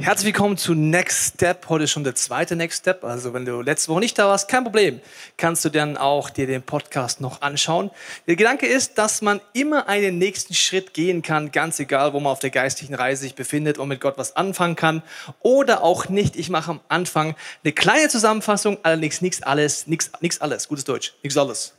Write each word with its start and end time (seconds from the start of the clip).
Herzlich 0.00 0.28
willkommen 0.28 0.56
zu 0.56 0.72
Next 0.72 1.34
Step. 1.34 1.68
Heute 1.68 1.84
ist 1.84 1.90
schon 1.90 2.04
der 2.04 2.14
zweite 2.14 2.56
Next 2.56 2.78
Step. 2.78 3.04
Also 3.04 3.34
wenn 3.34 3.44
du 3.44 3.60
letzte 3.60 3.90
Woche 3.90 4.00
nicht 4.00 4.18
da 4.18 4.28
warst, 4.28 4.48
kein 4.48 4.64
Problem. 4.64 4.98
Kannst 5.36 5.62
du 5.62 5.68
dann 5.68 5.98
auch 5.98 6.30
dir 6.30 6.46
den 6.46 6.62
Podcast 6.62 7.20
noch 7.20 7.42
anschauen. 7.42 7.90
Der 8.26 8.36
Gedanke 8.36 8.66
ist, 8.66 8.96
dass 8.96 9.20
man 9.20 9.42
immer 9.52 9.88
einen 9.90 10.16
nächsten 10.16 10.54
Schritt 10.54 10.94
gehen 10.94 11.20
kann, 11.20 11.52
ganz 11.52 11.78
egal, 11.80 12.14
wo 12.14 12.20
man 12.20 12.32
auf 12.32 12.38
der 12.38 12.48
geistlichen 12.48 12.94
Reise 12.94 13.24
sich 13.24 13.34
befindet 13.34 13.76
und 13.76 13.88
mit 13.88 14.00
Gott 14.00 14.16
was 14.16 14.36
anfangen 14.36 14.74
kann 14.74 15.02
oder 15.40 15.82
auch 15.82 16.08
nicht. 16.08 16.34
Ich 16.34 16.48
mache 16.48 16.70
am 16.70 16.80
Anfang 16.88 17.36
eine 17.62 17.74
kleine 17.74 18.08
Zusammenfassung, 18.08 18.78
allerdings 18.82 19.20
nichts 19.20 19.42
alles, 19.42 19.86
nichts, 19.86 20.10
alles, 20.40 20.66
gutes 20.66 20.84
Deutsch, 20.84 21.12
nichts 21.22 21.36
alles. 21.36 21.74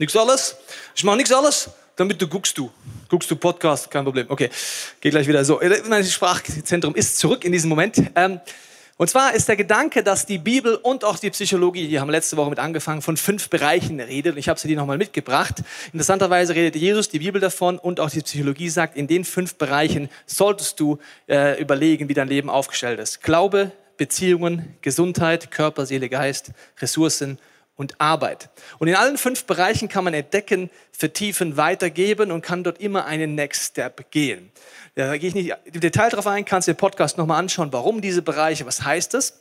Nichts 0.00 0.16
alles. 0.16 0.56
Ich 0.96 1.04
mache 1.04 1.16
nichts 1.16 1.32
alles 1.32 1.70
damit 1.96 2.20
du 2.20 2.28
guckst 2.28 2.56
du. 2.58 2.70
Guckst 3.08 3.30
du 3.30 3.36
Podcast, 3.36 3.90
kein 3.90 4.04
Problem. 4.04 4.26
Okay, 4.28 4.50
geh 5.00 5.10
gleich 5.10 5.26
wieder. 5.26 5.44
So, 5.44 5.60
mein 5.88 6.04
Sprachzentrum 6.04 6.94
ist 6.94 7.18
zurück 7.18 7.44
in 7.44 7.52
diesem 7.52 7.70
Moment. 7.70 8.02
Ähm, 8.14 8.40
und 8.98 9.10
zwar 9.10 9.34
ist 9.34 9.46
der 9.46 9.56
Gedanke, 9.56 10.02
dass 10.02 10.24
die 10.24 10.38
Bibel 10.38 10.74
und 10.74 11.04
auch 11.04 11.18
die 11.18 11.28
Psychologie, 11.28 11.86
die 11.86 12.00
haben 12.00 12.08
letzte 12.08 12.38
Woche 12.38 12.48
mit 12.48 12.58
angefangen, 12.58 13.02
von 13.02 13.18
fünf 13.18 13.50
Bereichen 13.50 14.00
redet. 14.00 14.32
Und 14.32 14.38
ich 14.38 14.48
habe 14.48 14.58
sie 14.58 14.68
dir 14.68 14.76
nochmal 14.76 14.96
mitgebracht. 14.96 15.56
Interessanterweise 15.92 16.54
redet 16.54 16.76
Jesus, 16.76 17.10
die 17.10 17.18
Bibel 17.18 17.38
davon 17.38 17.78
und 17.78 18.00
auch 18.00 18.08
die 18.08 18.22
Psychologie 18.22 18.70
sagt, 18.70 18.96
in 18.96 19.06
den 19.06 19.24
fünf 19.24 19.56
Bereichen 19.56 20.08
solltest 20.24 20.80
du 20.80 20.98
äh, 21.28 21.60
überlegen, 21.60 22.08
wie 22.08 22.14
dein 22.14 22.28
Leben 22.28 22.48
aufgestellt 22.48 22.98
ist. 22.98 23.22
Glaube, 23.22 23.70
Beziehungen, 23.98 24.76
Gesundheit, 24.80 25.50
Körper, 25.50 25.84
Seele, 25.84 26.08
Geist, 26.08 26.52
Ressourcen 26.80 27.38
und 27.76 28.00
Arbeit. 28.00 28.48
Und 28.78 28.88
in 28.88 28.94
allen 28.94 29.18
fünf 29.18 29.44
Bereichen 29.44 29.88
kann 29.88 30.04
man 30.04 30.14
entdecken, 30.14 30.70
vertiefen, 30.92 31.56
weitergeben 31.56 32.30
und 32.30 32.42
kann 32.42 32.64
dort 32.64 32.80
immer 32.80 33.04
einen 33.04 33.34
Next 33.34 33.70
Step 33.70 34.10
gehen. 34.10 34.50
Da 34.94 35.16
gehe 35.18 35.28
ich 35.28 35.34
nicht 35.34 35.52
im 35.64 35.80
Detail 35.80 36.08
drauf 36.08 36.26
ein, 36.26 36.44
kannst 36.44 36.68
du 36.68 36.72
den 36.72 36.78
Podcast 36.78 37.18
nochmal 37.18 37.38
anschauen, 37.38 37.72
warum 37.72 38.00
diese 38.00 38.22
Bereiche, 38.22 38.64
was 38.66 38.82
heißt 38.82 39.14
es. 39.14 39.40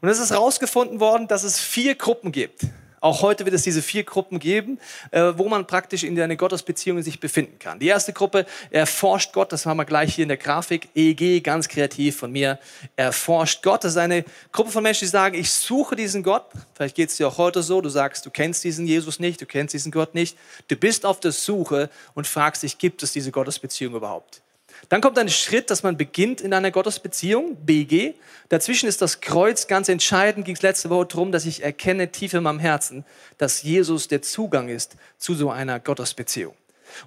Und 0.00 0.08
es 0.08 0.18
ist 0.18 0.30
herausgefunden 0.30 1.00
worden, 1.00 1.28
dass 1.28 1.44
es 1.44 1.60
vier 1.60 1.94
Gruppen 1.94 2.32
gibt. 2.32 2.66
Auch 3.00 3.22
heute 3.22 3.44
wird 3.44 3.54
es 3.54 3.62
diese 3.62 3.82
vier 3.82 4.04
Gruppen 4.04 4.38
geben, 4.38 4.78
äh, 5.10 5.32
wo 5.36 5.48
man 5.48 5.66
praktisch 5.66 6.02
in 6.02 6.18
eine 6.20 6.36
Gottesbeziehung 6.36 7.02
sich 7.02 7.20
befinden 7.20 7.58
kann. 7.58 7.78
Die 7.78 7.88
erste 7.88 8.12
Gruppe 8.12 8.46
erforscht 8.70 9.32
Gott, 9.32 9.52
das 9.52 9.66
haben 9.66 9.76
wir 9.76 9.84
gleich 9.84 10.14
hier 10.14 10.22
in 10.22 10.28
der 10.28 10.38
Grafik, 10.38 10.88
EG, 10.94 11.40
ganz 11.40 11.68
kreativ 11.68 12.16
von 12.16 12.32
mir, 12.32 12.58
erforscht 12.96 13.62
Gott. 13.62 13.84
Das 13.84 13.92
ist 13.92 13.98
eine 13.98 14.24
Gruppe 14.52 14.70
von 14.70 14.82
Menschen, 14.82 15.04
die 15.04 15.10
sagen, 15.10 15.34
ich 15.34 15.50
suche 15.50 15.96
diesen 15.96 16.22
Gott. 16.22 16.44
Vielleicht 16.74 16.96
geht 16.96 17.10
es 17.10 17.16
dir 17.16 17.28
auch 17.28 17.38
heute 17.38 17.62
so, 17.62 17.80
du 17.80 17.88
sagst, 17.88 18.24
du 18.24 18.30
kennst 18.30 18.64
diesen 18.64 18.86
Jesus 18.86 19.20
nicht, 19.20 19.40
du 19.40 19.46
kennst 19.46 19.74
diesen 19.74 19.92
Gott 19.92 20.14
nicht. 20.14 20.36
Du 20.68 20.76
bist 20.76 21.04
auf 21.04 21.20
der 21.20 21.32
Suche 21.32 21.90
und 22.14 22.26
fragst 22.26 22.62
dich, 22.62 22.78
gibt 22.78 23.02
es 23.02 23.12
diese 23.12 23.30
Gottesbeziehung 23.30 23.94
überhaupt? 23.94 24.42
Dann 24.88 25.00
kommt 25.00 25.18
ein 25.18 25.28
Schritt, 25.28 25.70
dass 25.70 25.82
man 25.82 25.96
beginnt 25.96 26.40
in 26.40 26.52
einer 26.52 26.70
Gottesbeziehung, 26.70 27.56
BG. 27.56 28.14
Dazwischen 28.48 28.88
ist 28.88 29.02
das 29.02 29.20
Kreuz 29.20 29.66
ganz 29.66 29.88
entscheidend. 29.88 30.44
Ging 30.44 30.54
es 30.54 30.62
letzte 30.62 30.90
Woche 30.90 31.06
darum, 31.06 31.32
dass 31.32 31.46
ich 31.46 31.62
erkenne 31.62 32.12
tief 32.12 32.34
in 32.34 32.42
meinem 32.42 32.58
Herzen, 32.58 33.04
dass 33.38 33.62
Jesus 33.62 34.08
der 34.08 34.22
Zugang 34.22 34.68
ist 34.68 34.96
zu 35.18 35.34
so 35.34 35.50
einer 35.50 35.80
Gottesbeziehung. 35.80 36.54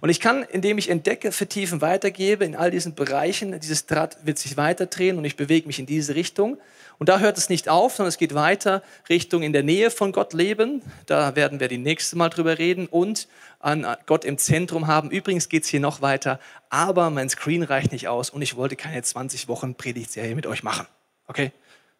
Und 0.01 0.09
ich 0.09 0.19
kann, 0.19 0.43
indem 0.43 0.77
ich 0.77 0.89
entdecke, 0.89 1.31
vertiefen, 1.31 1.81
weitergebe 1.81 2.45
in 2.45 2.55
all 2.55 2.71
diesen 2.71 2.95
Bereichen, 2.95 3.59
dieses 3.59 3.85
Draht 3.85 4.17
wird 4.25 4.37
sich 4.37 4.57
weiterdrehen 4.57 5.17
und 5.17 5.25
ich 5.25 5.35
bewege 5.35 5.67
mich 5.67 5.79
in 5.79 5.85
diese 5.85 6.15
Richtung. 6.15 6.57
Und 6.97 7.07
da 7.07 7.19
hört 7.19 7.37
es 7.37 7.47
nicht 7.47 7.69
auf, 7.69 7.95
sondern 7.95 8.09
es 8.09 8.17
geht 8.17 8.35
weiter 8.35 8.83
Richtung 9.07 9.41
in 9.41 9.53
der 9.53 9.63
Nähe 9.63 9.89
von 9.89 10.11
Gott 10.11 10.33
leben. 10.33 10.81
Da 11.05 11.35
werden 11.35 11.61
wir 11.61 11.69
die 11.69 11.77
nächste 11.77 12.17
Mal 12.17 12.29
drüber 12.29 12.57
reden 12.57 12.87
und 12.87 13.29
an 13.59 13.87
Gott 14.05 14.25
im 14.25 14.37
Zentrum 14.37 14.87
haben. 14.87 15.09
Übrigens 15.09 15.47
geht 15.47 15.63
es 15.63 15.69
hier 15.69 15.79
noch 15.79 16.01
weiter, 16.01 16.39
aber 16.69 17.09
mein 17.09 17.29
Screen 17.29 17.63
reicht 17.63 17.93
nicht 17.93 18.09
aus 18.09 18.29
und 18.29 18.41
ich 18.41 18.57
wollte 18.57 18.75
keine 18.75 19.01
20 19.01 19.47
Wochen 19.47 19.75
Predigtserie 19.75 20.35
mit 20.35 20.45
euch 20.45 20.61
machen. 20.61 20.87
Okay? 21.27 21.51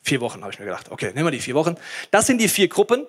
Vier 0.01 0.21
Wochen 0.21 0.41
habe 0.41 0.51
ich 0.51 0.59
mir 0.59 0.65
gedacht. 0.65 0.91
Okay, 0.91 1.11
nehmen 1.13 1.25
wir 1.25 1.31
die 1.31 1.39
vier 1.39 1.55
Wochen. 1.55 1.75
Das 2.11 2.27
sind 2.27 2.39
die 2.39 2.47
vier 2.47 2.67
Gruppen. 2.67 3.05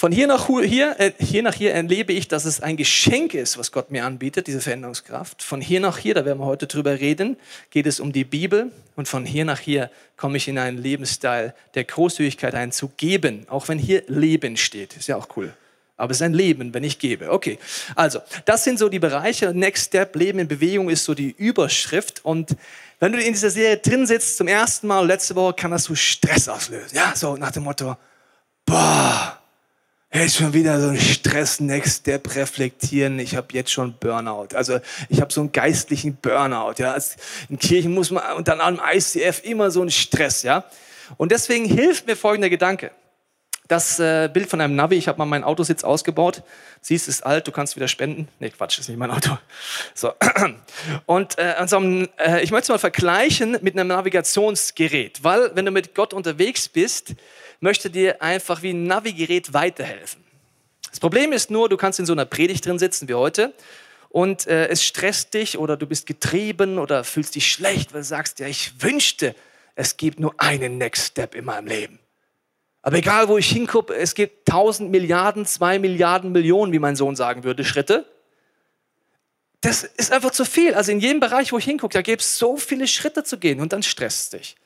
Von 0.00 0.12
hier 0.12 0.28
nach 0.28 0.46
hier, 0.46 0.98
äh, 0.98 1.12
hier 1.18 1.42
nach 1.42 1.52
hier 1.52 1.74
erlebe 1.74 2.14
ich, 2.14 2.26
dass 2.26 2.46
es 2.46 2.62
ein 2.62 2.78
Geschenk 2.78 3.34
ist, 3.34 3.58
was 3.58 3.70
Gott 3.70 3.90
mir 3.90 4.06
anbietet, 4.06 4.46
diese 4.46 4.62
Veränderungskraft. 4.62 5.42
Von 5.42 5.60
hier 5.60 5.78
nach 5.78 5.98
hier, 5.98 6.14
da 6.14 6.24
werden 6.24 6.38
wir 6.38 6.46
heute 6.46 6.66
drüber 6.66 6.98
reden, 6.98 7.36
geht 7.68 7.84
es 7.84 8.00
um 8.00 8.10
die 8.10 8.24
Bibel. 8.24 8.72
Und 8.96 9.08
von 9.08 9.26
hier 9.26 9.44
nach 9.44 9.58
hier 9.58 9.90
komme 10.16 10.38
ich 10.38 10.48
in 10.48 10.56
einen 10.56 10.78
Lebensstil 10.78 11.52
der 11.74 11.84
Großzügigkeit 11.84 12.54
ein, 12.54 12.72
zu 12.72 12.88
geben, 12.96 13.44
auch 13.50 13.68
wenn 13.68 13.78
hier 13.78 14.02
Leben 14.06 14.56
steht. 14.56 14.96
Ist 14.96 15.08
ja 15.08 15.16
auch 15.16 15.28
cool. 15.36 15.52
Aber 15.98 16.12
es 16.12 16.16
ist 16.16 16.22
ein 16.22 16.32
Leben, 16.32 16.72
wenn 16.72 16.82
ich 16.82 16.98
gebe. 16.98 17.30
Okay, 17.30 17.58
also 17.94 18.20
das 18.46 18.64
sind 18.64 18.78
so 18.78 18.88
die 18.88 19.00
Bereiche. 19.00 19.52
Next 19.52 19.88
Step, 19.88 20.16
Leben 20.16 20.38
in 20.38 20.48
Bewegung 20.48 20.88
ist 20.88 21.04
so 21.04 21.12
die 21.12 21.32
Überschrift. 21.32 22.24
Und 22.24 22.56
wenn 23.00 23.12
du 23.12 23.20
in 23.20 23.34
dieser 23.34 23.50
Serie 23.50 23.76
drin 23.76 24.06
sitzt, 24.06 24.38
zum 24.38 24.48
ersten 24.48 24.86
Mal, 24.86 25.06
letzte 25.06 25.34
Woche, 25.34 25.52
kann 25.52 25.72
das 25.72 25.84
so 25.84 25.94
Stress 25.94 26.48
auslösen. 26.48 26.96
Ja, 26.96 27.12
so 27.14 27.36
nach 27.36 27.50
dem 27.50 27.64
Motto, 27.64 27.98
boah, 28.64 29.39
Jetzt 30.12 30.38
schon 30.38 30.52
wieder 30.52 30.80
so 30.80 30.88
ein 30.88 30.98
Stress, 30.98 31.60
Next 31.60 32.00
Step, 32.00 32.34
reflektieren. 32.34 33.20
Ich 33.20 33.36
habe 33.36 33.46
jetzt 33.52 33.70
schon 33.70 33.94
Burnout. 33.94 34.48
Also 34.54 34.80
ich 35.08 35.20
habe 35.20 35.32
so 35.32 35.40
einen 35.40 35.52
geistlichen 35.52 36.16
Burnout. 36.16 36.74
Ja, 36.78 36.96
in 37.48 37.58
Kirchen 37.60 37.94
muss 37.94 38.10
man 38.10 38.36
und 38.36 38.48
dann 38.48 38.60
am 38.60 38.80
ICF 38.92 39.44
immer 39.44 39.70
so 39.70 39.82
ein 39.82 39.90
Stress. 39.90 40.42
Ja, 40.42 40.64
und 41.16 41.30
deswegen 41.30 41.64
hilft 41.64 42.08
mir 42.08 42.16
folgender 42.16 42.50
Gedanke. 42.50 42.90
Das 43.68 44.00
äh, 44.00 44.28
Bild 44.32 44.50
von 44.50 44.60
einem 44.60 44.74
Navi. 44.74 44.96
Ich 44.96 45.06
habe 45.06 45.16
mal 45.16 45.26
meinen 45.26 45.44
Autositz 45.44 45.84
ausgebaut. 45.84 46.42
Siehst, 46.80 47.06
ist 47.06 47.24
alt. 47.24 47.46
Du 47.46 47.52
kannst 47.52 47.76
wieder 47.76 47.86
spenden. 47.86 48.26
Nee, 48.40 48.50
Quatsch, 48.50 48.80
ist 48.80 48.88
nicht 48.88 48.98
mein 48.98 49.12
Auto. 49.12 49.38
So 49.94 50.12
und 51.06 51.38
äh, 51.38 51.54
also, 51.56 51.78
äh, 51.78 52.42
ich 52.42 52.50
möchte 52.50 52.64
es 52.64 52.68
mal 52.70 52.78
vergleichen 52.78 53.58
mit 53.60 53.78
einem 53.78 53.86
Navigationsgerät, 53.86 55.22
weil 55.22 55.52
wenn 55.54 55.66
du 55.66 55.70
mit 55.70 55.94
Gott 55.94 56.14
unterwegs 56.14 56.68
bist 56.68 57.14
möchte 57.60 57.90
dir 57.90 58.20
einfach 58.22 58.62
wie 58.62 58.70
ein 58.70 58.84
Navigerät 58.84 59.52
weiterhelfen. 59.52 60.24
Das 60.90 60.98
Problem 60.98 61.32
ist 61.32 61.50
nur, 61.50 61.68
du 61.68 61.76
kannst 61.76 61.98
in 61.98 62.06
so 62.06 62.12
einer 62.12 62.24
Predigt 62.24 62.66
drin 62.66 62.78
sitzen 62.78 63.08
wie 63.08 63.14
heute 63.14 63.54
und 64.08 64.46
äh, 64.46 64.68
es 64.68 64.82
stresst 64.82 65.34
dich 65.34 65.56
oder 65.56 65.76
du 65.76 65.86
bist 65.86 66.06
getrieben 66.06 66.78
oder 66.78 67.04
fühlst 67.04 67.36
dich 67.36 67.50
schlecht, 67.50 67.92
weil 67.92 68.00
du 68.00 68.06
sagst, 68.06 68.40
ja, 68.40 68.48
ich 68.48 68.82
wünschte, 68.82 69.36
es 69.76 69.96
gibt 69.96 70.18
nur 70.18 70.34
einen 70.38 70.78
Next 70.78 71.06
Step 71.06 71.34
in 71.34 71.44
meinem 71.44 71.66
Leben. 71.66 72.00
Aber 72.82 72.96
egal, 72.96 73.28
wo 73.28 73.38
ich 73.38 73.48
hingucke, 73.48 73.94
es 73.94 74.14
gibt 74.14 74.48
tausend 74.48 74.90
Milliarden, 74.90 75.46
zwei 75.46 75.78
Milliarden 75.78 76.32
Millionen, 76.32 76.72
wie 76.72 76.78
mein 76.78 76.96
Sohn 76.96 77.14
sagen 77.14 77.44
würde, 77.44 77.64
Schritte. 77.64 78.06
Das 79.60 79.84
ist 79.84 80.12
einfach 80.12 80.30
zu 80.30 80.46
viel. 80.46 80.74
Also 80.74 80.90
in 80.90 81.00
jedem 81.00 81.20
Bereich, 81.20 81.52
wo 81.52 81.58
ich 81.58 81.64
hingucke, 81.66 81.92
da 81.92 82.02
gibt 82.02 82.22
es 82.22 82.38
so 82.38 82.56
viele 82.56 82.88
Schritte 82.88 83.22
zu 83.22 83.38
gehen 83.38 83.60
und 83.60 83.72
dann 83.74 83.82
stresst 83.82 84.32
dich. 84.32 84.56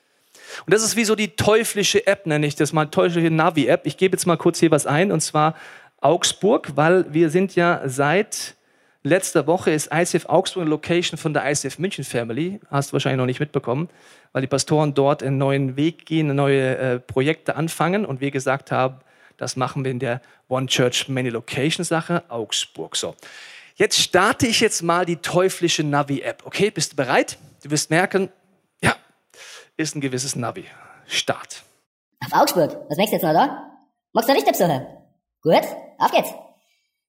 Und 0.66 0.74
das 0.74 0.82
ist 0.82 0.96
wie 0.96 1.04
so 1.04 1.14
die 1.14 1.36
teuflische 1.36 2.06
App, 2.06 2.26
nenne 2.26 2.46
ich 2.46 2.56
das 2.56 2.72
mal, 2.72 2.86
teuflische 2.86 3.30
Navi-App. 3.30 3.86
Ich 3.86 3.96
gebe 3.96 4.14
jetzt 4.14 4.26
mal 4.26 4.36
kurz 4.36 4.60
hier 4.60 4.70
was 4.70 4.86
ein, 4.86 5.12
und 5.12 5.20
zwar 5.20 5.54
Augsburg, 6.00 6.72
weil 6.76 7.12
wir 7.12 7.30
sind 7.30 7.54
ja 7.56 7.82
seit 7.86 8.56
letzter 9.04 9.46
Woche 9.46 9.70
ist 9.70 9.90
ICF 9.92 10.26
Augsburg 10.26 10.62
eine 10.62 10.70
Location 10.70 11.18
von 11.18 11.34
der 11.34 11.48
ICF 11.50 11.78
München 11.78 12.04
Family. 12.04 12.60
Hast 12.70 12.90
du 12.90 12.94
wahrscheinlich 12.94 13.18
noch 13.18 13.26
nicht 13.26 13.40
mitbekommen, 13.40 13.88
weil 14.32 14.42
die 14.42 14.48
Pastoren 14.48 14.94
dort 14.94 15.22
einen 15.22 15.38
neuen 15.38 15.76
Weg 15.76 16.06
gehen, 16.06 16.34
neue 16.34 16.76
äh, 16.76 16.98
Projekte 16.98 17.54
anfangen 17.56 18.04
und 18.04 18.20
wir 18.20 18.30
gesagt 18.30 18.72
haben, 18.72 18.96
das 19.36 19.56
machen 19.56 19.84
wir 19.84 19.90
in 19.90 19.98
der 19.98 20.20
One 20.48 20.66
Church 20.66 21.08
Many 21.08 21.28
Location 21.28 21.84
Sache 21.84 22.24
Augsburg. 22.28 22.96
So. 22.96 23.14
Jetzt 23.76 24.00
starte 24.00 24.46
ich 24.46 24.60
jetzt 24.60 24.82
mal 24.82 25.04
die 25.04 25.16
teuflische 25.16 25.82
Navi-App. 25.82 26.42
Okay, 26.46 26.70
bist 26.70 26.92
du 26.92 26.96
bereit? 26.96 27.38
Du 27.62 27.70
wirst 27.70 27.90
merken, 27.90 28.30
ist 29.76 29.94
ein 29.94 30.00
gewisses 30.00 30.36
Navi. 30.36 30.66
Start. 31.06 31.62
Auf 32.24 32.32
Augsburg. 32.32 32.70
Was 32.88 32.96
möchtest 32.96 33.22
du 33.22 33.26
jetzt 33.26 33.34
noch 33.34 33.34
da? 33.34 33.70
Magst 34.12 34.28
du 34.28 34.34
nicht 34.34 34.46
besuchen? 34.46 34.86
Gut, 35.42 35.64
auf 35.98 36.10
geht's. 36.10 36.30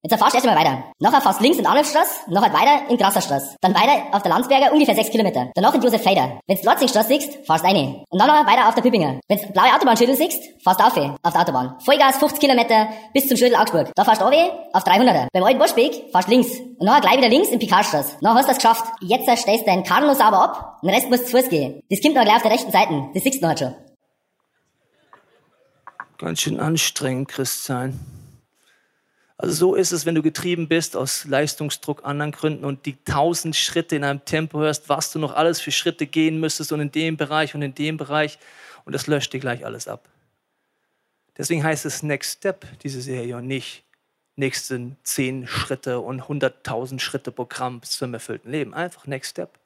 Jetzt 0.02 0.12
erfahrst 0.12 0.34
du 0.34 0.36
erst 0.36 0.46
einmal 0.46 0.64
weiter. 0.64 0.84
Nachher 1.00 1.20
fast 1.20 1.40
links 1.40 1.58
in 1.58 1.66
Arnulfstraße, 1.66 2.30
nachher 2.30 2.52
weiter 2.52 2.88
in 2.90 2.96
Grasserstraße. 2.96 3.56
Dann 3.60 3.74
weiter 3.74 4.14
auf 4.14 4.22
der 4.22 4.30
Landsberger 4.30 4.72
ungefähr 4.72 4.94
6 4.94 5.10
Kilometer. 5.10 5.50
Danach 5.54 5.74
in 5.74 5.82
Josef 5.82 6.02
Feder. 6.02 6.38
Wenn's 6.46 6.62
Lotzingstraße 6.62 7.08
siehst, 7.08 7.46
fahrst 7.46 7.64
rein. 7.64 8.04
Und 8.08 8.18
dann 8.18 8.28
noch 8.28 8.46
weiter 8.46 8.68
auf 8.68 8.74
der 8.74 8.82
Püppinger. 8.82 9.18
Wenn's 9.26 9.50
blaue 9.52 9.74
Autobahnschüttel 9.74 10.14
siehst, 10.14 10.40
fahrst 10.62 10.80
auf 10.80 10.96
auf 10.96 11.32
der 11.32 11.40
Autobahn. 11.40 11.76
Vollgas 11.84 12.18
50 12.18 12.40
Kilometer 12.40 12.88
bis 13.14 13.26
zum 13.26 13.36
Schüttel 13.36 13.56
Augsburg. 13.56 13.90
Da 13.96 14.04
fahrst 14.04 14.20
du 14.20 14.26
auf 14.26 14.84
300er. 14.84 15.26
Beim 15.32 15.42
alten 15.42 15.58
Boschweg 15.58 16.10
fahrst 16.12 16.28
links. 16.28 16.50
Und 16.58 16.82
nachher 16.82 17.00
gleich 17.00 17.16
wieder 17.16 17.28
links 17.28 17.48
in 17.48 17.58
Picardstraße. 17.58 18.18
Nachher 18.20 18.36
hast 18.36 18.44
du 18.44 18.52
das 18.52 18.58
geschafft. 18.58 18.84
Jetzt 19.00 19.24
stellst 19.24 19.62
du 19.62 19.66
deinen 19.66 19.82
Karren 19.82 20.14
sauber 20.14 20.42
ab 20.42 20.78
und 20.82 20.88
den 20.88 20.94
Rest 20.94 21.10
musst 21.10 21.24
du 21.24 21.26
zu 21.26 21.38
Fuß 21.38 21.48
gehen. 21.48 21.82
Das 21.90 22.00
kommt 22.00 22.14
noch 22.14 22.22
gleich 22.22 22.36
auf 22.36 22.42
der 22.42 22.52
rechten 22.52 22.70
Seite. 22.70 23.08
Das 23.12 23.22
siehst 23.24 23.42
du 23.42 23.48
noch 23.48 23.58
schon. 23.58 23.74
Ganz 26.18 26.40
schön 26.40 26.60
anstrengend, 26.60 27.28
Christ 27.28 27.64
sein. 27.64 28.15
Also 29.38 29.52
so 29.52 29.74
ist 29.74 29.92
es, 29.92 30.06
wenn 30.06 30.14
du 30.14 30.22
getrieben 30.22 30.66
bist 30.66 30.96
aus 30.96 31.26
Leistungsdruck, 31.26 32.04
anderen 32.04 32.32
Gründen 32.32 32.64
und 32.64 32.86
die 32.86 32.96
tausend 33.04 33.54
Schritte 33.54 33.96
in 33.96 34.04
einem 34.04 34.24
Tempo 34.24 34.60
hörst, 34.60 34.88
was 34.88 35.12
du 35.12 35.18
noch 35.18 35.34
alles 35.34 35.60
für 35.60 35.72
Schritte 35.72 36.06
gehen 36.06 36.40
müsstest 36.40 36.72
und 36.72 36.80
in 36.80 36.90
dem 36.90 37.16
Bereich 37.16 37.54
und 37.54 37.62
in 37.62 37.74
dem 37.74 37.98
Bereich 37.98 38.38
und 38.86 38.94
das 38.94 39.06
löscht 39.06 39.32
dir 39.32 39.40
gleich 39.40 39.66
alles 39.66 39.88
ab. 39.88 40.08
Deswegen 41.36 41.62
heißt 41.62 41.84
es 41.84 42.02
Next 42.02 42.38
Step, 42.38 42.66
diese 42.80 43.02
Serie, 43.02 43.36
und 43.36 43.46
nicht 43.46 43.84
nächsten 44.36 44.96
zehn 45.02 45.46
Schritte 45.46 46.00
und 46.00 46.28
hunderttausend 46.28 47.02
Schritte 47.02 47.30
Programm 47.32 47.82
zum 47.82 48.14
erfüllten 48.14 48.50
Leben. 48.50 48.72
Einfach 48.72 49.06
Next 49.06 49.32
Step. 49.32 49.58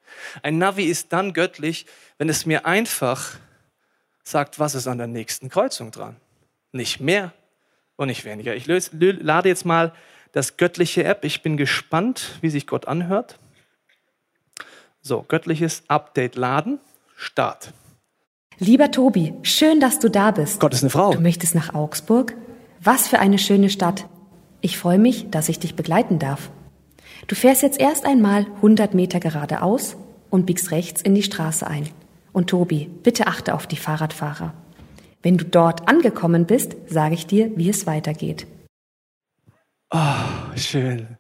Ein 0.43 0.59
Navi 0.59 0.85
ist 0.85 1.13
dann 1.13 1.33
göttlich, 1.33 1.87
wenn 2.19 2.29
es 2.29 2.47
mir 2.47 2.67
einfach 2.67 3.37
sagt, 4.25 4.59
was 4.59 4.75
ist 4.75 4.89
an 4.89 4.99
der 4.99 5.07
nächsten 5.07 5.49
Kreuzung 5.49 5.91
dran. 5.93 6.17
Nicht 6.73 7.01
mehr 7.01 7.33
und 8.01 8.09
nicht 8.09 8.25
weniger. 8.25 8.57
Ich 8.57 8.67
lade 8.67 9.49
jetzt 9.49 9.67
mal 9.67 9.93
das 10.33 10.57
göttliche 10.57 11.05
App. 11.05 11.25
Ich 11.25 11.43
bin 11.43 11.57
gespannt, 11.57 12.39
wie 12.41 12.49
sich 12.49 12.67
Gott 12.67 12.89
anhört. 12.89 13.39
So, 15.03 15.25
göttliches 15.27 15.83
Update 15.89 16.37
laden. 16.37 16.81
Start. 17.17 17.73
Lieber 18.59 18.91
Tobi, 18.91 19.35
schön, 19.43 19.81
dass 19.81 19.99
du 19.99 20.09
da 20.09 20.31
bist. 20.31 20.61
Gott 20.61 20.73
ist 20.73 20.83
eine 20.83 20.91
Frau. 20.91 21.13
Du 21.13 21.21
möchtest 21.21 21.55
nach 21.55 21.75
Augsburg? 21.75 22.35
Was 22.83 23.09
für 23.09 23.19
eine 23.19 23.39
schöne 23.39 23.69
Stadt. 23.69 24.07
Ich 24.63 24.79
freue 24.79 24.99
mich, 24.99 25.31
dass 25.31 25.49
ich 25.49 25.59
dich 25.59 25.75
begleiten 25.75 26.19
darf. 26.19 26.51
Du 27.27 27.35
fährst 27.35 27.63
jetzt 27.63 27.79
erst 27.79 28.07
einmal 28.07 28.47
100 28.57 28.95
Meter 28.95 29.21
geradeaus 29.21 29.97
und 30.31 30.47
biegst 30.47 30.71
rechts 30.71 31.03
in 31.03 31.15
die 31.15 31.23
Straße 31.23 31.67
ein. 31.67 31.89
Und 32.33 32.49
Tobi, 32.49 32.91
bitte 33.03 33.27
achte 33.27 33.55
auf 33.55 33.67
die 33.67 33.77
Fahrradfahrer. 33.77 34.55
Wenn 35.23 35.37
du 35.37 35.45
dort 35.45 35.87
angekommen 35.89 36.47
bist, 36.47 36.77
sage 36.87 37.15
ich 37.15 37.27
dir, 37.27 37.51
wie 37.57 37.69
es 37.69 37.87
weitergeht. 37.87 38.47
Oh, 39.91 40.57
schön. 40.57 41.19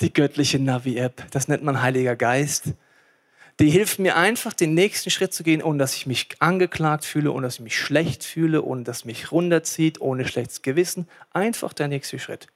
Die 0.00 0.12
göttliche 0.12 0.58
Navi-App, 0.58 1.30
das 1.30 1.48
nennt 1.48 1.62
man 1.64 1.82
Heiliger 1.82 2.14
Geist. 2.14 2.74
Die 3.58 3.70
hilft 3.70 3.98
mir 3.98 4.16
einfach, 4.16 4.52
den 4.52 4.74
nächsten 4.74 5.08
Schritt 5.10 5.32
zu 5.32 5.42
gehen, 5.42 5.62
ohne 5.62 5.78
dass 5.78 5.96
ich 5.96 6.06
mich 6.06 6.28
angeklagt 6.40 7.06
fühle, 7.06 7.32
ohne 7.32 7.46
dass 7.46 7.54
ich 7.54 7.62
mich 7.62 7.78
schlecht 7.78 8.22
fühle, 8.22 8.62
ohne 8.62 8.82
dass 8.84 9.06
mich 9.06 9.32
runterzieht, 9.32 10.00
ohne 10.00 10.28
schlechtes 10.28 10.60
Gewissen. 10.60 11.08
Einfach 11.32 11.72
der 11.72 11.88
nächste 11.88 12.18
Schritt. 12.18 12.48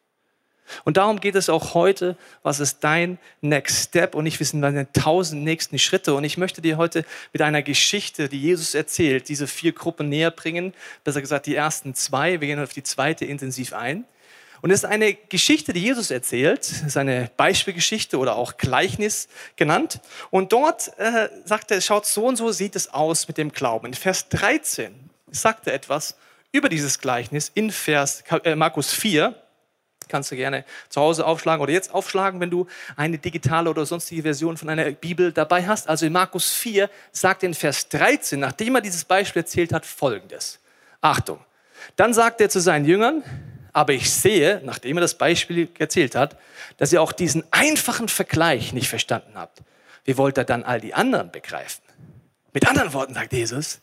Und 0.84 0.96
darum 0.96 1.20
geht 1.20 1.34
es 1.34 1.48
auch 1.48 1.74
heute. 1.74 2.16
Was 2.42 2.60
ist 2.60 2.78
dein 2.80 3.18
Next 3.40 3.88
Step? 3.88 4.14
Und 4.14 4.26
ich 4.26 4.40
wissen 4.40 4.62
deine 4.62 4.90
tausend 4.92 5.44
nächsten 5.44 5.78
Schritte. 5.78 6.14
Und 6.14 6.24
ich 6.24 6.36
möchte 6.36 6.60
dir 6.62 6.76
heute 6.76 7.04
mit 7.32 7.42
einer 7.42 7.62
Geschichte, 7.62 8.28
die 8.28 8.40
Jesus 8.40 8.74
erzählt, 8.74 9.28
diese 9.28 9.46
vier 9.46 9.72
Gruppen 9.72 10.08
näher 10.08 10.30
bringen. 10.30 10.74
Besser 11.04 11.20
gesagt, 11.20 11.46
die 11.46 11.54
ersten 11.54 11.94
zwei. 11.94 12.40
Wir 12.40 12.48
gehen 12.48 12.60
auf 12.60 12.72
die 12.72 12.82
zweite 12.82 13.24
intensiv 13.24 13.72
ein. 13.72 14.04
Und 14.62 14.70
es 14.70 14.80
ist 14.80 14.84
eine 14.84 15.14
Geschichte, 15.14 15.72
die 15.72 15.80
Jesus 15.80 16.10
erzählt. 16.10 16.60
Es 16.60 16.82
ist 16.82 16.96
eine 16.96 17.30
Beispielgeschichte 17.36 18.18
oder 18.18 18.36
auch 18.36 18.56
Gleichnis 18.58 19.28
genannt. 19.56 20.00
Und 20.30 20.52
dort 20.52 20.96
äh, 20.98 21.28
sagt 21.44 21.70
er, 21.70 21.80
schaut 21.80 22.06
so 22.06 22.26
und 22.26 22.36
so 22.36 22.52
sieht 22.52 22.76
es 22.76 22.92
aus 22.92 23.26
mit 23.26 23.38
dem 23.38 23.52
Glauben. 23.52 23.86
In 23.86 23.94
Vers 23.94 24.28
13 24.28 24.92
sagt 25.30 25.66
er 25.66 25.74
etwas 25.74 26.16
über 26.52 26.68
dieses 26.68 26.98
Gleichnis 26.98 27.50
in 27.54 27.70
Vers 27.70 28.22
äh, 28.44 28.54
Markus 28.54 28.92
4 28.92 29.34
kannst 30.10 30.30
du 30.30 30.36
gerne 30.36 30.64
zu 30.88 31.00
Hause 31.00 31.26
aufschlagen 31.26 31.62
oder 31.62 31.72
jetzt 31.72 31.94
aufschlagen, 31.94 32.40
wenn 32.40 32.50
du 32.50 32.66
eine 32.96 33.18
digitale 33.18 33.70
oder 33.70 33.86
sonstige 33.86 34.22
Version 34.22 34.56
von 34.56 34.68
einer 34.68 34.90
Bibel 34.90 35.32
dabei 35.32 35.66
hast. 35.66 35.88
Also 35.88 36.06
in 36.06 36.12
Markus 36.12 36.50
4 36.50 36.90
sagt 37.12 37.42
in 37.42 37.54
Vers 37.54 37.88
13, 37.88 38.38
nachdem 38.38 38.74
er 38.74 38.80
dieses 38.80 39.04
Beispiel 39.04 39.42
erzählt 39.42 39.72
hat, 39.72 39.86
folgendes. 39.86 40.58
Achtung. 41.00 41.40
Dann 41.96 42.12
sagt 42.12 42.40
er 42.40 42.50
zu 42.50 42.60
seinen 42.60 42.84
Jüngern, 42.84 43.22
aber 43.72 43.92
ich 43.92 44.10
sehe, 44.10 44.60
nachdem 44.64 44.98
er 44.98 45.02
das 45.02 45.14
Beispiel 45.14 45.68
erzählt 45.78 46.14
hat, 46.14 46.36
dass 46.76 46.92
ihr 46.92 47.00
auch 47.00 47.12
diesen 47.12 47.44
einfachen 47.50 48.08
Vergleich 48.08 48.72
nicht 48.72 48.88
verstanden 48.88 49.32
habt. 49.34 49.62
Wie 50.04 50.16
wollt 50.16 50.38
ihr 50.38 50.44
dann 50.44 50.64
all 50.64 50.80
die 50.80 50.94
anderen 50.94 51.30
begreifen? 51.30 51.82
Mit 52.52 52.68
anderen 52.68 52.92
Worten 52.92 53.14
sagt 53.14 53.32
Jesus, 53.32 53.80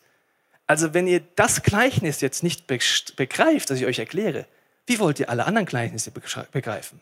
also 0.65 0.94
wenn 0.94 1.07
ihr 1.07 1.21
das 1.35 1.63
Gleichnis 1.63 2.19
jetzt 2.19 2.44
nicht 2.44 2.68
begreift, 2.68 3.69
das 3.69 3.80
ich 3.80 3.85
euch 3.85 4.00
erkläre, 4.00 4.45
wie 4.88 5.00
wollt 5.00 5.19
ihr 5.19 5.30
alle 5.30 5.45
anderen 5.45 5.68
Gleichnisse 5.68 6.12
begreifen? 6.12 7.00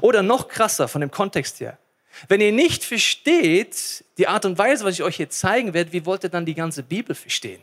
Oder 0.00 0.22
noch 0.22 0.48
krasser 0.48 0.88
von 0.88 1.00
dem 1.00 1.10
Kontext 1.10 1.60
her. 1.60 1.78
Wenn 2.26 2.40
ihr 2.40 2.52
nicht 2.52 2.84
versteht, 2.84 4.04
die 4.16 4.26
Art 4.26 4.44
und 4.44 4.58
Weise, 4.58 4.84
was 4.84 4.94
ich 4.94 5.02
euch 5.02 5.16
hier 5.16 5.30
zeigen 5.30 5.74
werde, 5.74 5.92
wie 5.92 6.06
wollt 6.06 6.24
ihr 6.24 6.30
dann 6.30 6.46
die 6.46 6.54
ganze 6.54 6.82
Bibel 6.82 7.14
verstehen? 7.14 7.62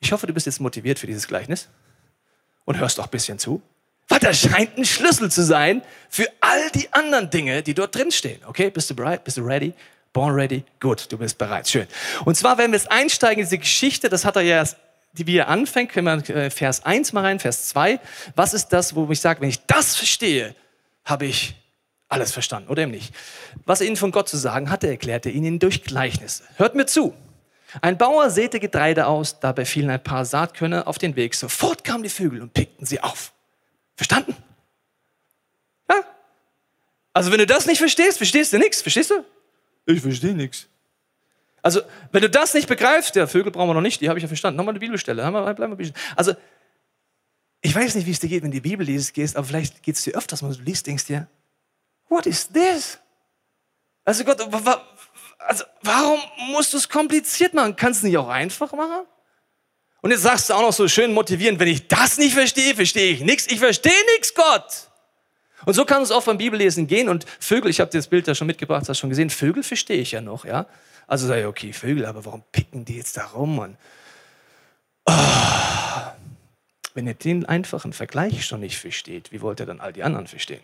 Ich 0.00 0.12
hoffe, 0.12 0.26
du 0.26 0.34
bist 0.34 0.46
jetzt 0.46 0.60
motiviert 0.60 0.98
für 0.98 1.06
dieses 1.06 1.26
Gleichnis 1.26 1.68
und 2.64 2.78
hörst 2.78 3.00
auch 3.00 3.04
ein 3.04 3.10
bisschen 3.10 3.38
zu. 3.38 3.62
Weil 4.08 4.20
das 4.20 4.38
scheint 4.38 4.76
ein 4.76 4.84
Schlüssel 4.84 5.30
zu 5.30 5.42
sein 5.42 5.82
für 6.08 6.28
all 6.40 6.70
die 6.70 6.92
anderen 6.92 7.28
Dinge, 7.30 7.62
die 7.62 7.74
dort 7.74 7.94
drin 7.94 8.12
stehen. 8.12 8.40
Okay, 8.46 8.70
bist 8.70 8.88
du 8.90 8.94
bereit? 8.94 9.24
Bist 9.24 9.36
du 9.36 9.42
ready? 9.42 9.72
Born 10.12 10.34
ready? 10.34 10.64
Gut, 10.78 11.10
du 11.10 11.18
bist 11.18 11.36
bereit. 11.38 11.68
Schön. 11.68 11.88
Und 12.24 12.36
zwar 12.36 12.56
werden 12.56 12.70
wir 12.70 12.78
jetzt 12.78 12.90
einsteigen 12.90 13.42
in 13.42 13.46
diese 13.46 13.58
Geschichte, 13.58 14.08
das 14.08 14.24
hat 14.24 14.36
er 14.36 14.42
ja 14.42 14.56
erst 14.56 14.76
die, 15.18 15.26
wie 15.26 15.36
er 15.36 15.48
anfängt, 15.48 15.92
können 15.92 16.26
wir 16.26 16.36
äh, 16.36 16.50
Vers 16.50 16.84
1 16.84 17.12
mal 17.12 17.22
rein, 17.22 17.40
Vers 17.40 17.68
2. 17.68 18.00
Was 18.34 18.54
ist 18.54 18.68
das, 18.68 18.94
wo 18.94 19.10
ich 19.10 19.20
sage, 19.20 19.40
wenn 19.40 19.48
ich 19.48 19.64
das 19.66 19.96
verstehe, 19.96 20.54
habe 21.04 21.26
ich 21.26 21.54
alles 22.08 22.32
verstanden 22.32 22.68
oder 22.68 22.82
eben 22.82 22.92
nicht. 22.92 23.14
Was 23.64 23.80
er 23.80 23.86
ihnen 23.86 23.96
von 23.96 24.12
Gott 24.12 24.28
zu 24.28 24.36
sagen 24.36 24.70
hatte, 24.70 24.88
erklärte 24.88 25.30
ihnen 25.30 25.58
durch 25.58 25.82
Gleichnisse. 25.82 26.44
Hört 26.56 26.74
mir 26.74 26.86
zu. 26.86 27.14
Ein 27.82 27.98
Bauer 27.98 28.30
säte 28.30 28.60
Getreide 28.60 29.06
aus, 29.06 29.40
dabei 29.40 29.64
fielen 29.64 29.90
ein 29.90 30.02
paar 30.02 30.24
Saatkörner 30.24 30.86
auf 30.86 30.98
den 30.98 31.16
Weg. 31.16 31.34
Sofort 31.34 31.84
kamen 31.84 32.02
die 32.04 32.08
Vögel 32.08 32.40
und 32.40 32.54
pickten 32.54 32.86
sie 32.86 33.00
auf. 33.00 33.32
Verstanden? 33.96 34.36
Ja? 35.90 35.96
Also 37.12 37.32
wenn 37.32 37.38
du 37.38 37.46
das 37.46 37.66
nicht 37.66 37.78
verstehst, 37.78 38.18
verstehst 38.18 38.52
du 38.52 38.58
nichts. 38.58 38.82
Verstehst 38.82 39.10
du? 39.10 39.24
Ich 39.86 40.00
verstehe 40.00 40.34
nichts. 40.34 40.68
Also, 41.66 41.80
wenn 42.12 42.22
du 42.22 42.30
das 42.30 42.54
nicht 42.54 42.68
begreifst, 42.68 43.16
der 43.16 43.26
Vögel 43.26 43.50
brauchen 43.50 43.70
wir 43.70 43.74
noch 43.74 43.80
nicht, 43.80 44.00
die 44.00 44.08
habe 44.08 44.20
ich 44.20 44.22
ja 44.22 44.28
verstanden. 44.28 44.56
Nochmal 44.56 44.70
eine 44.70 44.78
Bibelstelle. 44.78 45.24
Also, 46.14 46.34
ich 47.60 47.74
weiß 47.74 47.96
nicht, 47.96 48.06
wie 48.06 48.12
es 48.12 48.20
dir 48.20 48.28
geht, 48.28 48.44
wenn 48.44 48.52
du 48.52 48.60
die 48.60 48.68
Bibel 48.68 48.86
liest, 48.86 49.14
gehst, 49.14 49.36
aber 49.36 49.48
vielleicht 49.48 49.82
geht 49.82 49.96
es 49.96 50.04
dir 50.04 50.14
öfters, 50.14 50.44
wenn 50.44 50.52
du 50.52 50.62
liest, 50.62 50.86
denkst 50.86 51.06
dir, 51.06 51.26
what 52.08 52.24
is 52.24 52.48
this? 52.52 53.00
Also 54.04 54.22
Gott, 54.22 54.40
also 55.38 55.64
warum 55.82 56.20
musst 56.52 56.72
du 56.72 56.76
es 56.76 56.88
kompliziert 56.88 57.52
machen? 57.52 57.74
Kannst 57.74 58.00
du 58.00 58.06
es 58.06 58.10
nicht 58.12 58.18
auch 58.18 58.28
einfach 58.28 58.72
machen? 58.72 59.04
Und 60.02 60.12
jetzt 60.12 60.22
sagst 60.22 60.48
du 60.48 60.54
auch 60.54 60.62
noch 60.62 60.72
so 60.72 60.86
schön 60.86 61.12
motivierend, 61.12 61.58
wenn 61.58 61.66
ich 61.66 61.88
das 61.88 62.16
nicht 62.16 62.34
verstehe, 62.34 62.76
verstehe 62.76 63.10
ich 63.10 63.22
nichts. 63.22 63.48
Ich 63.48 63.58
verstehe 63.58 64.04
nichts, 64.14 64.32
Gott. 64.34 64.88
Und 65.64 65.74
so 65.74 65.84
kann 65.84 66.00
es 66.00 66.12
auch 66.12 66.22
beim 66.22 66.38
Bibellesen 66.38 66.86
gehen. 66.86 67.08
Und 67.08 67.26
Vögel, 67.40 67.72
ich 67.72 67.80
habe 67.80 67.90
dir 67.90 67.98
das 67.98 68.06
Bild 68.06 68.28
da 68.28 68.36
schon 68.36 68.46
mitgebracht, 68.46 68.88
hast 68.88 69.00
schon 69.00 69.10
gesehen, 69.10 69.30
Vögel 69.30 69.64
verstehe 69.64 70.00
ich 70.00 70.12
ja 70.12 70.20
noch, 70.20 70.44
ja. 70.44 70.66
Also 71.06 71.26
sage 71.26 71.42
ich, 71.42 71.46
okay, 71.46 71.72
Vögel, 71.72 72.06
aber 72.06 72.24
warum 72.24 72.42
picken 72.52 72.84
die 72.84 72.96
jetzt 72.96 73.16
da 73.16 73.26
rum? 73.26 73.58
Und, 73.58 73.76
oh, 75.04 75.12
wenn 76.94 77.06
ihr 77.06 77.14
den 77.14 77.44
einfachen 77.46 77.92
Vergleich 77.92 78.44
schon 78.44 78.60
nicht 78.60 78.78
versteht, 78.78 79.30
wie 79.32 79.40
wollt 79.40 79.60
ihr 79.60 79.66
dann 79.66 79.80
all 79.80 79.92
die 79.92 80.02
anderen 80.02 80.26
verstehen? 80.26 80.62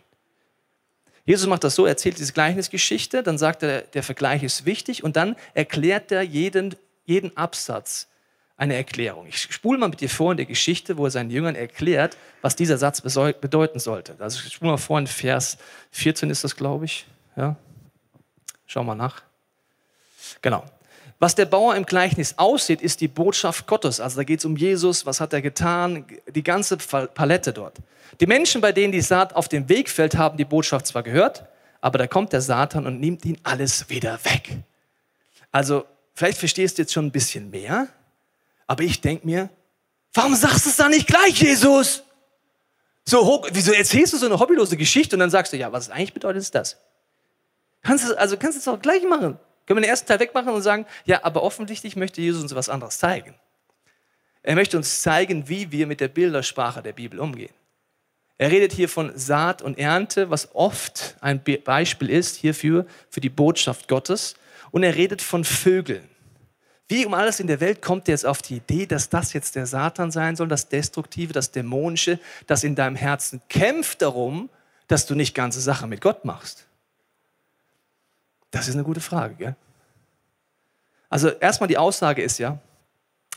Jesus 1.25 1.47
macht 1.47 1.63
das 1.63 1.77
so, 1.77 1.87
erzählt 1.87 2.19
diese 2.19 2.33
Gleichnisgeschichte, 2.33 3.23
dann 3.23 3.39
sagt 3.39 3.63
er, 3.63 3.83
der 3.83 4.03
Vergleich 4.03 4.43
ist 4.43 4.67
wichtig 4.67 5.05
und 5.05 5.15
dann 5.15 5.37
erklärt 5.55 6.11
er 6.11 6.23
jeden, 6.23 6.75
jeden 7.05 7.37
Absatz 7.37 8.09
eine 8.57 8.75
Erklärung. 8.75 9.27
Ich 9.29 9.39
spule 9.39 9.79
mal 9.79 9.89
mit 9.89 10.01
dir 10.01 10.09
vor 10.09 10.33
in 10.33 10.37
der 10.37 10.47
Geschichte, 10.47 10.97
wo 10.97 11.05
er 11.05 11.11
seinen 11.11 11.31
Jüngern 11.31 11.55
erklärt, 11.55 12.17
was 12.43 12.57
dieser 12.57 12.79
Satz 12.79 13.01
bedeuten 13.01 13.79
sollte. 13.79 14.17
Also 14.19 14.41
ich 14.45 14.53
spule 14.53 14.73
mal 14.73 14.77
vor 14.79 14.99
in 14.99 15.07
Vers 15.07 15.59
14 15.93 16.31
ist 16.31 16.43
das, 16.45 16.57
glaube 16.57 16.87
ich. 16.87 17.07
Ja. 17.37 17.57
Schau 18.67 18.83
mal 18.83 18.95
nach. 18.95 19.23
Genau. 20.41 20.65
Was 21.19 21.37
der 21.37 21.47
Bauer 21.47 21.77
im 21.77 21.87
Gleichnis 21.87 22.35
aussieht, 22.37 22.83
ist 22.83 23.01
die 23.01 23.07
Botschaft 23.07 23.67
Gottes. 23.69 24.01
Also 24.01 24.17
da 24.17 24.25
geht 24.25 24.41
es 24.41 24.45
um 24.45 24.57
Jesus, 24.57 25.07
was 25.07 25.21
hat 25.21 25.33
er 25.33 25.41
getan, 25.41 26.05
die 26.29 26.43
ganze 26.43 26.77
Palette 26.77 27.53
dort. 27.53 27.77
Die 28.21 28.27
Menschen, 28.27 28.61
bei 28.61 28.73
denen 28.73 28.93
die 28.93 29.01
Saat 29.01 29.35
auf 29.37 29.49
dem 29.49 29.69
Weg 29.69 29.89
fällt, 29.89 30.17
haben 30.17 30.37
die 30.37 30.45
Botschaft 30.45 30.87
zwar 30.87 31.05
gehört, 31.05 31.45
aber 31.81 31.99
da 31.99 32.07
kommt 32.07 32.33
der 32.33 32.41
Satan 32.41 32.87
und 32.87 32.99
nimmt 32.99 33.25
ihnen 33.25 33.39
alles 33.45 33.89
wieder 33.89 34.19
weg. 34.25 34.59
Also 35.53 35.85
vielleicht 36.15 36.39
verstehst 36.39 36.79
du 36.79 36.83
jetzt 36.83 36.93
schon 36.93 37.07
ein 37.07 37.13
bisschen 37.13 37.51
mehr, 37.51 37.87
aber 38.67 38.83
ich 38.83 39.01
denke 39.01 39.25
mir, 39.25 39.49
warum 40.15 40.35
sagst 40.35 40.67
du 40.67 40.71
es 40.71 40.77
dann 40.77 40.91
nicht 40.91 41.07
gleich, 41.07 41.41
Jesus? 41.41 42.03
So 43.05 43.45
wieso 43.53 43.73
erzählst 43.73 44.13
du 44.13 44.17
so 44.17 44.27
eine 44.27 44.39
hobbylose 44.39 44.77
Geschichte 44.77 45.17
und 45.17 45.21
dann 45.21 45.31
sagst 45.31 45.53
du, 45.53 45.57
ja, 45.57 45.73
was 45.73 45.91
eigentlich 45.91 46.15
bedeutet 46.15 46.55
das? 46.55 46.79
Kannst 47.83 48.09
du, 48.09 48.19
also 48.19 48.37
kannst 48.37 48.57
du 48.57 48.61
es 48.61 48.69
auch 48.69 48.81
gleich 48.81 49.05
machen. 49.05 49.39
Können 49.67 49.79
wir 49.79 49.83
den 49.83 49.91
ersten 49.91 50.09
Teil 50.09 50.21
wegmachen 50.21 50.53
und 50.53 50.63
sagen, 50.63 50.87
ja, 51.05 51.25
aber 51.25 51.43
offensichtlich 51.43 51.97
möchte 51.97 52.21
Jesus 52.21 52.43
uns 52.43 52.55
was 52.55 52.69
anderes 52.69 52.99
zeigen. 52.99 53.35
Er 54.43 54.57
möchte 54.57 54.77
uns 54.77 55.03
zeigen, 55.03 55.49
wie 55.49 55.71
wir 55.71 55.87
mit 55.87 56.01
der 56.01 56.09
Bildersprache 56.09 56.83
der 56.83 56.93
Bibel 56.93 57.21
umgehen. 57.21 57.55
Er 58.39 58.51
redet 58.51 58.73
hier 58.73 58.89
von 58.89 59.17
Saat 59.17 59.63
und 59.63 59.79
Ernte, 59.79 60.31
was 60.31 60.53
oft 60.55 61.17
ein 61.21 61.43
Beispiel 61.65 62.11
ist 62.11 62.37
hierfür, 62.37 62.87
für 63.09 63.21
die 63.21 63.29
Botschaft 63.29 63.87
Gottes. 63.87 64.35
Und 64.73 64.83
er 64.83 64.97
redet 64.97 65.23
von 65.23 65.45
Vögeln. 65.45 66.09
Wie 66.89 67.07
um 67.07 67.15
alles 67.15 67.41
in 67.41 67.47
der 67.47 67.61
Welt 67.61 67.81
kommt 67.81 68.09
ihr 68.09 68.13
jetzt 68.13 68.27
auf 68.27 68.43
die 68.43 68.57
Idee, 68.57 68.87
dass 68.87 69.09
das 69.09 69.33
jetzt 69.33 69.55
der 69.55 69.67
Satan 69.67 70.11
sein 70.11 70.35
soll, 70.35 70.49
das 70.49 70.69
Destruktive, 70.69 71.33
das 71.33 71.53
Dämonische, 71.53 72.19
das 72.47 72.65
in 72.65 72.75
deinem 72.75 72.97
Herzen 72.97 73.41
kämpft 73.49 74.03
darum, 74.03 74.51
dass 74.89 75.07
du 75.07 75.15
nicht 75.15 75.35
ganze 75.35 75.61
Sache 75.61 75.87
mit 75.87 76.01
Gott 76.01 76.25
machst? 76.25 76.67
Das 78.53 78.69
ist 78.69 78.75
eine 78.75 78.85
gute 78.85 79.01
Frage, 79.01 79.35
gell? 79.35 79.57
Also 81.09 81.31
erstmal 81.31 81.69
die 81.69 81.79
Aussage 81.79 82.23
ist 82.23 82.39
ja, 82.39 82.59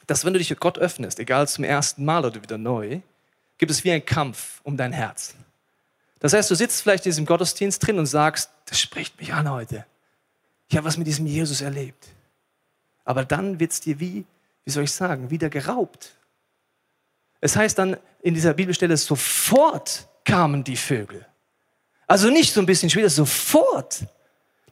dass 0.07 0.23
wenn 0.23 0.33
du 0.33 0.39
dich 0.39 0.55
Gott 0.59 0.77
öffnest, 0.77 1.19
egal 1.19 1.47
zum 1.47 1.63
ersten 1.63 2.05
Mal 2.05 2.23
oder 2.23 2.41
wieder 2.41 2.59
neu, 2.59 2.99
gibt 3.57 3.71
es 3.71 3.83
wie 3.83 3.91
ein 3.91 4.05
Kampf 4.05 4.61
um 4.63 4.77
dein 4.77 4.91
Herz. 4.91 5.35
Das 6.19 6.33
heißt, 6.33 6.49
du 6.51 6.55
sitzt 6.55 6.81
vielleicht 6.81 7.05
in 7.05 7.09
diesem 7.09 7.25
Gottesdienst 7.25 7.85
drin 7.85 7.97
und 7.97 8.05
sagst, 8.05 8.51
das 8.65 8.79
spricht 8.79 9.19
mich 9.19 9.33
an 9.33 9.49
heute. 9.49 9.85
Ich 10.67 10.77
habe 10.77 10.85
was 10.85 10.97
mit 10.97 11.07
diesem 11.07 11.25
Jesus 11.25 11.61
erlebt. 11.61 12.07
Aber 13.03 13.23
dann 13.23 13.59
wird 13.59 13.71
es 13.71 13.79
dir 13.79 13.99
wie, 13.99 14.25
wie 14.63 14.71
soll 14.71 14.83
ich 14.83 14.91
sagen, 14.91 15.29
wieder 15.29 15.49
geraubt. 15.49 16.15
Es 17.41 17.55
heißt 17.55 17.77
dann 17.77 17.97
in 18.21 18.33
dieser 18.33 18.53
Bibelstelle, 18.53 18.97
sofort 18.97 20.07
kamen 20.23 20.63
die 20.63 20.77
Vögel. 20.77 21.25
Also 22.07 22.29
nicht 22.29 22.53
so 22.53 22.59
ein 22.59 22.65
bisschen 22.65 22.89
später, 22.89 23.09
sofort. 23.09 24.05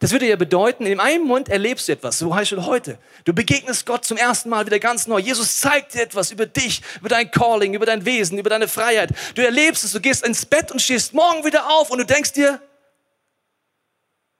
Das 0.04 0.12
würde 0.12 0.28
ja 0.28 0.36
bedeuten, 0.36 0.86
in 0.86 1.00
einem 1.00 1.26
Moment 1.26 1.48
erlebst 1.48 1.88
du 1.88 1.94
etwas, 1.94 2.20
so 2.20 2.36
heißt 2.36 2.52
es 2.52 2.66
heute. 2.66 3.00
Du 3.24 3.32
begegnest 3.32 3.86
Gott 3.86 4.04
zum 4.04 4.18
ersten 4.18 4.50
Mal 4.50 4.66
wieder 4.66 4.78
ganz 4.78 5.08
neu. 5.08 5.18
Jesus 5.18 5.62
zeigt 5.62 5.94
dir 5.94 6.02
etwas 6.02 6.30
über 6.30 6.46
dich, 6.46 6.82
über 7.00 7.08
dein 7.08 7.32
Calling, 7.32 7.74
über 7.74 7.86
dein 7.86 8.04
Wesen, 8.04 8.38
über 8.38 8.50
deine 8.50 8.68
Freiheit. 8.68 9.12
Du 9.34 9.42
erlebst 9.42 9.86
es, 9.86 9.94
du 9.94 10.02
gehst 10.02 10.28
ins 10.28 10.46
Bett 10.46 10.74
und 10.74 10.82
stehst 10.82 11.14
morgen 11.14 11.46
wieder 11.46 11.70
auf 11.70 11.90
und 11.90 12.00
du 12.00 12.06
denkst 12.06 12.34
dir, 12.34 12.62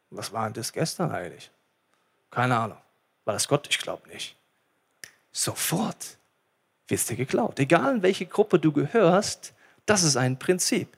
was 0.10 0.34
war 0.34 0.44
denn 0.44 0.56
das 0.56 0.74
gestern 0.74 1.14
eigentlich? 1.14 1.50
Keine 2.30 2.58
Ahnung. 2.58 2.78
War 3.24 3.34
das 3.34 3.48
Gott? 3.48 3.66
Ich 3.70 3.78
glaube 3.78 4.06
nicht. 4.10 4.36
Sofort 5.32 6.18
wird 6.90 7.00
es 7.00 7.08
dir 7.08 7.16
geklaut. 7.16 7.58
Egal 7.58 7.96
in 7.96 8.04
welche 8.04 8.26
Gruppe 8.26 8.60
du 8.60 8.74
gehörst, 8.74 9.54
das 9.86 10.04
ist 10.04 10.18
ein 10.18 10.38
Prinzip. 10.38 10.90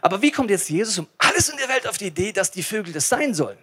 Aber 0.00 0.22
wie 0.22 0.30
kommt 0.30 0.48
jetzt 0.48 0.70
Jesus 0.70 0.98
um 0.98 1.08
alles 1.18 1.50
in 1.50 1.58
der 1.58 1.68
Welt 1.68 1.86
auf 1.86 1.98
die 1.98 2.06
Idee, 2.06 2.32
dass 2.32 2.50
die 2.50 2.62
Vögel 2.62 2.94
das 2.94 3.06
sein 3.06 3.34
sollen? 3.34 3.58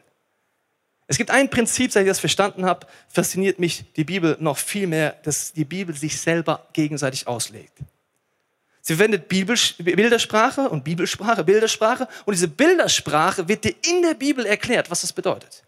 Es 1.08 1.18
gibt 1.18 1.30
ein 1.30 1.50
Prinzip, 1.50 1.92
seit 1.92 2.04
ich 2.04 2.10
das 2.10 2.20
verstanden 2.20 2.66
habe, 2.66 2.88
fasziniert 3.10 3.60
mich 3.60 3.86
die 3.94 4.04
Bibel 4.04 4.38
noch 4.40 4.58
viel 4.58 4.88
mehr, 4.88 5.16
dass 5.24 5.54
die 5.54 5.66
Bibel 5.66 5.96
sich 5.96 6.20
selber 6.20 6.68
gegenseitig 6.74 7.28
auslegt. 7.28 7.78
Sie 8.82 8.96
verwendet 8.96 9.28
Bildersprache 9.28 10.70
und 10.70 10.84
Bibelsprache, 10.84 11.44
Bildersprache 11.44 12.08
und 12.26 12.34
diese 12.34 12.48
Bildersprache 12.48 13.48
wird 13.48 13.64
dir 13.64 13.76
in 13.88 14.04
der 14.04 14.14
Bibel 14.14 14.46
erklärt, 14.46 14.92
was 14.92 15.02
das 15.02 15.14
bedeutet. 15.14 15.64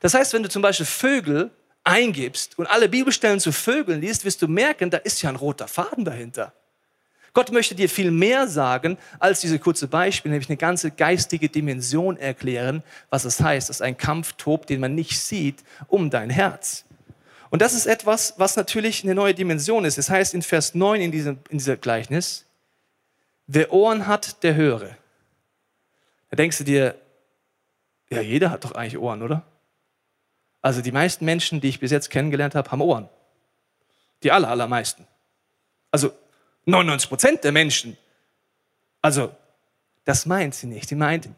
Das 0.00 0.14
heißt, 0.14 0.32
wenn 0.32 0.42
du 0.42 0.48
zum 0.48 0.62
Beispiel 0.62 0.86
Vögel 0.86 1.50
eingibst 1.82 2.58
und 2.58 2.66
alle 2.66 2.88
Bibelstellen 2.88 3.40
zu 3.40 3.52
Vögeln 3.52 4.00
liest, 4.00 4.24
wirst 4.24 4.42
du 4.42 4.48
merken, 4.48 4.90
da 4.90 4.98
ist 4.98 5.22
ja 5.22 5.30
ein 5.30 5.36
roter 5.36 5.68
Faden 5.68 6.04
dahinter. 6.04 6.52
Gott 7.36 7.52
möchte 7.52 7.74
dir 7.74 7.90
viel 7.90 8.10
mehr 8.10 8.48
sagen 8.48 8.96
als 9.18 9.42
diese 9.42 9.58
kurze 9.58 9.88
Beispiel, 9.88 10.30
nämlich 10.30 10.48
eine 10.48 10.56
ganze 10.56 10.90
geistige 10.90 11.50
Dimension 11.50 12.16
erklären, 12.16 12.82
was 13.10 13.26
es 13.26 13.42
heißt, 13.42 13.68
dass 13.68 13.82
ein 13.82 13.98
Kampf 13.98 14.32
tobt, 14.38 14.70
den 14.70 14.80
man 14.80 14.94
nicht 14.94 15.20
sieht, 15.20 15.62
um 15.86 16.08
dein 16.08 16.30
Herz. 16.30 16.86
Und 17.50 17.60
das 17.60 17.74
ist 17.74 17.84
etwas, 17.84 18.32
was 18.38 18.56
natürlich 18.56 19.04
eine 19.04 19.14
neue 19.14 19.34
Dimension 19.34 19.84
ist. 19.84 19.98
Es 19.98 20.06
das 20.06 20.14
heißt 20.14 20.32
in 20.32 20.40
Vers 20.40 20.74
9 20.74 21.02
in 21.02 21.12
diesem, 21.12 21.38
in 21.50 21.58
diesem 21.58 21.78
Gleichnis, 21.78 22.46
wer 23.46 23.70
Ohren 23.70 24.06
hat, 24.06 24.42
der 24.42 24.54
höre. 24.54 24.96
Da 26.30 26.36
denkst 26.36 26.56
du 26.56 26.64
dir, 26.64 26.94
ja, 28.08 28.22
jeder 28.22 28.50
hat 28.50 28.64
doch 28.64 28.72
eigentlich 28.72 28.96
Ohren, 28.96 29.22
oder? 29.22 29.42
Also 30.62 30.80
die 30.80 30.90
meisten 30.90 31.26
Menschen, 31.26 31.60
die 31.60 31.68
ich 31.68 31.80
bis 31.80 31.90
jetzt 31.90 32.08
kennengelernt 32.08 32.54
habe, 32.54 32.70
haben 32.70 32.80
Ohren. 32.80 33.10
Die 34.22 34.32
aller, 34.32 34.48
allermeisten. 34.48 35.06
Also 35.90 36.12
99 36.66 37.08
Prozent 37.08 37.44
der 37.44 37.52
Menschen. 37.52 37.96
Also 39.02 39.34
das 40.04 40.26
meint 40.26 40.54
sie 40.54 40.66
nicht. 40.66 40.88
Sie 40.88 40.94
meint, 40.94 41.28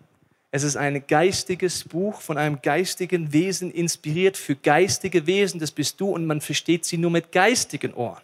es 0.51 0.63
ist 0.63 0.77
ein 0.77 1.07
geistiges 1.07 1.85
Buch 1.85 2.21
von 2.21 2.37
einem 2.37 2.61
geistigen 2.61 3.33
Wesen 3.33 3.71
inspiriert 3.71 4.37
für 4.37 4.57
geistige 4.57 5.27
Wesen. 5.27 5.61
Das 5.61 5.71
bist 5.71 6.01
du 6.01 6.11
und 6.11 6.27
man 6.27 6.41
versteht 6.41 6.85
sie 6.85 6.99
nur 6.99 7.11
mit 7.11 7.33
geistigen 7.33 7.95
Ohren. 7.95 8.23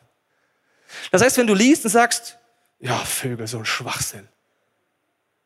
Das 1.12 1.22
heißt, 1.22 1.38
wenn 1.38 1.46
du 1.46 1.54
liest 1.54 1.84
und 1.84 1.90
sagst, 1.90 2.38
ja, 2.80 2.98
Vögel, 2.98 3.46
so 3.46 3.58
ein 3.58 3.64
Schwachsinn 3.64 4.28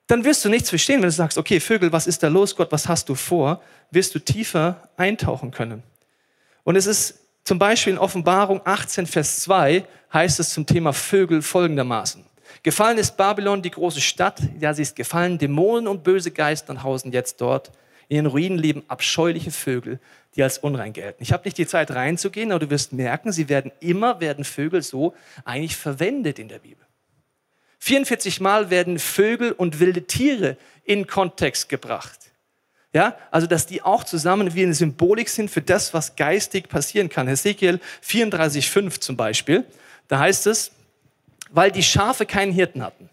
dann 0.09 0.25
wirst 0.25 0.45
du 0.45 0.49
nichts 0.49 0.71
verstehen, 0.71 1.03
wenn 1.03 1.09
du 1.09 1.13
sagst, 1.13 1.39
okay, 1.39 1.61
Vögel, 1.61 1.93
was 1.93 2.07
ist 2.07 2.23
da 2.23 2.29
los, 2.29 2.57
Gott, 2.57 2.73
was 2.73 2.89
hast 2.89 3.11
du 3.11 3.15
vor? 3.15 3.63
Wirst 3.91 4.15
du 4.15 4.19
tiefer 4.19 4.89
eintauchen 4.97 5.51
können. 5.51 5.83
Und 6.65 6.77
es 6.77 6.87
ist 6.87 7.21
zum 7.49 7.59
Beispiel 7.59 7.95
in 7.95 7.99
Offenbarung 7.99 8.61
18, 8.63 9.07
Vers 9.07 9.41
2 9.41 9.83
heißt 10.13 10.39
es 10.39 10.51
zum 10.51 10.67
Thema 10.67 10.93
Vögel 10.93 11.41
folgendermaßen. 11.41 12.23
Gefallen 12.63 12.99
ist 12.99 13.17
Babylon, 13.17 13.63
die 13.63 13.71
große 13.71 14.03
Stadt, 14.03 14.43
ja, 14.61 14.75
sie 14.75 14.83
ist 14.83 14.95
gefallen, 14.95 15.39
Dämonen 15.39 15.89
und 15.89 16.05
böse 16.05 16.31
Geister 16.31 16.83
hausen 16.83 17.11
jetzt 17.11 17.41
dort. 17.41 17.73
In 18.09 18.17
den 18.17 18.27
Ruinen 18.27 18.59
leben 18.59 18.83
abscheuliche 18.89 19.51
Vögel, 19.51 19.99
die 20.37 20.43
als 20.43 20.59
unrein 20.59 20.93
gelten. 20.93 21.23
Ich 21.23 21.33
habe 21.33 21.45
nicht 21.47 21.57
die 21.57 21.67
Zeit 21.67 21.91
reinzugehen, 21.91 22.53
aber 22.53 22.67
du 22.67 22.69
wirst 22.69 22.93
merken, 22.93 23.33
sie 23.33 23.49
werden 23.49 23.73
immer, 23.81 24.21
werden 24.21 24.45
Vögel 24.45 24.83
so 24.83 25.15
eigentlich 25.47 25.75
verwendet 25.75 26.39
in 26.39 26.49
der 26.49 26.59
Bibel. 26.59 26.85
44 27.79 28.43
Mal 28.43 28.69
werden 28.69 28.99
Vögel 28.99 29.53
und 29.53 29.81
wilde 29.81 30.07
Tiere 30.07 30.59
in 30.85 31.07
Kontext 31.07 31.71
gebracht. 31.71 32.19
Ja, 32.95 33.17
also 33.31 33.47
dass 33.47 33.67
die 33.67 33.83
auch 33.83 34.05
zusammen 34.05 34.55
wie 34.55 34.63
eine 34.63 34.75
Symbolik 34.75 35.29
sind 35.29 35.51
für 35.51 35.61
das, 35.61 35.93
was 35.93 36.17
geistig 36.17 36.69
passieren 36.69 37.11
kann. 37.11 37.29
Hesekiel 37.29 37.81
34,5 38.03 39.01
zum 39.01 39.17
Beispiel, 39.17 39.65
da 40.09 40.19
heißt 40.19 40.47
es, 40.47 40.73
weil 41.51 41.71
die 41.71 41.83
Schafe 41.83 42.25
keinen 42.25 42.53
Hirten 42.53 42.83
hatten, 42.83 43.11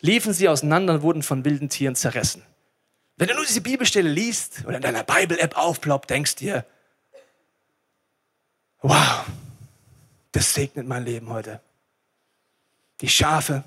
liefen 0.00 0.32
sie 0.32 0.48
auseinander 0.48 0.94
und 0.94 1.02
wurden 1.02 1.22
von 1.22 1.44
wilden 1.44 1.68
Tieren 1.68 1.94
zerrissen. 1.94 2.42
Wenn 3.16 3.28
du 3.28 3.34
nur 3.34 3.44
diese 3.44 3.60
Bibelstelle 3.60 4.08
liest 4.08 4.64
oder 4.66 4.76
in 4.76 4.82
deiner 4.82 5.04
Bible-App 5.04 5.56
aufploppt, 5.56 6.08
denkst 6.08 6.36
dir, 6.36 6.64
wow, 8.80 9.24
das 10.32 10.54
segnet 10.54 10.88
mein 10.88 11.04
Leben 11.04 11.28
heute. 11.28 11.60
Die 13.02 13.08
Schafe 13.08 13.62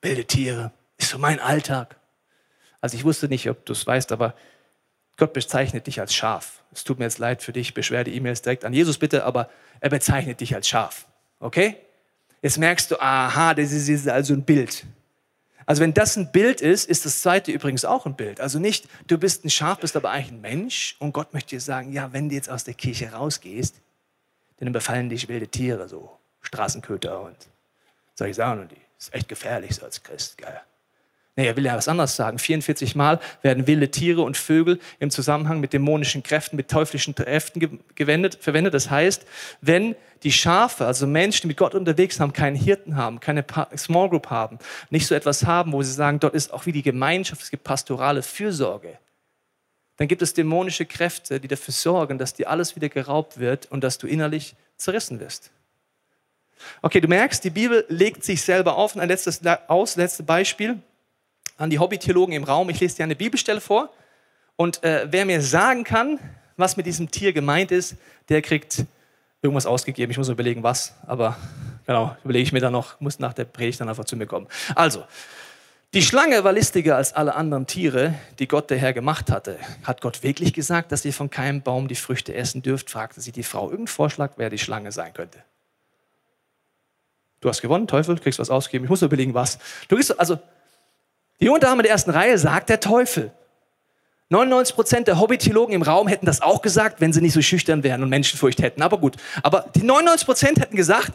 wilde 0.00 0.24
Tiere, 0.24 0.72
ist 0.96 1.10
so 1.10 1.18
mein 1.18 1.40
Alltag. 1.40 1.96
Also 2.80 2.96
ich 2.96 3.04
wusste 3.04 3.28
nicht, 3.28 3.48
ob 3.50 3.66
du 3.66 3.72
es 3.72 3.86
weißt, 3.86 4.12
aber 4.12 4.34
Gott 5.18 5.32
bezeichnet 5.34 5.86
dich 5.86 6.00
als 6.00 6.14
Schaf. 6.14 6.62
Es 6.72 6.84
tut 6.84 6.98
mir 6.98 7.04
jetzt 7.04 7.18
leid 7.18 7.42
für 7.42 7.52
dich, 7.52 7.74
beschwerde 7.74 8.10
E-Mails 8.10 8.40
direkt 8.40 8.64
an 8.64 8.72
Jesus 8.72 8.98
bitte, 8.98 9.24
aber 9.24 9.50
er 9.80 9.90
bezeichnet 9.90 10.40
dich 10.40 10.54
als 10.54 10.68
Schaf. 10.68 11.06
Okay? 11.40 11.76
Jetzt 12.40 12.56
merkst 12.56 12.90
du, 12.90 13.00
aha, 13.00 13.52
das 13.52 13.72
ist 13.72 14.08
also 14.08 14.32
ein 14.32 14.44
Bild. 14.44 14.86
Also 15.66 15.82
wenn 15.82 15.92
das 15.92 16.16
ein 16.16 16.32
Bild 16.32 16.60
ist, 16.60 16.88
ist 16.88 17.04
das 17.04 17.20
zweite 17.20 17.50
übrigens 17.52 17.84
auch 17.84 18.06
ein 18.06 18.16
Bild. 18.16 18.40
Also 18.40 18.58
nicht, 18.58 18.88
du 19.08 19.18
bist 19.18 19.44
ein 19.44 19.50
Schaf, 19.50 19.80
bist 19.80 19.96
aber 19.96 20.10
eigentlich 20.10 20.32
ein 20.32 20.40
Mensch 20.40 20.96
und 21.00 21.12
Gott 21.12 21.34
möchte 21.34 21.50
dir 21.50 21.60
sagen, 21.60 21.92
ja, 21.92 22.12
wenn 22.12 22.28
du 22.28 22.36
jetzt 22.36 22.48
aus 22.48 22.64
der 22.64 22.74
Kirche 22.74 23.12
rausgehst, 23.12 23.74
dann 24.58 24.68
überfallen 24.68 25.08
dich 25.10 25.28
wilde 25.28 25.48
Tiere, 25.48 25.88
so 25.88 26.16
Straßenköter 26.42 27.20
und 27.20 27.36
soll 28.14 28.28
ich 28.28 28.36
sagen, 28.36 28.62
und 28.62 28.70
die 28.70 28.80
ist 28.98 29.12
echt 29.12 29.28
gefährlich 29.28 29.74
so 29.74 29.84
als 29.84 30.02
Christ, 30.02 30.38
gell? 30.38 30.60
Nee, 31.38 31.46
er 31.46 31.56
will 31.56 31.64
ja 31.64 31.76
was 31.76 31.86
anderes 31.86 32.16
sagen. 32.16 32.36
44 32.40 32.96
Mal 32.96 33.20
werden 33.42 33.68
wilde 33.68 33.92
Tiere 33.92 34.22
und 34.22 34.36
Vögel 34.36 34.80
im 34.98 35.08
Zusammenhang 35.08 35.60
mit 35.60 35.72
dämonischen 35.72 36.24
Kräften, 36.24 36.56
mit 36.56 36.68
teuflischen 36.68 37.14
Kräften 37.14 37.78
gewendet, 37.94 38.38
verwendet. 38.40 38.74
Das 38.74 38.90
heißt, 38.90 39.24
wenn 39.60 39.94
die 40.24 40.32
Schafe, 40.32 40.84
also 40.84 41.06
Menschen, 41.06 41.42
die 41.42 41.46
mit 41.46 41.56
Gott 41.56 41.76
unterwegs 41.76 42.16
sind, 42.16 42.34
keinen 42.34 42.56
Hirten 42.56 42.96
haben, 42.96 43.20
keine 43.20 43.44
Small 43.76 44.08
Group 44.08 44.30
haben, 44.30 44.58
nicht 44.90 45.06
so 45.06 45.14
etwas 45.14 45.46
haben, 45.46 45.70
wo 45.70 45.80
sie 45.80 45.92
sagen, 45.92 46.18
dort 46.18 46.34
ist 46.34 46.52
auch 46.52 46.66
wie 46.66 46.72
die 46.72 46.82
Gemeinschaft, 46.82 47.40
es 47.40 47.52
gibt 47.52 47.62
pastorale 47.62 48.24
Fürsorge, 48.24 48.98
dann 49.96 50.08
gibt 50.08 50.22
es 50.22 50.34
dämonische 50.34 50.86
Kräfte, 50.86 51.38
die 51.38 51.46
dafür 51.46 51.72
sorgen, 51.72 52.18
dass 52.18 52.34
dir 52.34 52.50
alles 52.50 52.74
wieder 52.74 52.88
geraubt 52.88 53.38
wird 53.38 53.66
und 53.70 53.84
dass 53.84 53.98
du 53.98 54.08
innerlich 54.08 54.56
zerrissen 54.76 55.20
wirst. 55.20 55.52
Okay, 56.82 57.00
du 57.00 57.06
merkst, 57.06 57.44
die 57.44 57.50
Bibel 57.50 57.84
legt 57.88 58.24
sich 58.24 58.42
selber 58.42 58.76
auf. 58.76 58.96
Ein 58.96 59.06
letztes 59.06 59.40
aus, 59.68 59.94
letztes 59.94 60.26
Beispiel 60.26 60.82
an 61.58 61.68
die 61.68 61.78
Hobbytheologen 61.78 62.34
im 62.34 62.44
Raum. 62.44 62.70
Ich 62.70 62.80
lese 62.80 62.96
dir 62.96 63.02
eine 63.02 63.16
Bibelstelle 63.16 63.60
vor. 63.60 63.90
Und 64.56 64.82
äh, 64.82 65.06
wer 65.10 65.26
mir 65.26 65.42
sagen 65.42 65.84
kann, 65.84 66.18
was 66.56 66.76
mit 66.76 66.86
diesem 66.86 67.10
Tier 67.10 67.32
gemeint 67.32 67.70
ist, 67.70 67.96
der 68.28 68.40
kriegt 68.42 68.86
irgendwas 69.42 69.66
ausgegeben. 69.66 70.10
Ich 70.10 70.18
muss 70.18 70.28
überlegen, 70.28 70.62
was. 70.62 70.94
Aber 71.06 71.36
genau, 71.86 72.16
überlege 72.24 72.44
ich 72.44 72.52
mir 72.52 72.60
dann 72.60 72.72
noch, 72.72 73.00
muss 73.00 73.18
nach 73.18 73.34
der 73.34 73.44
Predigt 73.44 73.80
dann 73.80 73.88
einfach 73.88 74.04
zu 74.04 74.16
mir 74.16 74.26
kommen. 74.26 74.46
Also, 74.74 75.04
die 75.94 76.02
Schlange 76.02 76.44
war 76.44 76.52
listiger 76.52 76.96
als 76.96 77.14
alle 77.14 77.34
anderen 77.34 77.66
Tiere, 77.66 78.14
die 78.38 78.46
Gott 78.46 78.68
der 78.70 78.78
Herr 78.78 78.92
gemacht 78.92 79.30
hatte. 79.30 79.58
Hat 79.84 80.00
Gott 80.00 80.22
wirklich 80.22 80.52
gesagt, 80.52 80.92
dass 80.92 81.04
ihr 81.04 81.14
von 81.14 81.30
keinem 81.30 81.62
Baum 81.62 81.88
die 81.88 81.94
Früchte 81.94 82.34
essen 82.34 82.62
dürft? 82.62 82.90
fragte 82.90 83.20
sie 83.20 83.32
die 83.32 83.42
Frau. 83.42 83.70
Irgendein 83.70 83.86
Vorschlag, 83.86 84.32
wer 84.36 84.50
die 84.50 84.58
Schlange 84.58 84.92
sein 84.92 85.14
könnte. 85.14 85.42
Du 87.40 87.48
hast 87.48 87.62
gewonnen, 87.62 87.86
Teufel, 87.86 88.18
kriegst 88.18 88.38
was 88.38 88.50
ausgeben. 88.50 88.84
Ich 88.84 88.90
muss 88.90 89.02
überlegen, 89.02 89.32
was. 89.32 89.58
Du 89.86 89.96
bist, 89.96 90.18
also, 90.18 90.38
die 91.40 91.46
junge 91.46 91.60
Dame 91.60 91.82
der 91.82 91.92
ersten 91.92 92.10
Reihe 92.10 92.38
sagt 92.38 92.68
der 92.68 92.80
Teufel. 92.80 93.32
99 94.30 94.74
Prozent 94.74 95.08
der 95.08 95.18
Hobbytheologen 95.18 95.74
im 95.74 95.82
Raum 95.82 96.06
hätten 96.06 96.26
das 96.26 96.42
auch 96.42 96.60
gesagt, 96.60 97.00
wenn 97.00 97.12
sie 97.12 97.20
nicht 97.20 97.32
so 97.32 97.40
schüchtern 97.40 97.82
wären 97.82 98.02
und 98.02 98.10
Menschenfurcht 98.10 98.60
hätten. 98.60 98.82
Aber 98.82 98.98
gut. 98.98 99.16
Aber 99.42 99.70
die 99.74 99.82
99 99.82 100.26
Prozent 100.26 100.60
hätten 100.60 100.76
gesagt, 100.76 101.12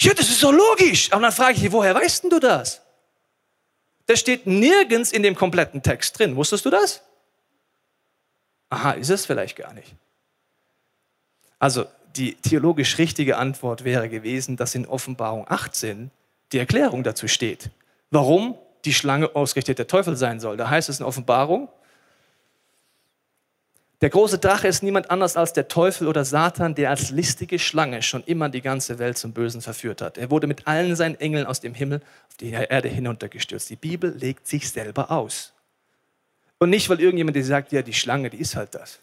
ja, 0.00 0.12
das 0.14 0.28
ist 0.28 0.40
so 0.40 0.50
logisch. 0.50 1.12
Aber 1.12 1.22
dann 1.22 1.32
frage 1.32 1.56
ich 1.56 1.72
woher 1.72 1.94
weißt 1.94 2.24
denn 2.24 2.30
du 2.30 2.40
das? 2.40 2.82
Das 4.06 4.18
steht 4.18 4.46
nirgends 4.46 5.12
in 5.12 5.22
dem 5.22 5.34
kompletten 5.36 5.82
Text 5.82 6.18
drin. 6.18 6.34
Wusstest 6.34 6.64
du 6.64 6.70
das? 6.70 7.02
Aha, 8.70 8.92
ist 8.92 9.10
es 9.10 9.26
vielleicht 9.26 9.56
gar 9.56 9.72
nicht. 9.72 9.94
Also 11.58 11.86
die 12.16 12.34
theologisch 12.34 12.98
richtige 12.98 13.36
Antwort 13.36 13.84
wäre 13.84 14.08
gewesen, 14.08 14.56
dass 14.56 14.74
in 14.74 14.86
Offenbarung 14.86 15.46
18 15.48 16.10
die 16.52 16.58
Erklärung 16.58 17.02
dazu 17.02 17.28
steht, 17.28 17.70
warum 18.10 18.56
die 18.84 18.94
Schlange 18.94 19.34
ausgerichtet 19.34 19.78
der 19.78 19.86
Teufel 19.86 20.16
sein 20.16 20.40
soll. 20.40 20.56
Da 20.56 20.70
heißt 20.70 20.88
es 20.88 21.00
in 21.00 21.06
Offenbarung, 21.06 21.68
der 24.00 24.10
große 24.10 24.38
Drache 24.38 24.68
ist 24.68 24.84
niemand 24.84 25.10
anders 25.10 25.36
als 25.36 25.52
der 25.52 25.66
Teufel 25.66 26.06
oder 26.06 26.24
Satan, 26.24 26.76
der 26.76 26.90
als 26.90 27.10
listige 27.10 27.58
Schlange 27.58 28.00
schon 28.02 28.22
immer 28.24 28.48
die 28.48 28.60
ganze 28.60 29.00
Welt 29.00 29.18
zum 29.18 29.32
Bösen 29.32 29.60
verführt 29.60 30.00
hat. 30.00 30.18
Er 30.18 30.30
wurde 30.30 30.46
mit 30.46 30.68
allen 30.68 30.94
seinen 30.94 31.16
Engeln 31.16 31.46
aus 31.46 31.60
dem 31.60 31.74
Himmel 31.74 32.00
auf 32.28 32.36
die 32.36 32.50
Erde 32.50 32.88
hinuntergestürzt. 32.88 33.70
Die 33.70 33.76
Bibel 33.76 34.14
legt 34.16 34.46
sich 34.46 34.70
selber 34.70 35.10
aus. 35.10 35.52
Und 36.58 36.70
nicht, 36.70 36.88
weil 36.88 37.00
irgendjemand 37.00 37.36
dir 37.36 37.44
sagt, 37.44 37.72
ja, 37.72 37.82
die 37.82 37.92
Schlange, 37.92 38.30
die 38.30 38.38
ist 38.38 38.54
halt 38.54 38.74
das. 38.74 39.00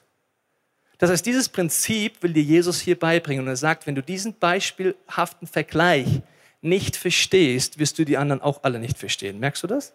Das 0.98 1.10
heißt, 1.10 1.26
dieses 1.26 1.50
Prinzip 1.50 2.24
will 2.24 2.32
dir 2.32 2.44
Jesus 2.44 2.80
hier 2.80 2.98
beibringen. 2.98 3.44
Und 3.44 3.50
er 3.50 3.58
sagt, 3.58 3.88
wenn 3.88 3.96
du 3.96 4.02
diesen 4.02 4.34
beispielhaften 4.34 5.46
Vergleich 5.46 6.22
nicht 6.66 6.98
verstehst, 6.98 7.80
wirst 7.80 7.98
du 7.98 8.06
die 8.06 8.18
anderen 8.18 8.42
auch 8.42 8.64
alle 8.64 8.80
nicht 8.80 8.98
verstehen. 8.98 9.40
Merkst 9.40 9.64
du 9.64 9.68
das? 9.68 9.94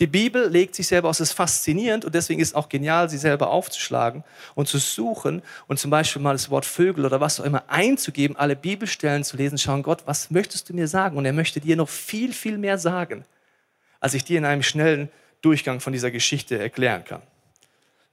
Die 0.00 0.08
Bibel 0.08 0.48
legt 0.48 0.74
sich 0.74 0.88
selber 0.88 1.08
aus, 1.08 1.20
es 1.20 1.30
ist 1.30 1.36
faszinierend 1.36 2.04
und 2.04 2.14
deswegen 2.16 2.40
ist 2.40 2.48
es 2.48 2.54
auch 2.54 2.68
genial, 2.68 3.08
sie 3.08 3.18
selber 3.18 3.50
aufzuschlagen 3.50 4.24
und 4.56 4.66
zu 4.66 4.78
suchen 4.78 5.40
und 5.68 5.78
zum 5.78 5.90
Beispiel 5.90 6.20
mal 6.20 6.32
das 6.32 6.50
Wort 6.50 6.64
Vögel 6.64 7.06
oder 7.06 7.20
was 7.20 7.38
auch 7.38 7.44
immer 7.44 7.62
einzugeben, 7.68 8.36
alle 8.36 8.56
Bibelstellen 8.56 9.22
zu 9.22 9.36
lesen, 9.36 9.56
schauen, 9.56 9.84
Gott, 9.84 10.02
was 10.04 10.32
möchtest 10.32 10.68
du 10.68 10.74
mir 10.74 10.88
sagen? 10.88 11.16
Und 11.16 11.26
er 11.26 11.32
möchte 11.32 11.60
dir 11.60 11.76
noch 11.76 11.88
viel, 11.88 12.32
viel 12.32 12.58
mehr 12.58 12.76
sagen, 12.76 13.24
als 14.00 14.14
ich 14.14 14.24
dir 14.24 14.38
in 14.38 14.44
einem 14.44 14.64
schnellen 14.64 15.10
Durchgang 15.42 15.78
von 15.78 15.92
dieser 15.92 16.10
Geschichte 16.10 16.58
erklären 16.58 17.04
kann. 17.04 17.22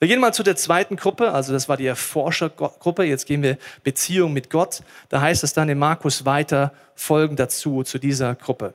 Wir 0.02 0.08
gehen 0.08 0.20
mal 0.20 0.34
zu 0.34 0.42
der 0.42 0.56
zweiten 0.56 0.96
Gruppe, 0.96 1.32
also 1.32 1.54
das 1.54 1.70
war 1.70 1.78
die 1.78 1.86
Erforschergruppe, 1.86 3.04
jetzt 3.04 3.28
gehen 3.28 3.44
wir 3.44 3.60
Beziehung 3.84 4.34
mit 4.34 4.50
Gott. 4.50 4.82
Da 5.10 5.22
heißt 5.22 5.44
es 5.44 5.54
dann 5.54 5.70
in 5.70 5.78
Markus 5.78 6.26
weiter, 6.26 6.74
folgen 6.96 7.36
dazu, 7.36 7.84
zu 7.84 8.00
dieser 8.00 8.34
Gruppe. 8.34 8.74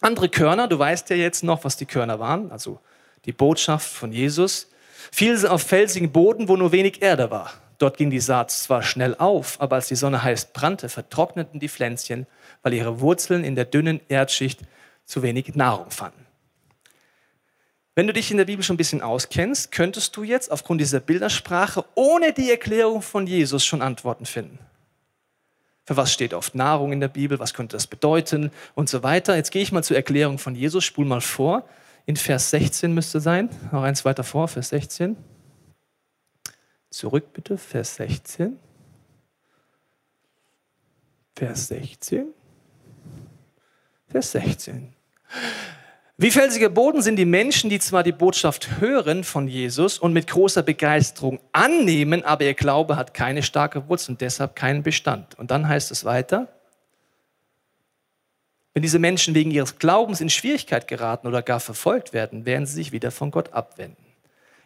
Andere 0.00 0.28
Körner, 0.28 0.68
du 0.68 0.78
weißt 0.78 1.10
ja 1.10 1.16
jetzt 1.16 1.42
noch, 1.42 1.64
was 1.64 1.76
die 1.76 1.84
Körner 1.84 2.20
waren, 2.20 2.52
also 2.52 2.78
die 3.24 3.32
Botschaft 3.32 3.90
von 3.90 4.12
Jesus, 4.12 4.68
fielen 5.10 5.44
auf 5.46 5.62
felsigen 5.62 6.12
Boden, 6.12 6.48
wo 6.48 6.56
nur 6.56 6.70
wenig 6.70 7.02
Erde 7.02 7.32
war. 7.32 7.52
Dort 7.78 7.96
ging 7.96 8.10
die 8.10 8.20
Saat 8.20 8.52
zwar 8.52 8.84
schnell 8.84 9.16
auf, 9.16 9.60
aber 9.60 9.74
als 9.74 9.88
die 9.88 9.96
Sonne 9.96 10.22
heiß 10.22 10.52
brannte, 10.52 10.88
vertrockneten 10.88 11.58
die 11.58 11.68
Pflänzchen, 11.68 12.28
weil 12.62 12.72
ihre 12.72 13.00
Wurzeln 13.00 13.42
in 13.42 13.56
der 13.56 13.64
dünnen 13.64 14.00
Erdschicht 14.06 14.60
zu 15.06 15.24
wenig 15.24 15.56
Nahrung 15.56 15.90
fanden. 15.90 16.25
Wenn 17.96 18.06
du 18.06 18.12
dich 18.12 18.30
in 18.30 18.36
der 18.36 18.44
Bibel 18.44 18.62
schon 18.62 18.74
ein 18.74 18.76
bisschen 18.76 19.00
auskennst, 19.00 19.72
könntest 19.72 20.14
du 20.18 20.22
jetzt 20.22 20.52
aufgrund 20.52 20.82
dieser 20.82 21.00
Bildersprache 21.00 21.82
ohne 21.94 22.34
die 22.34 22.50
Erklärung 22.50 23.00
von 23.00 23.26
Jesus 23.26 23.64
schon 23.64 23.80
Antworten 23.80 24.26
finden. 24.26 24.58
Für 25.82 25.96
was 25.96 26.12
steht 26.12 26.34
oft 26.34 26.54
Nahrung 26.54 26.92
in 26.92 27.00
der 27.00 27.08
Bibel? 27.08 27.38
Was 27.38 27.54
könnte 27.54 27.74
das 27.74 27.86
bedeuten? 27.86 28.50
Und 28.74 28.90
so 28.90 29.02
weiter. 29.02 29.34
Jetzt 29.34 29.50
gehe 29.50 29.62
ich 29.62 29.72
mal 29.72 29.82
zur 29.82 29.96
Erklärung 29.96 30.36
von 30.38 30.54
Jesus. 30.54 30.84
Spul 30.84 31.06
mal 31.06 31.22
vor. 31.22 31.66
In 32.04 32.16
Vers 32.16 32.50
16 32.50 32.92
müsste 32.92 33.18
sein. 33.18 33.48
Noch 33.72 33.82
eins 33.82 34.04
weiter 34.04 34.24
vor, 34.24 34.46
Vers 34.46 34.68
16. 34.68 35.16
Zurück 36.90 37.32
bitte, 37.32 37.56
Vers 37.56 37.94
16. 37.94 38.58
Vers 41.34 41.68
16. 41.68 42.26
Vers 44.08 44.32
16. 44.32 44.92
Wie 46.18 46.30
felsiger 46.30 46.70
Boden 46.70 47.02
sind 47.02 47.16
die 47.16 47.26
Menschen, 47.26 47.68
die 47.68 47.78
zwar 47.78 48.02
die 48.02 48.12
Botschaft 48.12 48.80
hören 48.80 49.22
von 49.22 49.48
Jesus 49.48 49.98
und 49.98 50.14
mit 50.14 50.26
großer 50.26 50.62
Begeisterung 50.62 51.40
annehmen, 51.52 52.24
aber 52.24 52.44
ihr 52.44 52.54
Glaube 52.54 52.96
hat 52.96 53.12
keine 53.12 53.42
starke 53.42 53.86
Wurzel 53.88 54.12
und 54.12 54.22
deshalb 54.22 54.56
keinen 54.56 54.82
Bestand. 54.82 55.38
Und 55.38 55.50
dann 55.50 55.68
heißt 55.68 55.90
es 55.90 56.06
weiter, 56.06 56.48
wenn 58.72 58.82
diese 58.82 58.98
Menschen 58.98 59.34
wegen 59.34 59.50
ihres 59.50 59.78
Glaubens 59.78 60.22
in 60.22 60.30
Schwierigkeit 60.30 60.88
geraten 60.88 61.26
oder 61.26 61.42
gar 61.42 61.60
verfolgt 61.60 62.14
werden, 62.14 62.46
werden 62.46 62.64
sie 62.64 62.74
sich 62.74 62.92
wieder 62.92 63.10
von 63.10 63.30
Gott 63.30 63.52
abwenden. 63.52 64.06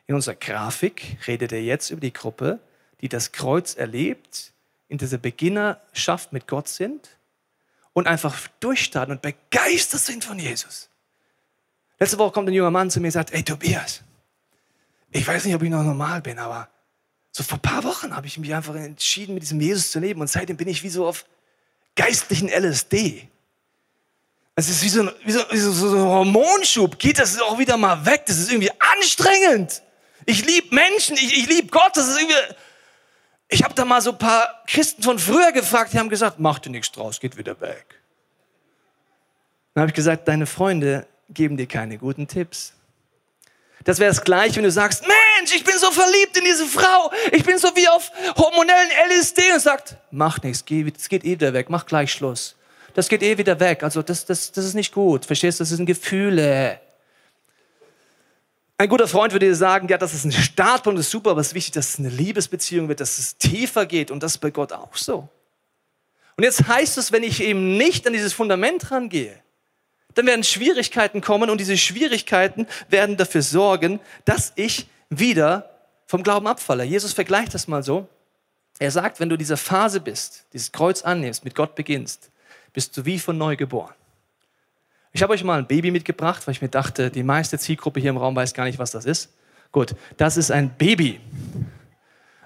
In 0.06 0.14
unserer 0.14 0.36
Grafik 0.36 1.18
redet 1.26 1.50
er 1.50 1.62
jetzt 1.62 1.90
über 1.90 2.00
die 2.00 2.12
Gruppe, 2.12 2.60
die 3.00 3.08
das 3.08 3.32
Kreuz 3.32 3.74
erlebt, 3.74 4.52
in 4.86 4.98
dieser 4.98 5.18
Beginnerschaft 5.18 6.32
mit 6.32 6.46
Gott 6.46 6.68
sind 6.68 7.16
und 7.92 8.06
einfach 8.06 8.36
durchstarten 8.60 9.16
und 9.16 9.22
begeistert 9.22 10.00
sind 10.00 10.24
von 10.24 10.38
Jesus. 10.38 10.89
Letzte 12.00 12.18
Woche 12.18 12.32
kommt 12.32 12.48
ein 12.48 12.54
junger 12.54 12.70
Mann 12.70 12.90
zu 12.90 12.98
mir 12.98 13.08
und 13.08 13.12
sagt, 13.12 13.32
ey 13.32 13.42
Tobias, 13.42 14.00
ich 15.12 15.26
weiß 15.26 15.44
nicht, 15.44 15.54
ob 15.54 15.62
ich 15.62 15.70
noch 15.70 15.82
normal 15.82 16.22
bin, 16.22 16.38
aber 16.38 16.68
so 17.30 17.42
vor 17.42 17.58
ein 17.58 17.62
paar 17.62 17.84
Wochen 17.84 18.16
habe 18.16 18.26
ich 18.26 18.38
mich 18.38 18.54
einfach 18.54 18.74
entschieden, 18.74 19.34
mit 19.34 19.42
diesem 19.42 19.60
Jesus 19.60 19.90
zu 19.90 20.00
leben 20.00 20.20
und 20.20 20.28
seitdem 20.28 20.56
bin 20.56 20.66
ich 20.66 20.82
wie 20.82 20.88
so 20.88 21.06
auf 21.06 21.26
geistlichen 21.94 22.48
LSD. 22.48 23.28
Es 24.54 24.68
ist 24.68 24.82
wie 24.82 24.88
so 24.88 25.02
ein, 25.02 25.10
wie 25.24 25.32
so, 25.32 25.40
wie 25.50 25.58
so, 25.58 25.72
so 25.72 25.96
ein 25.96 26.02
Hormonschub. 26.02 26.98
Geht 26.98 27.18
das 27.18 27.40
auch 27.40 27.58
wieder 27.58 27.76
mal 27.76 28.04
weg? 28.04 28.24
Das 28.26 28.38
ist 28.38 28.50
irgendwie 28.50 28.70
anstrengend. 28.78 29.82
Ich 30.26 30.44
liebe 30.44 30.74
Menschen, 30.74 31.16
ich, 31.16 31.38
ich 31.38 31.48
liebe 31.48 31.68
Gott. 31.68 31.92
Das 31.94 32.08
ist 32.08 32.18
irgendwie. 32.18 32.56
Ich 33.48 33.62
habe 33.64 33.74
da 33.74 33.84
mal 33.84 34.00
so 34.00 34.12
ein 34.12 34.18
paar 34.18 34.62
Christen 34.66 35.02
von 35.02 35.18
früher 35.18 35.52
gefragt, 35.52 35.92
die 35.92 35.98
haben 35.98 36.08
gesagt, 36.08 36.38
mach 36.38 36.58
dir 36.58 36.70
nichts 36.70 36.92
draus, 36.92 37.20
geht 37.20 37.36
wieder 37.36 37.60
weg. 37.60 37.86
Dann 39.74 39.82
habe 39.82 39.90
ich 39.90 39.94
gesagt, 39.94 40.28
deine 40.28 40.46
Freunde 40.46 41.06
geben 41.32 41.56
dir 41.56 41.66
keine 41.66 41.98
guten 41.98 42.26
Tipps. 42.28 42.72
Das 43.84 43.98
wäre 43.98 44.10
das 44.10 44.22
gleiche, 44.22 44.56
wenn 44.56 44.64
du 44.64 44.70
sagst, 44.70 45.02
Mensch, 45.02 45.54
ich 45.54 45.64
bin 45.64 45.76
so 45.78 45.90
verliebt 45.90 46.36
in 46.36 46.44
diese 46.44 46.66
Frau, 46.66 47.10
ich 47.32 47.42
bin 47.44 47.56
so 47.58 47.68
wie 47.74 47.88
auf 47.88 48.10
hormonellen 48.36 48.90
LSD 49.08 49.52
und 49.54 49.60
sagt, 49.60 49.96
mach 50.10 50.42
nichts, 50.42 50.64
es 50.68 51.08
geht 51.08 51.24
eh 51.24 51.30
wieder 51.30 51.54
weg, 51.54 51.70
mach 51.70 51.86
gleich 51.86 52.12
Schluss. 52.12 52.56
Das 52.94 53.08
geht 53.08 53.22
eh 53.22 53.38
wieder 53.38 53.58
weg, 53.58 53.82
also 53.82 54.02
das, 54.02 54.26
das, 54.26 54.52
das 54.52 54.64
ist 54.64 54.74
nicht 54.74 54.92
gut, 54.92 55.24
verstehst 55.24 55.60
du, 55.60 55.62
das 55.62 55.70
sind 55.70 55.86
Gefühle. 55.86 56.78
Ein 58.76 58.88
guter 58.88 59.08
Freund 59.08 59.32
würde 59.32 59.46
dir 59.46 59.54
sagen, 59.54 59.88
ja, 59.88 59.96
das 59.96 60.12
ist 60.12 60.24
ein 60.24 60.32
Startpunkt, 60.32 60.98
das 60.98 61.06
ist 61.06 61.12
super, 61.12 61.30
aber 61.30 61.40
es 61.40 61.48
ist 61.48 61.54
wichtig, 61.54 61.72
dass 61.72 61.90
es 61.90 61.98
eine 61.98 62.08
Liebesbeziehung 62.08 62.88
wird, 62.88 63.00
dass 63.00 63.18
es 63.18 63.36
tiefer 63.38 63.86
geht 63.86 64.10
und 64.10 64.22
das 64.22 64.32
ist 64.32 64.38
bei 64.38 64.50
Gott 64.50 64.72
auch 64.72 64.96
so. 64.96 65.28
Und 66.36 66.44
jetzt 66.44 66.66
heißt 66.66 66.98
es, 66.98 67.12
wenn 67.12 67.22
ich 67.22 67.42
eben 67.42 67.76
nicht 67.76 68.06
an 68.06 68.12
dieses 68.12 68.32
Fundament 68.32 68.90
rangehe, 68.90 69.42
dann 70.14 70.26
werden 70.26 70.44
Schwierigkeiten 70.44 71.20
kommen 71.20 71.50
und 71.50 71.58
diese 71.58 71.76
Schwierigkeiten 71.76 72.66
werden 72.88 73.16
dafür 73.16 73.42
sorgen, 73.42 74.00
dass 74.24 74.52
ich 74.56 74.88
wieder 75.08 75.70
vom 76.06 76.22
Glauben 76.22 76.46
abfalle. 76.46 76.84
Jesus 76.84 77.12
vergleicht 77.12 77.54
das 77.54 77.68
mal 77.68 77.82
so. 77.82 78.08
Er 78.78 78.90
sagt, 78.90 79.20
wenn 79.20 79.28
du 79.28 79.36
dieser 79.36 79.56
Phase 79.56 80.00
bist, 80.00 80.46
dieses 80.52 80.72
Kreuz 80.72 81.02
annimmst, 81.02 81.44
mit 81.44 81.54
Gott 81.54 81.74
beginnst, 81.74 82.30
bist 82.72 82.96
du 82.96 83.04
wie 83.04 83.18
von 83.18 83.36
neu 83.36 83.56
geboren. 83.56 83.94
Ich 85.12 85.22
habe 85.22 85.32
euch 85.32 85.44
mal 85.44 85.58
ein 85.58 85.66
Baby 85.66 85.90
mitgebracht, 85.90 86.46
weil 86.46 86.52
ich 86.52 86.62
mir 86.62 86.68
dachte, 86.68 87.10
die 87.10 87.22
meiste 87.22 87.58
Zielgruppe 87.58 88.00
hier 88.00 88.10
im 88.10 88.16
Raum 88.16 88.36
weiß 88.36 88.54
gar 88.54 88.64
nicht, 88.64 88.78
was 88.78 88.92
das 88.92 89.04
ist. 89.04 89.32
Gut, 89.72 89.94
das 90.16 90.36
ist 90.36 90.50
ein 90.50 90.70
Baby. 90.70 91.20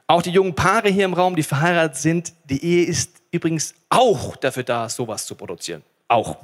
Auch 0.06 0.22
die 0.22 0.30
jungen 0.30 0.54
Paare 0.54 0.88
hier 0.88 1.04
im 1.04 1.14
Raum, 1.14 1.36
die 1.36 1.42
verheiratet 1.42 1.96
sind, 1.96 2.32
die 2.44 2.62
Ehe 2.62 2.84
ist 2.84 3.22
übrigens 3.30 3.74
auch 3.88 4.36
dafür 4.36 4.62
da, 4.62 4.88
sowas 4.88 5.24
zu 5.24 5.34
produzieren. 5.34 5.82
Auch. 6.08 6.36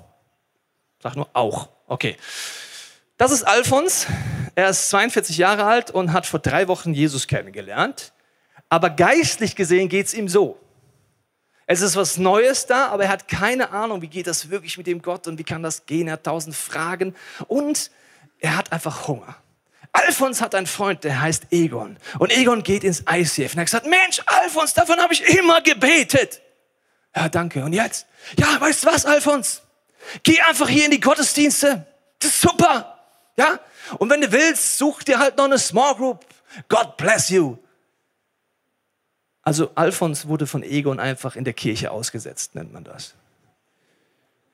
Sag 1.03 1.17
nur 1.17 1.29
auch. 1.33 1.69
Okay. 1.87 2.17
Das 3.17 3.33
ist 3.33 3.43
Alfons. 3.43 4.07
Er 4.55 4.71
ist 4.71 4.91
42 4.91 5.39
Jahre 5.39 5.65
alt 5.65 5.91
und 5.91 6.13
hat 6.13 6.27
vor 6.27 6.41
drei 6.41 6.69
Wochen 6.69 6.93
Jesus 6.93 7.27
kennengelernt. 7.27 8.13
Aber 8.69 8.91
geistlich 8.91 9.57
gesehen 9.57 9.89
geht 9.89 10.07
es 10.07 10.15
ihm 10.15 10.29
so. 10.29 10.59
Es 11.67 11.83
ist 11.83 11.97
was 11.97 12.17
Neues 12.17 12.67
da, 12.67 12.89
aber 12.89 13.05
er 13.05 13.11
hat 13.11 13.29
keine 13.29 13.71
Ahnung, 13.71 14.03
wie 14.03 14.09
geht 14.09 14.27
das 14.27 14.51
wirklich 14.51 14.77
mit 14.77 14.87
dem 14.87 15.03
Gott 15.03 15.27
und 15.27 15.39
wie 15.39 15.45
kann 15.45 15.63
das 15.63 15.87
gehen. 15.87 16.09
Er 16.09 16.15
hat 16.15 16.25
tausend 16.25 16.57
Fragen 16.57 17.15
und 17.47 17.91
er 18.39 18.57
hat 18.57 18.73
einfach 18.73 19.07
Hunger. 19.07 19.37
Alfons 19.93 20.41
hat 20.41 20.55
einen 20.55 20.67
Freund, 20.67 21.05
der 21.05 21.21
heißt 21.21 21.49
Egon. 21.51 21.97
Und 22.19 22.33
Egon 22.37 22.63
geht 22.63 22.85
ins 22.85 23.05
ICF 23.09 23.53
und 23.53 23.59
er 23.59 23.61
hat 23.61 23.67
gesagt, 23.67 23.87
Mensch, 23.87 24.21
Alfons, 24.27 24.75
davon 24.75 24.99
habe 24.99 25.13
ich 25.13 25.23
immer 25.37 25.61
gebetet. 25.61 26.41
Ja, 27.15 27.29
danke. 27.29 27.65
Und 27.65 27.73
jetzt? 27.73 28.07
Ja, 28.37 28.61
weißt 28.61 28.85
du 28.85 28.89
was, 28.89 29.07
Alfons? 29.07 29.63
Geh 30.23 30.41
einfach 30.41 30.69
hier 30.69 30.85
in 30.85 30.91
die 30.91 31.01
Gottesdienste. 31.01 31.87
Das 32.19 32.31
ist 32.31 32.41
super. 32.41 32.99
Ja? 33.37 33.61
Und 33.99 34.11
wenn 34.11 34.21
du 34.21 34.31
willst, 34.31 34.79
such 34.79 35.03
dir 35.03 35.19
halt 35.19 35.37
noch 35.37 35.45
eine 35.45 35.59
Small 35.59 35.95
Group. 35.95 36.25
God 36.69 36.97
bless 36.97 37.29
you. 37.29 37.57
Also 39.43 39.71
Alphons 39.75 40.29
wurde 40.29 40.47
von 40.47 40.63
Egon 40.63 41.01
einfach 41.01 41.37
in 41.37 41.45
der 41.45 41.55
Kirche 41.55 41.91
ausgesetzt, 41.91 42.55
nennt 42.55 42.73
man 42.73 42.85
das. 42.85 43.15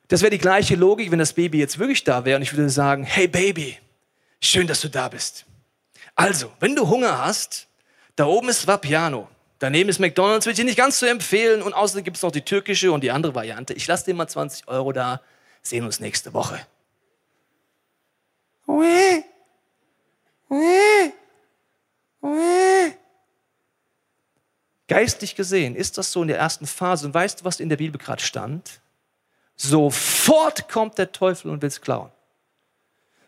Das 0.08 0.20
wäre 0.20 0.30
die 0.30 0.38
gleiche 0.38 0.76
Logik, 0.76 1.10
wenn 1.10 1.18
das 1.18 1.32
Baby 1.32 1.58
jetzt 1.58 1.78
wirklich 1.78 2.04
da 2.04 2.24
wäre 2.24 2.36
und 2.36 2.42
ich 2.42 2.52
würde 2.56 2.70
sagen, 2.70 3.02
hey 3.02 3.26
Baby, 3.26 3.78
schön, 4.40 4.68
dass 4.68 4.80
du 4.80 4.88
da 4.88 5.08
bist. 5.08 5.44
Also, 6.14 6.52
wenn 6.60 6.76
du 6.76 6.88
Hunger 6.88 7.18
hast, 7.24 7.66
da 8.14 8.26
oben 8.26 8.48
ist 8.48 8.66
Vapiano. 8.66 9.28
Daneben 9.58 9.88
ist 9.88 9.98
McDonalds, 9.98 10.46
will 10.46 10.52
ich 10.52 10.58
dir 10.58 10.64
nicht 10.64 10.78
ganz 10.78 10.98
so 10.98 11.06
empfehlen. 11.06 11.62
Und 11.62 11.72
außerdem 11.72 12.04
gibt 12.04 12.16
es 12.16 12.22
noch 12.22 12.30
die 12.30 12.42
türkische 12.42 12.92
und 12.92 13.02
die 13.02 13.10
andere 13.10 13.34
Variante. 13.34 13.74
Ich 13.74 13.86
lasse 13.86 14.04
dir 14.06 14.14
mal 14.14 14.28
20 14.28 14.68
Euro 14.68 14.92
da. 14.92 15.20
Sehen 15.66 15.84
uns 15.84 15.98
nächste 15.98 16.32
Woche. 16.32 16.64
Geistlich 24.86 25.34
gesehen 25.34 25.74
ist 25.74 25.98
das 25.98 26.12
so 26.12 26.22
in 26.22 26.28
der 26.28 26.38
ersten 26.38 26.68
Phase. 26.68 27.08
Und 27.08 27.14
weißt 27.14 27.40
du, 27.40 27.44
was 27.44 27.58
in 27.58 27.68
der 27.68 27.78
Bibel 27.78 27.98
gerade 27.98 28.22
stand? 28.22 28.80
Sofort 29.56 30.68
kommt 30.68 30.98
der 30.98 31.10
Teufel 31.10 31.50
und 31.50 31.60
will 31.60 31.66
es 31.68 31.80
klauen. 31.80 32.12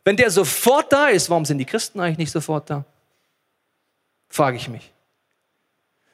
Wenn 0.05 0.16
der 0.16 0.31
sofort 0.31 0.92
da 0.92 1.09
ist, 1.09 1.29
warum 1.31 1.44
sind 1.44 1.59
die 1.59 1.64
Christen 1.64 1.98
eigentlich 1.98 2.18
nicht 2.18 2.31
sofort 2.31 2.70
da? 2.70 2.85
Frage 4.29 4.59
ich 4.59 4.68
mich. 4.68 4.92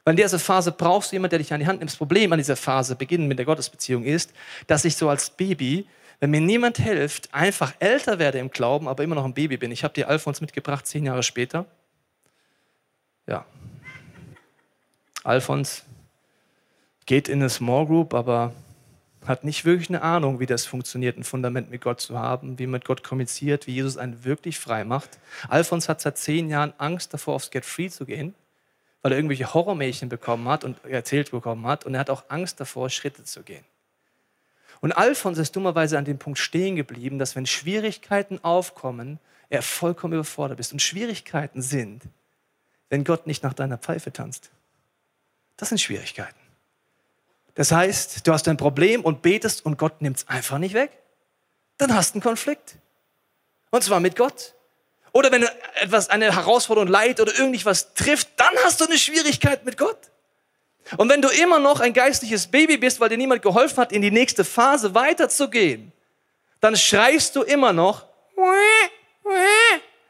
Weil 0.05 0.13
in 0.13 0.17
dieser 0.17 0.39
Phase 0.39 0.73
brauchst 0.73 1.13
du 1.13 1.17
jemanden, 1.17 1.33
der 1.33 1.41
dich 1.41 1.53
an 1.53 1.61
die 1.61 1.67
Hand 1.67 1.81
nimmt. 1.81 1.91
Das 1.91 1.99
Problem 1.99 2.33
an 2.33 2.39
dieser 2.39 2.57
Phase, 2.57 2.97
beginnen 2.97 3.29
mit 3.29 3.39
der 3.39 3.45
Gottesbeziehung, 3.45 4.05
ist, 4.05 4.33
dass 4.67 4.87
ich 4.87 4.97
so 4.97 5.11
als 5.11 5.29
Baby, 5.29 5.87
wenn 6.21 6.31
mir 6.31 6.41
niemand 6.41 6.79
hilft, 6.79 7.33
einfach 7.35 7.75
älter 7.79 8.19
werde 8.19 8.39
im 8.39 8.51
Glauben, 8.51 8.89
aber 8.89 9.03
immer 9.03 9.15
noch 9.15 9.25
ein 9.25 9.35
Baby 9.35 9.57
bin. 9.57 9.71
Ich 9.71 9.85
habe 9.85 9.95
dir 9.95 10.09
Alfons 10.09 10.41
mitgebracht, 10.41 10.87
zehn 10.87 11.05
Jahre 11.05 11.23
später. 11.23 11.67
Ja. 13.27 13.45
Alfons 15.23 15.85
geht 17.07 17.29
in 17.29 17.41
eine 17.41 17.51
Small 17.51 17.87
Group, 17.87 18.15
aber 18.15 18.53
hat 19.25 19.45
nicht 19.45 19.65
wirklich 19.65 19.89
eine 19.89 20.03
Ahnung, 20.03 20.39
wie 20.41 20.47
das 20.47 20.67
funktioniert, 20.67 21.17
ein 21.17 21.25
Fundament 21.25 21.71
mit 21.71 21.81
Gott 21.81 22.01
zu 22.01 22.19
haben, 22.19 22.59
wie 22.59 22.67
man 22.67 22.73
mit 22.73 22.85
Gott 22.85 23.03
kommuniziert, 23.03 23.67
wie 23.67 23.73
Jesus 23.73 23.97
einen 23.97 24.25
wirklich 24.25 24.59
frei 24.59 24.85
macht. 24.85 25.19
Alfons 25.49 25.89
hat 25.89 26.01
seit 26.01 26.19
zehn 26.19 26.51
Jahren 26.51 26.75
Angst 26.77 27.15
davor, 27.15 27.35
aufs 27.35 27.51
Get 27.51 27.65
Free 27.65 27.89
zu 27.89 28.05
gehen 28.05 28.35
weil 29.05 29.13
er 29.13 29.19
irgendwelche 29.19 29.53
Horrormärchen 29.53 30.09
bekommen 30.09 30.49
hat 30.49 30.65
und 30.65 30.83
erzählt 30.87 31.31
bekommen 31.31 31.67
hat. 31.67 31.85
Und 31.85 31.93
er 31.93 32.01
hat 32.01 32.09
auch 32.09 32.25
Angst 32.29 32.59
davor, 32.59 32.89
Schritte 32.89 33.23
zu 33.23 33.43
gehen. 33.43 33.63
Und 34.85 34.93
Alfons 34.93 35.39
ist 35.39 35.57
dummerweise 35.57 35.97
an 35.97 36.05
dem 36.05 36.19
Punkt 36.19 36.39
stehen 36.39 36.77
geblieben, 36.77 37.19
dass 37.19 37.35
wenn 37.37 37.47
Schwierigkeiten 37.47 38.45
aufkommen, 38.45 39.19
er 39.49 39.63
vollkommen 39.63 40.13
überfordert 40.13 40.61
ist. 40.61 40.75
Und 40.75 40.83
Schwierigkeiten 40.83 41.63
sind, 41.63 42.03
wenn 42.91 43.03
Gott 43.03 43.27
nicht 43.27 43.43
nach 43.43 43.55
deiner 43.55 43.79
Pfeife 43.79 44.13
tanzt. 44.13 44.51
Das 45.57 45.71
sind 45.71 45.81
Schwierigkeiten. 45.81 46.39
Das 47.55 47.73
heißt, 47.73 48.27
du 48.27 48.33
hast 48.35 48.47
ein 48.47 48.59
Problem 48.59 49.01
und 49.01 49.23
betest 49.23 49.65
und 49.65 49.79
Gott 49.79 50.03
nimmt 50.03 50.19
es 50.19 50.29
einfach 50.29 50.59
nicht 50.59 50.75
weg. 50.75 50.91
Dann 51.79 51.95
hast 51.95 52.11
du 52.11 52.17
einen 52.17 52.23
Konflikt. 52.23 52.77
Und 53.71 53.83
zwar 53.83 54.01
mit 54.01 54.17
Gott. 54.17 54.53
Oder 55.13 55.33
wenn 55.33 55.49
etwas, 55.77 56.11
eine 56.11 56.31
Herausforderung 56.35 56.91
leid 56.91 57.21
oder 57.21 57.35
irgendwas 57.39 57.95
trifft, 57.95 58.39
dann 58.39 58.55
hast 58.63 58.83
du 58.83 58.85
eine 58.85 58.99
Schwierigkeit 58.99 59.65
mit 59.65 59.79
Gott. 59.79 60.11
Und 60.97 61.09
wenn 61.09 61.23
du 61.23 61.29
immer 61.29 61.59
noch 61.59 61.81
ein 61.81 61.93
geistliches 61.93 62.47
Baby 62.47 62.77
bist, 62.77 63.01
weil 63.01 63.09
dir 63.09 63.17
niemand 63.17 63.43
geholfen 63.43 63.79
hat, 63.79 63.93
in 63.93 64.03
die 64.03 64.11
nächste 64.11 64.45
Phase 64.45 64.95
weiterzugehen, 64.95 65.93
dann 66.61 66.77
schreist 66.77 67.35
du 67.37 67.43
immer 67.43 67.73
noch. 67.73 68.07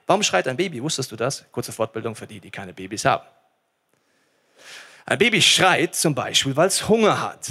Warum 0.07 0.23
schreit 0.23 0.49
ein 0.49 0.57
Baby? 0.57 0.83
Wusstest 0.83 1.11
du 1.13 1.17
das? 1.17 1.45
Kurze 1.53 1.73
Fortbildung 1.73 2.15
für 2.15 2.27
die, 2.27 2.41
die 2.41 2.51
keine 2.51 2.73
Babys 2.73 3.05
haben. 3.05 3.25
Ein 5.07 5.19
Baby 5.19 5.41
schreit 5.43 5.95
zum 5.95 6.15
Beispiel, 6.15 6.57
weil 6.57 6.69
es 6.69 6.89
Hunger 6.89 7.21
hat. 7.21 7.51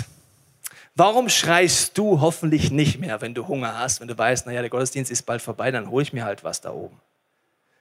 Warum 0.96 1.30
schreist 1.30 1.98
du 1.98 2.22
hoffentlich 2.22 2.72
nicht 2.72 3.00
mehr, 3.00 3.22
wenn 3.22 3.34
du 3.34 3.48
Hunger 3.48 3.80
hast, 3.80 4.02
wenn 4.02 4.08
du 4.08 4.18
weißt, 4.18 4.46
naja, 4.46 4.62
der 4.62 4.70
Gottesdienst 4.70 5.12
ist 5.12 5.24
bald 5.24 5.42
vorbei, 5.42 5.72
dann 5.72 5.90
hole 5.90 6.04
ich 6.04 6.14
mir 6.14 6.26
halt 6.26 6.44
was 6.44 6.62
da 6.62 6.72
oben 6.72 7.00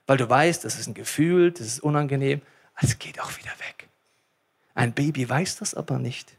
weil 0.06 0.16
du 0.16 0.28
weißt, 0.28 0.64
das 0.64 0.78
ist 0.78 0.86
ein 0.86 0.94
Gefühl, 0.94 1.52
das 1.52 1.66
ist 1.66 1.80
unangenehm, 1.80 2.42
es 2.80 2.98
geht 2.98 3.20
auch 3.20 3.30
wieder 3.38 3.52
weg. 3.58 3.88
Ein 4.74 4.92
Baby 4.92 5.28
weiß 5.28 5.56
das 5.56 5.74
aber 5.74 5.98
nicht. 5.98 6.32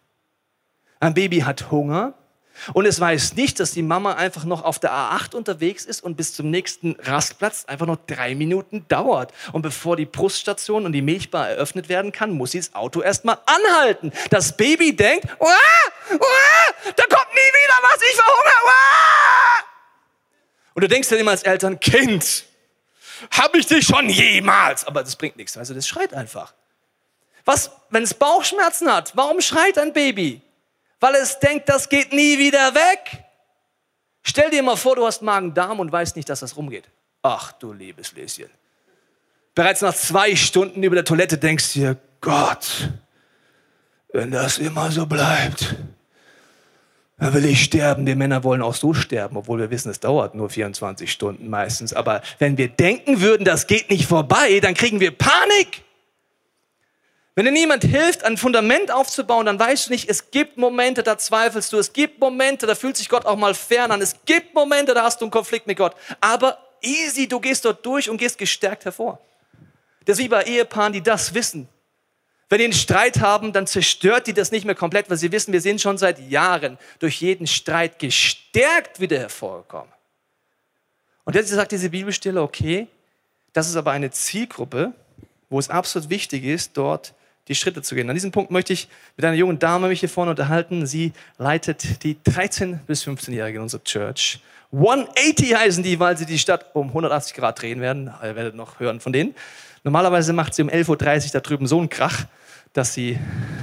Ein 1.00 1.14
Baby 1.14 1.40
hat 1.40 1.70
Hunger 1.72 2.14
und 2.74 2.86
es 2.86 3.00
weiß 3.00 3.34
nicht, 3.34 3.60
dass 3.60 3.72
die 3.72 3.82
Mama 3.82 4.14
einfach 4.14 4.46
noch 4.46 4.64
auf 4.64 4.80
der 4.80 4.92
A8 4.92 5.36
unterwegs 5.36 5.86
ist 5.86 6.04
und 6.04 6.16
bis 6.16 6.34
zum 6.34 6.50
nächsten 6.50 6.96
Rastplatz 7.00 7.66
einfach 7.66 7.86
noch 7.86 7.98
drei 8.08 8.36
Minuten 8.36 8.88
dauert. 8.88 9.34
Und 9.52 9.64
bevor 9.64 9.98
die 9.98 10.06
Bruststation 10.06 10.86
und 10.86 10.94
die 10.94 11.02
Milchbar 11.02 11.50
eröffnet 11.50 11.90
werden 11.90 12.12
kann, 12.12 12.32
muss 12.32 12.52
sie 12.52 12.60
das 12.60 12.74
Auto 12.74 13.02
erstmal 13.02 13.38
anhalten. 13.46 14.14
Das 14.30 14.56
Baby 14.56 14.96
denkt, 14.96 15.26
Uah, 15.40 15.48
Uah, 16.12 16.92
da 16.96 17.04
kommt 17.04 17.34
nie 17.34 17.40
wieder 17.40 17.78
was, 17.82 18.02
ich 18.10 18.16
verhungere. 18.16 18.66
Uah! 18.66 19.66
Und 20.76 20.84
du 20.84 20.88
denkst 20.88 21.10
dann 21.10 21.20
immer 21.20 21.32
als 21.32 21.44
Eltern, 21.44 21.80
Kind, 21.80 22.46
habe 23.32 23.58
ich 23.58 23.66
dich 23.66 23.86
schon 23.86 24.10
jemals? 24.10 24.86
Aber 24.86 25.04
das 25.04 25.16
bringt 25.16 25.38
nichts. 25.38 25.58
Also 25.58 25.74
das 25.74 25.88
schreit 25.88 26.14
einfach. 26.14 26.54
Was, 27.46 27.72
wenn 27.90 28.04
es 28.04 28.14
Bauchschmerzen 28.14 28.92
hat, 28.92 29.12
warum 29.16 29.42
schreit 29.42 29.78
ein 29.78 29.94
Baby? 29.94 30.42
Weil 31.00 31.16
es 31.16 31.40
denkt, 31.40 31.68
das 31.68 31.90
geht 31.90 32.14
nie 32.14 32.38
wieder 32.40 32.74
weg. 32.74 33.24
Stell 34.22 34.50
dir 34.50 34.64
mal 34.64 34.78
vor, 34.78 34.96
du 34.96 35.06
hast 35.06 35.22
Magen-Darm 35.22 35.80
und 35.80 35.92
weißt 35.92 36.16
nicht, 36.16 36.30
dass 36.30 36.40
das 36.40 36.56
rumgeht. 36.56 36.86
Ach 37.22 37.52
du 37.52 37.74
liebes 37.74 38.14
Läschen. 38.14 38.50
Bereits 39.54 39.82
nach 39.82 39.94
zwei 39.94 40.36
Stunden 40.36 40.82
über 40.82 40.96
der 40.96 41.06
Toilette 41.06 41.38
denkst 41.38 41.74
du 41.74 41.80
dir, 41.80 41.98
Gott, 42.22 42.90
wenn 44.14 44.32
das 44.32 44.58
immer 44.58 44.90
so 44.92 45.06
bleibt, 45.06 45.76
da 47.20 47.34
will 47.34 47.46
ich 47.46 47.64
sterben. 47.64 48.06
Die 48.06 48.16
Männer 48.16 48.44
wollen 48.44 48.62
auch 48.62 48.74
so 48.74 48.94
sterben, 48.94 49.38
obwohl 49.38 49.60
wir 49.60 49.70
wissen, 49.70 49.90
es 49.90 50.00
dauert 50.00 50.36
nur 50.36 50.50
24 50.50 51.12
Stunden 51.12 51.50
meistens. 51.50 51.94
Aber 51.94 52.22
wenn 52.40 52.58
wir 52.58 52.70
denken 52.70 53.22
würden, 53.22 53.46
das 53.46 53.68
geht 53.68 53.90
nicht 53.90 54.08
vorbei, 54.08 54.60
dann 54.62 54.74
kriegen 54.74 55.00
wir 55.00 55.12
Panik. 55.12 55.83
Wenn 57.36 57.46
dir 57.46 57.52
niemand 57.52 57.84
hilft, 57.84 58.24
ein 58.24 58.38
Fundament 58.38 58.92
aufzubauen, 58.92 59.48
dann 59.48 59.58
weißt 59.58 59.88
du 59.88 59.92
nicht, 59.92 60.08
es 60.08 60.30
gibt 60.30 60.58
Momente, 60.58 61.02
da 61.02 61.18
zweifelst 61.18 61.74
du. 61.74 61.80
Es 61.80 61.92
gibt 61.92 62.20
Momente, 62.20 62.68
da 62.68 62.76
fühlt 62.76 62.96
sich 62.96 63.10
Gott 63.10 63.26
auch 63.26 63.38
mal 63.38 63.56
fern 63.56 63.92
an. 63.92 64.02
Es 64.02 64.16
gibt 64.26 64.54
Momente, 64.54 64.94
da 64.94 65.04
hast 65.04 65.20
du 65.20 65.26
einen 65.26 65.32
Konflikt 65.32 65.66
mit 65.66 65.78
Gott. 65.78 65.96
Aber 66.22 66.60
easy, 66.82 67.28
du 67.28 67.40
gehst 67.40 67.66
dort 67.66 67.84
durch 67.84 68.08
und 68.10 68.18
gehst 68.18 68.38
gestärkt 68.38 68.86
hervor. 68.86 69.20
Das 70.06 70.20
ist 70.20 70.24
wie 70.24 70.30
bei 70.30 70.44
Ehepaaren, 70.44 70.94
die 70.94 71.02
das 71.02 71.34
wissen. 71.34 71.68
Wenn 72.50 72.60
die 72.60 72.66
einen 72.66 72.74
Streit 72.74 73.20
haben, 73.20 73.52
dann 73.52 73.66
zerstört 73.66 74.28
die 74.28 74.34
das 74.34 74.52
nicht 74.52 74.66
mehr 74.66 74.76
komplett, 74.76 75.10
weil 75.10 75.18
sie 75.18 75.32
wissen, 75.32 75.54
wir 75.54 75.62
sind 75.62 75.82
schon 75.82 75.98
seit 75.98 76.20
Jahren 76.20 76.78
durch 77.00 77.20
jeden 77.20 77.48
Streit 77.48 77.98
gestärkt 77.98 79.00
wieder 79.00 79.18
hervorgekommen. 79.18 79.92
Und 81.24 81.36
jetzt 81.36 81.50
sagt 81.50 81.72
diese 81.72 81.90
Bibelstelle, 81.90 82.42
okay, 82.42 82.88
das 83.54 83.70
ist 83.70 83.76
aber 83.76 83.92
eine 83.92 84.12
Zielgruppe, 84.12 84.94
wo 85.50 85.58
es 85.58 85.70
absolut 85.70 86.12
wichtig 86.12 86.44
ist, 86.44 86.78
dort 86.78 87.16
die 87.48 87.56
Schritte 87.56 87.82
zu 87.82 87.96
gehen. 87.96 88.10
An 88.10 88.16
diesem 88.16 88.32
Punkt 88.32 88.52
möchte 88.52 88.74
ich 88.74 88.88
mit 89.18 89.26
einer 89.26 89.36
jungen 89.36 89.60
Dame 89.60 89.88
mich 89.88 90.00
hier 90.00 90.10
vorne 90.10 90.32
unterhalten. 90.32 90.86
Sie 90.86 91.14
leitet 91.38 92.04
die 92.04 92.16
13- 92.16 92.80
bis 92.88 93.06
15-Jährige 93.06 93.58
in 93.58 93.64
unserer 93.64 93.84
Church. 93.84 94.40
180 94.72 95.56
heißen 95.56 95.84
die, 95.84 96.00
weil 96.00 96.18
sie 96.18 96.26
die 96.26 96.40
Stadt 96.40 96.68
um 96.74 96.88
180 96.88 97.36
Grad 97.36 97.62
drehen 97.62 97.82
werden. 97.82 98.12
Ihr 98.24 98.36
werdet 98.36 98.56
noch 98.56 98.80
hören 98.80 99.00
von 99.00 99.14
denen. 99.14 99.36
Normalerweise 99.84 100.34
macht 100.34 100.56
sie 100.56 100.64
um 100.64 100.70
11.30 100.70 101.26
Uhr 101.26 101.32
da 101.34 101.40
drüben 101.42 101.68
so 101.68 101.78
einen 101.78 101.90
Krach 101.90 102.26
dass 102.74 102.94
sie 102.94 103.20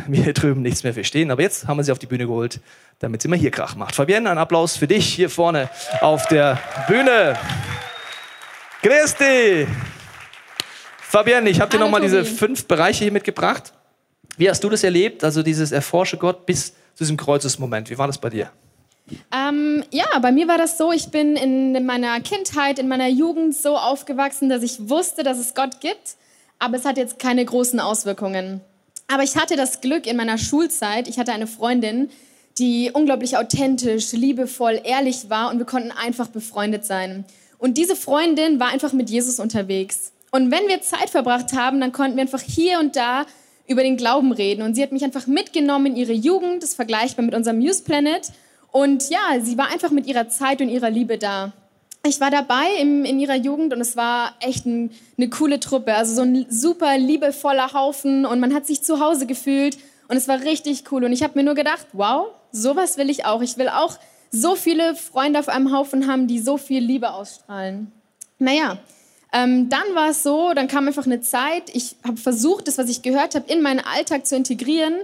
mir 0.07 0.23
hier 0.23 0.33
drüben 0.33 0.63
nichts 0.63 0.85
mehr 0.85 0.95
verstehen. 0.95 1.31
Aber 1.31 1.43
jetzt 1.43 1.67
haben 1.67 1.77
wir 1.77 1.85
sie 1.85 1.93
auf 1.93 1.99
die 1.99 2.07
Bühne 2.07 2.27
geholt, 2.27 2.61
damit 3.01 3.21
sie 3.21 3.29
mal 3.29 3.39
hier 3.39 3.51
Krach 3.51 3.75
macht. 3.75 3.97
Fabienne, 3.97 4.31
ein 4.31 4.39
Applaus 4.39 4.77
für 4.77 4.87
dich 4.87 5.07
hier 5.07 5.29
vorne 5.29 5.69
auf 6.01 6.27
der 6.29 6.59
Bühne. 6.89 7.37
Christi! 8.83 9.67
Fabienne, 11.11 11.51
ich 11.51 11.61
habe 11.61 11.73
dir 11.73 11.81
nochmal 11.81 12.03
diese 12.03 12.25
fünf 12.25 12.67
Bereiche 12.67 13.03
hier 13.03 13.13
mitgebracht. 13.13 13.73
Wie 14.37 14.49
hast 14.49 14.63
du 14.63 14.69
das 14.69 14.85
erlebt? 14.85 15.25
Also 15.25 15.43
dieses 15.43 15.73
Erforsche 15.73 16.17
Gott 16.17 16.47
bis 16.47 16.69
zu 16.95 16.99
diesem 17.01 17.17
Kreuzesmoment. 17.17 17.91
Wie 17.91 17.99
war 17.99 18.07
das 18.07 18.19
bei 18.19 18.31
dir? 18.31 18.53
Ähm, 19.35 19.83
ja, 19.91 20.07
bei 20.21 20.31
mir 20.31 20.47
war 20.47 20.57
das 20.57 20.79
so, 20.79 20.93
ich 20.93 21.11
bin 21.11 21.35
in 21.35 21.85
meiner 21.85 22.21
Kindheit, 22.21 22.79
in 22.79 22.87
meiner 22.87 23.09
Jugend 23.09 23.57
so 23.57 23.77
aufgewachsen, 23.77 24.49
dass 24.49 24.63
ich 24.63 24.89
wusste, 24.89 25.25
dass 25.25 25.41
es 25.41 25.57
Gott 25.57 25.81
gibt, 25.81 26.15
aber 26.61 26.77
es 26.77 26.85
hat 26.85 26.97
jetzt 26.97 27.19
keine 27.19 27.45
großen 27.45 27.81
Auswirkungen. 27.81 28.61
Aber 29.09 29.25
ich 29.25 29.35
hatte 29.35 29.57
das 29.57 29.81
Glück 29.81 30.07
in 30.07 30.17
meiner 30.17 30.39
Schulzeit, 30.39 31.09
ich 31.09 31.19
hatte 31.19 31.33
eine 31.33 31.49
Freundin, 31.49 32.09
die 32.57 32.93
unglaublich 32.93 33.37
authentisch, 33.37 34.13
liebevoll, 34.13 34.81
ehrlich 34.85 35.29
war 35.29 35.51
und 35.51 35.59
wir 35.59 35.67
konnten 35.67 35.91
einfach 35.91 36.29
befreundet 36.29 36.85
sein. 36.85 37.25
Und 37.59 37.79
diese 37.79 37.97
Freundin 37.97 38.61
war 38.61 38.69
einfach 38.69 38.93
mit 38.93 39.11
Jesus 39.11 39.41
unterwegs. 39.41 40.13
Und 40.31 40.51
wenn 40.51 40.69
wir 40.69 40.81
Zeit 40.81 41.11
verbracht 41.11 41.53
haben, 41.53 41.81
dann 41.81 41.93
konnten 41.93 42.17
wir 42.17 42.23
einfach 42.23 42.41
hier 42.41 42.79
und 42.79 42.97
da 42.97 43.27
über 43.67 43.83
den 43.83 43.97
Glauben 43.97 44.33
reden. 44.33 44.63
Und 44.63 44.75
sie 44.75 44.83
hat 44.83 44.93
mich 44.93 45.05
einfach 45.05 45.27
mitgenommen 45.27 45.87
in 45.87 45.97
ihre 45.97 46.13
Jugend, 46.13 46.63
das 46.63 46.75
vergleichbar 46.75 47.25
mit 47.25 47.35
unserem 47.35 47.59
Muse 47.59 47.83
Planet. 47.83 48.31
Und 48.73 49.11
ja, 49.11 49.41
sie 49.41 49.59
war 49.59 49.71
einfach 49.71 49.91
mit 49.91 50.07
ihrer 50.07 50.29
Zeit 50.29 50.61
und 50.61 50.69
ihrer 50.69 50.91
Liebe 50.91 51.19
da 51.19 51.53
ich 52.03 52.21
war 52.21 52.31
dabei 52.31 52.67
im, 52.81 53.05
in 53.05 53.21
ihrer 53.21 53.35
Jugend 53.35 53.75
und 53.75 53.81
es 53.81 53.97
war 53.97 54.35
echt 54.41 54.65
ein, 54.65 54.91
eine 55.19 55.29
coole 55.29 55.61
Truppe. 55.61 55.95
Also 55.95 56.15
so 56.15 56.23
ein 56.23 56.47
super 56.49 56.97
liebevoller 56.97 57.73
Haufen 57.75 58.25
und 58.25 58.41
man 58.41 58.55
hat 58.55 58.67
sich 58.67 58.83
zu 58.83 59.01
Hause 59.01 59.27
gefühlt 59.27 59.77
und 60.09 60.17
es 60.17 60.27
war 60.27 60.41
richtig 60.41 60.85
cool. 60.91 61.05
Und 61.05 61.13
ich 61.13 61.23
habe 61.23 61.39
mir 61.39 61.45
nur 61.45 61.55
gedacht, 61.55 61.87
wow, 61.93 62.29
sowas 62.53 62.97
will 62.97 63.11
ich 63.11 63.27
auch. 63.27 63.43
Ich 63.43 63.59
will 63.59 63.69
auch 63.69 63.99
so 64.31 64.57
viele 64.57 64.95
Freunde 64.95 65.39
auf 65.39 65.49
einem 65.49 65.73
Haufen 65.73 66.07
haben, 66.07 66.27
die 66.27 66.39
so 66.39 66.57
viel 66.57 66.83
Liebe 66.83 67.13
ausstrahlen. 67.13 67.93
Naja, 68.39 68.79
Ähm, 69.33 69.69
dann 69.69 69.95
war 69.95 70.11
es 70.11 70.23
so, 70.23 70.53
dann 70.55 70.67
kam 70.67 70.87
einfach 70.87 71.07
eine 71.07 71.21
Zeit, 71.21 71.71
ich 71.73 71.97
habe 72.05 72.17
versucht, 72.17 72.67
das, 72.67 72.79
was 72.79 72.89
ich 72.89 73.03
gehört 73.03 73.35
habe, 73.35 73.51
in 73.51 73.63
meinen 73.63 73.81
Alltag 73.81 74.27
zu 74.27 74.35
integrieren, 74.35 74.95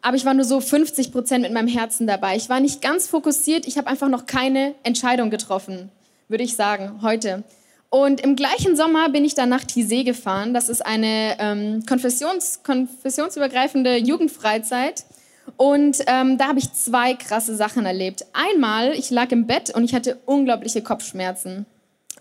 aber 0.00 0.16
ich 0.16 0.24
war 0.24 0.34
nur 0.34 0.44
so 0.44 0.60
50 0.60 1.12
Prozent 1.12 1.42
mit 1.42 1.52
meinem 1.52 1.68
Herzen 1.68 2.06
dabei. 2.06 2.36
Ich 2.36 2.48
war 2.48 2.60
nicht 2.60 2.80
ganz 2.80 3.06
fokussiert, 3.08 3.66
ich 3.66 3.76
habe 3.76 3.88
einfach 3.88 4.08
noch 4.08 4.26
keine 4.26 4.74
Entscheidung 4.82 5.30
getroffen, 5.30 5.90
würde 6.28 6.44
ich 6.44 6.56
sagen, 6.56 7.00
heute. 7.02 7.42
Und 7.90 8.20
im 8.22 8.34
gleichen 8.34 8.74
Sommer 8.74 9.08
bin 9.08 9.24
ich 9.24 9.34
dann 9.34 9.48
nach 9.50 9.62
Tizé 9.62 10.02
gefahren. 10.02 10.52
Das 10.52 10.68
ist 10.68 10.84
eine 10.84 11.36
ähm, 11.38 11.86
Konfessions, 11.86 12.62
konfessionsübergreifende 12.64 13.98
Jugendfreizeit. 13.98 15.04
Und 15.56 15.98
ähm, 16.08 16.36
da 16.36 16.48
habe 16.48 16.58
ich 16.58 16.72
zwei 16.72 17.14
krasse 17.14 17.54
Sachen 17.54 17.86
erlebt. 17.86 18.26
Einmal, 18.32 18.94
ich 18.94 19.10
lag 19.10 19.30
im 19.30 19.46
Bett 19.46 19.72
und 19.74 19.84
ich 19.84 19.94
hatte 19.94 20.18
unglaubliche 20.26 20.82
Kopfschmerzen. 20.82 21.66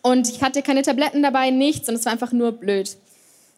Und 0.03 0.29
ich 0.29 0.43
hatte 0.43 0.61
keine 0.61 0.83
Tabletten 0.83 1.23
dabei, 1.23 1.49
nichts 1.49 1.89
und 1.89 1.95
es 1.95 2.05
war 2.05 2.11
einfach 2.11 2.33
nur 2.33 2.51
blöd. 2.51 2.97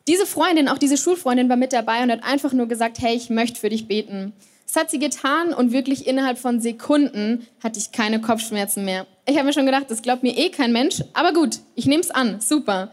Diese 0.07 0.27
Freundin, 0.27 0.69
auch 0.69 0.77
diese 0.77 0.95
Schulfreundin 0.95 1.49
war 1.49 1.57
mit 1.57 1.73
dabei 1.73 2.03
und 2.03 2.11
hat 2.11 2.23
einfach 2.23 2.53
nur 2.53 2.67
gesagt, 2.67 2.99
hey, 3.01 3.15
ich 3.15 3.31
möchte 3.31 3.59
für 3.59 3.69
dich 3.69 3.87
beten. 3.87 4.31
Das 4.67 4.75
hat 4.75 4.91
sie 4.91 4.99
getan 4.99 5.53
und 5.53 5.71
wirklich 5.71 6.05
innerhalb 6.05 6.37
von 6.37 6.61
Sekunden 6.61 7.47
hatte 7.63 7.79
ich 7.79 7.91
keine 7.91 8.21
Kopfschmerzen 8.21 8.85
mehr. 8.85 9.07
Ich 9.27 9.35
habe 9.37 9.47
mir 9.47 9.53
schon 9.53 9.65
gedacht, 9.65 9.85
das 9.89 10.03
glaubt 10.03 10.21
mir 10.21 10.37
eh 10.37 10.49
kein 10.49 10.71
Mensch, 10.71 11.03
aber 11.13 11.33
gut, 11.33 11.59
ich 11.73 11.87
nehme 11.87 12.01
es 12.01 12.11
an, 12.11 12.39
super. 12.39 12.91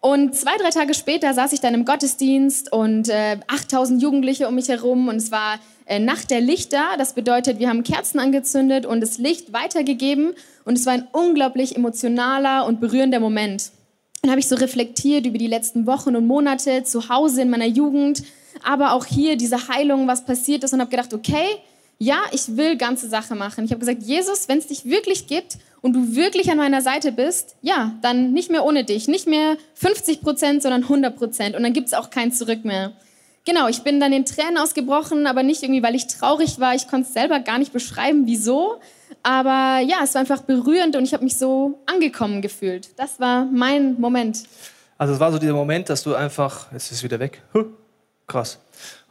Und 0.00 0.34
zwei, 0.36 0.56
drei 0.56 0.70
Tage 0.70 0.94
später 0.94 1.34
saß 1.34 1.52
ich 1.52 1.60
dann 1.60 1.74
im 1.74 1.84
Gottesdienst 1.84 2.72
und 2.72 3.08
äh, 3.08 3.38
8000 3.48 4.00
Jugendliche 4.00 4.48
um 4.48 4.54
mich 4.54 4.68
herum 4.68 5.08
und 5.08 5.16
es 5.16 5.32
war 5.32 5.58
äh, 5.86 5.98
Nacht 5.98 6.30
der 6.30 6.40
Lichter. 6.40 6.84
Das 6.98 7.14
bedeutet, 7.14 7.58
wir 7.58 7.68
haben 7.68 7.82
Kerzen 7.82 8.20
angezündet 8.20 8.86
und 8.86 9.00
das 9.00 9.18
Licht 9.18 9.52
weitergegeben 9.52 10.34
und 10.68 10.76
es 10.76 10.84
war 10.84 10.92
ein 10.92 11.08
unglaublich 11.12 11.76
emotionaler 11.76 12.66
und 12.66 12.78
berührender 12.78 13.20
Moment. 13.20 13.70
Dann 14.20 14.30
habe 14.30 14.40
ich 14.40 14.48
so 14.48 14.54
reflektiert 14.54 15.24
über 15.24 15.38
die 15.38 15.46
letzten 15.46 15.86
Wochen 15.86 16.14
und 16.14 16.26
Monate 16.26 16.84
zu 16.84 17.08
Hause 17.08 17.40
in 17.40 17.48
meiner 17.48 17.66
Jugend, 17.66 18.22
aber 18.62 18.92
auch 18.92 19.06
hier 19.06 19.36
diese 19.36 19.68
Heilung, 19.68 20.06
was 20.08 20.26
passiert 20.26 20.64
ist 20.64 20.74
und 20.74 20.80
habe 20.80 20.90
gedacht, 20.90 21.14
okay, 21.14 21.46
ja, 21.96 22.18
ich 22.32 22.58
will 22.58 22.76
ganze 22.76 23.08
Sache 23.08 23.34
machen. 23.34 23.64
Ich 23.64 23.70
habe 23.70 23.80
gesagt, 23.80 24.02
Jesus, 24.02 24.46
wenn 24.50 24.58
es 24.58 24.66
dich 24.66 24.84
wirklich 24.84 25.26
gibt 25.26 25.56
und 25.80 25.94
du 25.94 26.14
wirklich 26.14 26.50
an 26.50 26.58
meiner 26.58 26.82
Seite 26.82 27.12
bist, 27.12 27.56
ja, 27.62 27.94
dann 28.02 28.34
nicht 28.34 28.50
mehr 28.50 28.66
ohne 28.66 28.84
dich, 28.84 29.08
nicht 29.08 29.26
mehr 29.26 29.56
50 29.72 30.20
Prozent, 30.20 30.62
sondern 30.62 30.82
100 30.82 31.16
Prozent 31.16 31.56
und 31.56 31.62
dann 31.62 31.72
gibt 31.72 31.86
es 31.86 31.94
auch 31.94 32.10
kein 32.10 32.30
Zurück 32.30 32.66
mehr. 32.66 32.92
Genau, 33.46 33.68
ich 33.68 33.80
bin 33.80 34.00
dann 34.00 34.12
in 34.12 34.26
Tränen 34.26 34.58
ausgebrochen, 34.58 35.26
aber 35.26 35.42
nicht 35.42 35.62
irgendwie, 35.62 35.82
weil 35.82 35.94
ich 35.94 36.08
traurig 36.08 36.60
war. 36.60 36.74
Ich 36.74 36.88
konnte 36.88 37.08
es 37.08 37.14
selber 37.14 37.40
gar 37.40 37.58
nicht 37.58 37.72
beschreiben, 37.72 38.26
wieso. 38.26 38.78
Aber 39.22 39.80
ja, 39.86 39.98
es 40.04 40.14
war 40.14 40.20
einfach 40.20 40.42
berührend 40.42 40.96
und 40.96 41.04
ich 41.04 41.12
habe 41.12 41.24
mich 41.24 41.36
so 41.36 41.78
angekommen 41.86 42.42
gefühlt. 42.42 42.98
Das 42.98 43.20
war 43.20 43.44
mein 43.46 44.00
Moment. 44.00 44.44
Also 44.96 45.14
es 45.14 45.20
war 45.20 45.30
so 45.32 45.38
dieser 45.38 45.52
Moment, 45.52 45.88
dass 45.88 46.02
du 46.02 46.14
einfach, 46.14 46.72
jetzt 46.72 46.90
ist 46.90 46.98
es 46.98 47.02
wieder 47.02 47.18
weg. 47.20 47.42
Huh, 47.54 47.66
krass. 48.26 48.58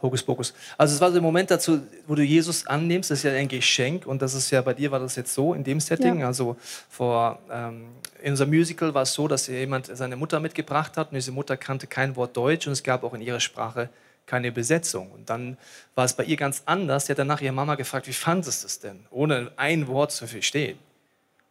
Hokus 0.01 0.21
Pokus. 0.21 0.53
Also 0.77 0.93
es 0.93 1.01
war 1.01 1.07
so 1.07 1.15
der 1.15 1.23
Moment 1.23 1.49
dazu, 1.49 1.79
wo 2.05 2.13
du 2.13 2.21
Jesus 2.21 2.67
annimmst, 2.67 3.09
das 3.09 3.19
ist 3.19 3.23
ja 3.23 3.31
ein 3.31 3.47
Geschenk 3.47 4.05
und 4.05 4.21
das 4.21 4.35
ist 4.35 4.51
ja 4.51 4.61
bei 4.61 4.75
dir 4.75 4.91
war 4.91 4.99
das 4.99 5.15
jetzt 5.15 5.33
so 5.33 5.55
in 5.55 5.63
dem 5.63 5.79
Setting. 5.79 6.19
Ja. 6.19 6.27
Also 6.27 6.55
vor 6.87 7.39
ähm, 7.51 7.87
in 8.21 8.31
unserem 8.31 8.51
Musical 8.51 8.93
war 8.93 9.03
es 9.03 9.13
so, 9.13 9.27
dass 9.27 9.47
jemand 9.47 9.87
seine 9.87 10.15
Mutter 10.15 10.39
mitgebracht 10.39 10.97
hat 10.97 11.11
und 11.11 11.15
diese 11.15 11.31
Mutter 11.31 11.57
kannte 11.57 11.87
kein 11.87 12.15
Wort 12.15 12.37
Deutsch 12.37 12.67
und 12.67 12.73
es 12.73 12.83
gab 12.83 13.03
auch 13.03 13.13
in 13.15 13.21
ihrer 13.21 13.39
Sprache 13.39 13.89
keine 14.27 14.51
Besetzung. 14.51 15.09
Und 15.11 15.29
dann 15.29 15.57
war 15.95 16.05
es 16.05 16.13
bei 16.13 16.23
ihr 16.25 16.37
ganz 16.37 16.61
anders. 16.65 17.07
Sie 17.07 17.13
hat 17.13 17.19
danach 17.19 17.41
ihre 17.41 17.53
Mama 17.53 17.75
gefragt, 17.75 18.07
wie 18.07 18.13
fandest 18.13 18.61
du 18.61 18.67
es 18.67 18.79
denn, 18.79 19.05
ohne 19.09 19.51
ein 19.55 19.87
Wort 19.87 20.11
zu 20.11 20.27
verstehen. 20.27 20.77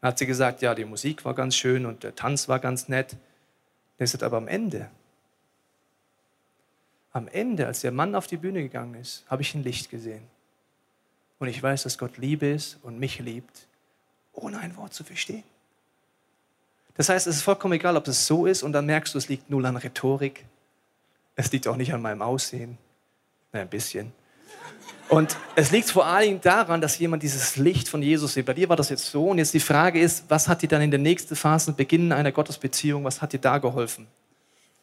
Dann 0.00 0.08
hat 0.08 0.18
sie 0.18 0.26
gesagt, 0.26 0.62
ja, 0.62 0.74
die 0.74 0.84
Musik 0.84 1.24
war 1.24 1.34
ganz 1.34 1.56
schön 1.56 1.86
und 1.86 2.04
der 2.04 2.14
Tanz 2.14 2.48
war 2.48 2.60
ganz 2.60 2.88
nett. 2.88 3.16
Das 3.98 4.14
ist 4.14 4.22
aber 4.22 4.36
am 4.36 4.46
Ende. 4.46 4.88
Am 7.12 7.28
Ende, 7.28 7.66
als 7.66 7.80
der 7.80 7.92
Mann 7.92 8.14
auf 8.14 8.26
die 8.26 8.36
Bühne 8.36 8.62
gegangen 8.62 8.94
ist, 8.94 9.24
habe 9.28 9.42
ich 9.42 9.54
ein 9.54 9.64
Licht 9.64 9.90
gesehen. 9.90 10.22
Und 11.38 11.48
ich 11.48 11.62
weiß, 11.62 11.82
dass 11.84 11.98
Gott 11.98 12.18
Liebe 12.18 12.46
ist 12.46 12.78
und 12.82 12.98
mich 12.98 13.18
liebt, 13.18 13.66
ohne 14.32 14.58
ein 14.58 14.76
Wort 14.76 14.92
zu 14.92 15.02
verstehen. 15.02 15.44
Das 16.94 17.08
heißt, 17.08 17.26
es 17.26 17.36
ist 17.36 17.42
vollkommen 17.42 17.74
egal, 17.74 17.96
ob 17.96 18.06
es 18.08 18.26
so 18.26 18.46
ist 18.46 18.62
und 18.62 18.72
dann 18.72 18.86
merkst 18.86 19.14
du, 19.14 19.18
es 19.18 19.28
liegt 19.28 19.50
null 19.50 19.64
an 19.66 19.76
Rhetorik, 19.76 20.44
es 21.36 21.52
liegt 21.52 21.68
auch 21.68 21.76
nicht 21.76 21.92
an 21.92 22.02
meinem 22.02 22.22
Aussehen. 22.22 22.78
Na, 23.52 23.60
ein 23.60 23.68
bisschen. 23.68 24.12
Und 25.08 25.36
es 25.54 25.70
liegt 25.70 25.88
vor 25.90 26.06
allem 26.06 26.40
daran, 26.40 26.80
dass 26.80 26.98
jemand 26.98 27.22
dieses 27.22 27.56
Licht 27.56 27.88
von 27.88 28.02
Jesus 28.02 28.34
sieht. 28.34 28.46
Bei 28.46 28.54
dir 28.54 28.68
war 28.68 28.76
das 28.76 28.88
jetzt 28.88 29.08
so. 29.10 29.26
Und 29.26 29.38
jetzt 29.38 29.54
die 29.54 29.60
Frage 29.60 30.00
ist, 30.00 30.24
was 30.28 30.48
hat 30.48 30.62
dir 30.62 30.68
dann 30.68 30.82
in 30.82 30.90
der 30.90 30.98
nächsten 30.98 31.36
Phase, 31.36 31.72
Beginn 31.72 32.10
einer 32.10 32.32
Gottesbeziehung, 32.32 33.04
was 33.04 33.22
hat 33.22 33.32
dir 33.32 33.38
da 33.38 33.58
geholfen? 33.58 34.08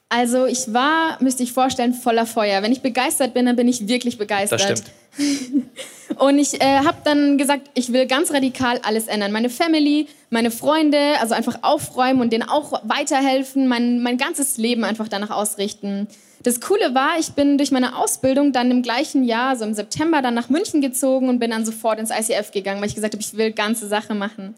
Also 0.07 0.45
ich 0.45 0.71
war, 0.71 1.17
müsste 1.21 1.41
ich 1.43 1.53
vorstellen, 1.53 1.93
voller 1.93 2.27
Feuer. 2.27 2.61
Wenn 2.61 2.71
ich 2.71 2.81
begeistert 2.81 3.33
bin, 3.33 3.47
dann 3.47 3.55
bin 3.55 3.67
ich 3.67 3.87
wirklich 3.87 4.17
begeistert. 4.17 4.61
Das 4.61 4.79
stimmt. 4.79 5.71
und 6.19 6.37
ich 6.37 6.61
äh, 6.61 6.79
habe 6.85 6.97
dann 7.03 7.37
gesagt, 7.37 7.71
ich 7.73 7.91
will 7.91 8.05
ganz 8.05 8.31
radikal 8.31 8.79
alles 8.83 9.07
ändern. 9.07 9.31
Meine 9.31 9.49
Family, 9.49 10.07
meine 10.29 10.51
Freunde, 10.51 11.19
also 11.19 11.33
einfach 11.33 11.63
aufräumen 11.63 12.21
und 12.21 12.31
denen 12.31 12.47
auch 12.47 12.83
weiterhelfen, 12.83 13.67
mein, 13.67 14.03
mein 14.03 14.17
ganzes 14.17 14.57
Leben 14.57 14.83
einfach 14.83 15.07
danach 15.07 15.31
ausrichten. 15.31 16.07
Das 16.43 16.59
Coole 16.59 16.93
war, 16.93 17.17
ich 17.17 17.31
bin 17.31 17.57
durch 17.57 17.71
meine 17.71 17.97
Ausbildung 17.97 18.51
dann 18.51 18.69
im 18.69 18.81
gleichen 18.81 19.23
Jahr, 19.23 19.49
also 19.49 19.63
im 19.63 19.73
September, 19.73 20.21
dann 20.21 20.33
nach 20.33 20.49
München 20.49 20.81
gezogen 20.81 21.29
und 21.29 21.39
bin 21.39 21.51
dann 21.51 21.65
sofort 21.65 21.99
ins 21.99 22.11
ICF 22.11 22.51
gegangen, 22.51 22.81
weil 22.81 22.89
ich 22.89 22.95
gesagt 22.95 23.13
habe, 23.13 23.23
ich 23.23 23.37
will 23.37 23.51
ganze 23.51 23.87
Sache 23.87 24.13
machen. 24.13 24.55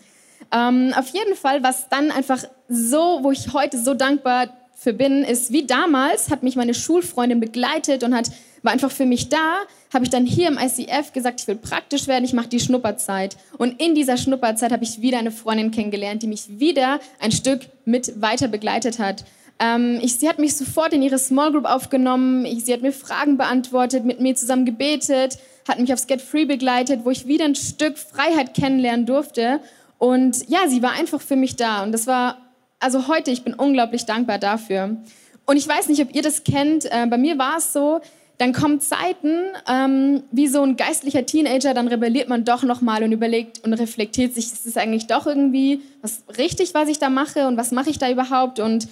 Ähm, 0.51 0.93
auf 0.97 1.09
jeden 1.09 1.35
Fall, 1.35 1.63
was 1.63 1.87
dann 1.89 2.11
einfach 2.11 2.43
so, 2.67 3.19
wo 3.21 3.31
ich 3.31 3.53
heute 3.53 3.77
so 3.77 3.93
dankbar 3.93 4.49
für 4.75 4.93
bin, 4.93 5.23
ist 5.23 5.51
wie 5.51 5.65
damals, 5.65 6.29
hat 6.29 6.43
mich 6.43 6.55
meine 6.55 6.73
Schulfreundin 6.73 7.39
begleitet 7.39 8.03
und 8.03 8.13
hat, 8.13 8.29
war 8.61 8.73
einfach 8.73 8.91
für 8.91 9.05
mich 9.05 9.29
da, 9.29 9.59
habe 9.93 10.03
ich 10.03 10.09
dann 10.09 10.25
hier 10.25 10.47
im 10.47 10.57
ICF 10.57 11.13
gesagt, 11.13 11.41
ich 11.41 11.47
will 11.47 11.55
praktisch 11.55 12.07
werden, 12.07 12.25
ich 12.25 12.33
mache 12.33 12.49
die 12.49 12.59
Schnupperzeit. 12.59 13.37
Und 13.57 13.81
in 13.81 13.95
dieser 13.95 14.17
Schnupperzeit 14.17 14.71
habe 14.71 14.83
ich 14.83 15.01
wieder 15.01 15.19
eine 15.19 15.31
Freundin 15.31 15.71
kennengelernt, 15.71 16.23
die 16.23 16.27
mich 16.27 16.59
wieder 16.59 16.99
ein 17.19 17.31
Stück 17.31 17.61
mit 17.85 18.21
weiter 18.21 18.47
begleitet 18.47 18.99
hat. 18.99 19.23
Ähm, 19.59 19.99
ich, 20.01 20.15
sie 20.15 20.27
hat 20.27 20.39
mich 20.39 20.55
sofort 20.55 20.93
in 20.93 21.01
ihre 21.01 21.17
Small 21.17 21.51
Group 21.51 21.65
aufgenommen. 21.65 22.45
Ich, 22.45 22.65
sie 22.65 22.73
hat 22.73 22.81
mir 22.81 22.91
Fragen 22.91 23.37
beantwortet, 23.37 24.03
mit 24.05 24.19
mir 24.19 24.35
zusammen 24.35 24.65
gebetet, 24.65 25.37
hat 25.67 25.79
mich 25.79 25.93
aufs 25.93 26.07
Get 26.07 26.21
Free 26.21 26.45
begleitet, 26.45 27.01
wo 27.03 27.11
ich 27.11 27.27
wieder 27.27 27.45
ein 27.45 27.55
Stück 27.55 27.97
Freiheit 27.97 28.53
kennenlernen 28.53 29.05
durfte. 29.05 29.61
Und 29.97 30.49
ja, 30.49 30.67
sie 30.67 30.81
war 30.81 30.91
einfach 30.91 31.21
für 31.21 31.35
mich 31.35 31.55
da. 31.55 31.83
Und 31.83 31.91
das 31.91 32.05
war, 32.05 32.37
also 32.79 33.07
heute, 33.07 33.31
ich 33.31 33.43
bin 33.43 33.53
unglaublich 33.53 34.05
dankbar 34.05 34.39
dafür. 34.39 34.97
Und 35.45 35.57
ich 35.57 35.67
weiß 35.67 35.89
nicht, 35.89 36.01
ob 36.01 36.13
ihr 36.13 36.21
das 36.21 36.43
kennt. 36.43 36.85
Äh, 36.85 37.07
bei 37.07 37.17
mir 37.17 37.37
war 37.37 37.57
es 37.57 37.71
so, 37.71 38.01
dann 38.37 38.51
kommen 38.51 38.81
Zeiten, 38.81 39.45
ähm, 39.69 40.23
wie 40.31 40.47
so 40.47 40.61
ein 40.61 40.75
geistlicher 40.75 41.25
Teenager, 41.25 41.73
dann 41.73 41.87
rebelliert 41.87 42.27
man 42.27 42.43
doch 42.43 42.63
nochmal 42.63 43.03
und 43.03 43.13
überlegt 43.13 43.63
und 43.63 43.73
reflektiert 43.73 44.33
sich, 44.33 44.51
ist 44.51 44.65
es 44.65 44.75
eigentlich 44.75 45.07
doch 45.07 45.25
irgendwie 45.25 45.81
was 46.01 46.23
richtig, 46.37 46.73
was 46.73 46.89
ich 46.89 46.99
da 46.99 47.09
mache 47.09 47.47
und 47.47 47.55
was 47.55 47.71
mache 47.71 47.89
ich 47.89 47.97
da 47.97 48.09
überhaupt? 48.11 48.59
Und 48.59 48.89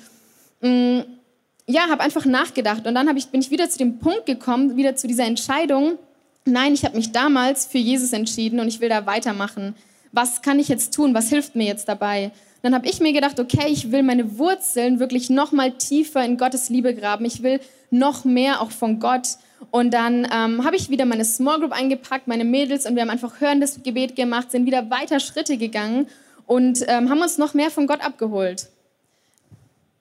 ja, 0.64 1.90
habe 1.90 2.02
einfach 2.02 2.26
nachgedacht 2.26 2.86
und 2.88 2.96
dann 2.96 3.16
ich, 3.18 3.28
bin 3.28 3.42
ich 3.42 3.52
wieder 3.52 3.70
zu 3.70 3.78
dem 3.78 4.00
Punkt 4.00 4.26
gekommen, 4.26 4.76
wieder 4.76 4.96
zu 4.96 5.08
dieser 5.08 5.26
Entscheidung, 5.26 5.98
nein, 6.46 6.74
ich 6.74 6.84
habe 6.86 6.98
mich 6.98 7.12
damals 7.12 7.66
für 7.66 7.78
Jesus 7.78 8.14
entschieden 8.14 8.60
und 8.60 8.68
ich 8.68 8.80
will 8.80 8.90
da 8.90 9.06
weitermachen. 9.06 9.76
Was 10.12 10.42
kann 10.42 10.60
ich 10.60 10.68
jetzt 10.68 10.94
tun? 10.94 11.14
Was 11.14 11.30
hilft 11.30 11.56
mir 11.56 11.66
jetzt 11.66 11.88
dabei? 11.88 12.32
Dann 12.62 12.74
habe 12.76 12.88
ich 12.88 13.00
mir 13.00 13.12
gedacht, 13.12 13.40
okay, 13.40 13.68
ich 13.68 13.92
will 13.92 14.04
meine 14.04 14.38
Wurzeln 14.38 15.00
wirklich 15.00 15.30
noch 15.30 15.52
mal 15.52 15.72
tiefer 15.72 16.24
in 16.24 16.38
Gottes 16.38 16.70
Liebe 16.70 16.96
graben. 16.96 17.26
Ich 17.26 17.44
will 17.44 17.60
noch 17.90 18.24
mehr 18.24 18.62
auch 18.62 18.72
von 18.72 19.00
Gott. 19.00 19.38
Und 19.72 19.94
dann 19.94 20.28
ähm, 20.32 20.64
habe 20.64 20.76
ich 20.76 20.90
wieder 20.90 21.06
meine 21.06 21.26
Small 21.26 21.60
Group 21.60 21.72
eingepackt, 21.72 22.28
meine 22.28 22.46
Mädels, 22.46 22.86
und 22.86 22.96
wir 22.96 23.02
haben 23.02 23.10
einfach 23.10 23.40
hörendes 23.42 23.82
Gebet 23.84 24.16
gemacht, 24.16 24.52
sind 24.52 24.66
wieder 24.66 24.90
weiter 24.90 25.20
Schritte 25.20 25.58
gegangen 25.58 26.08
und 26.46 26.84
ähm, 26.88 27.10
haben 27.10 27.22
uns 27.22 27.38
noch 27.38 27.54
mehr 27.54 27.72
von 27.72 27.88
Gott 27.88 28.02
abgeholt. 28.02 28.68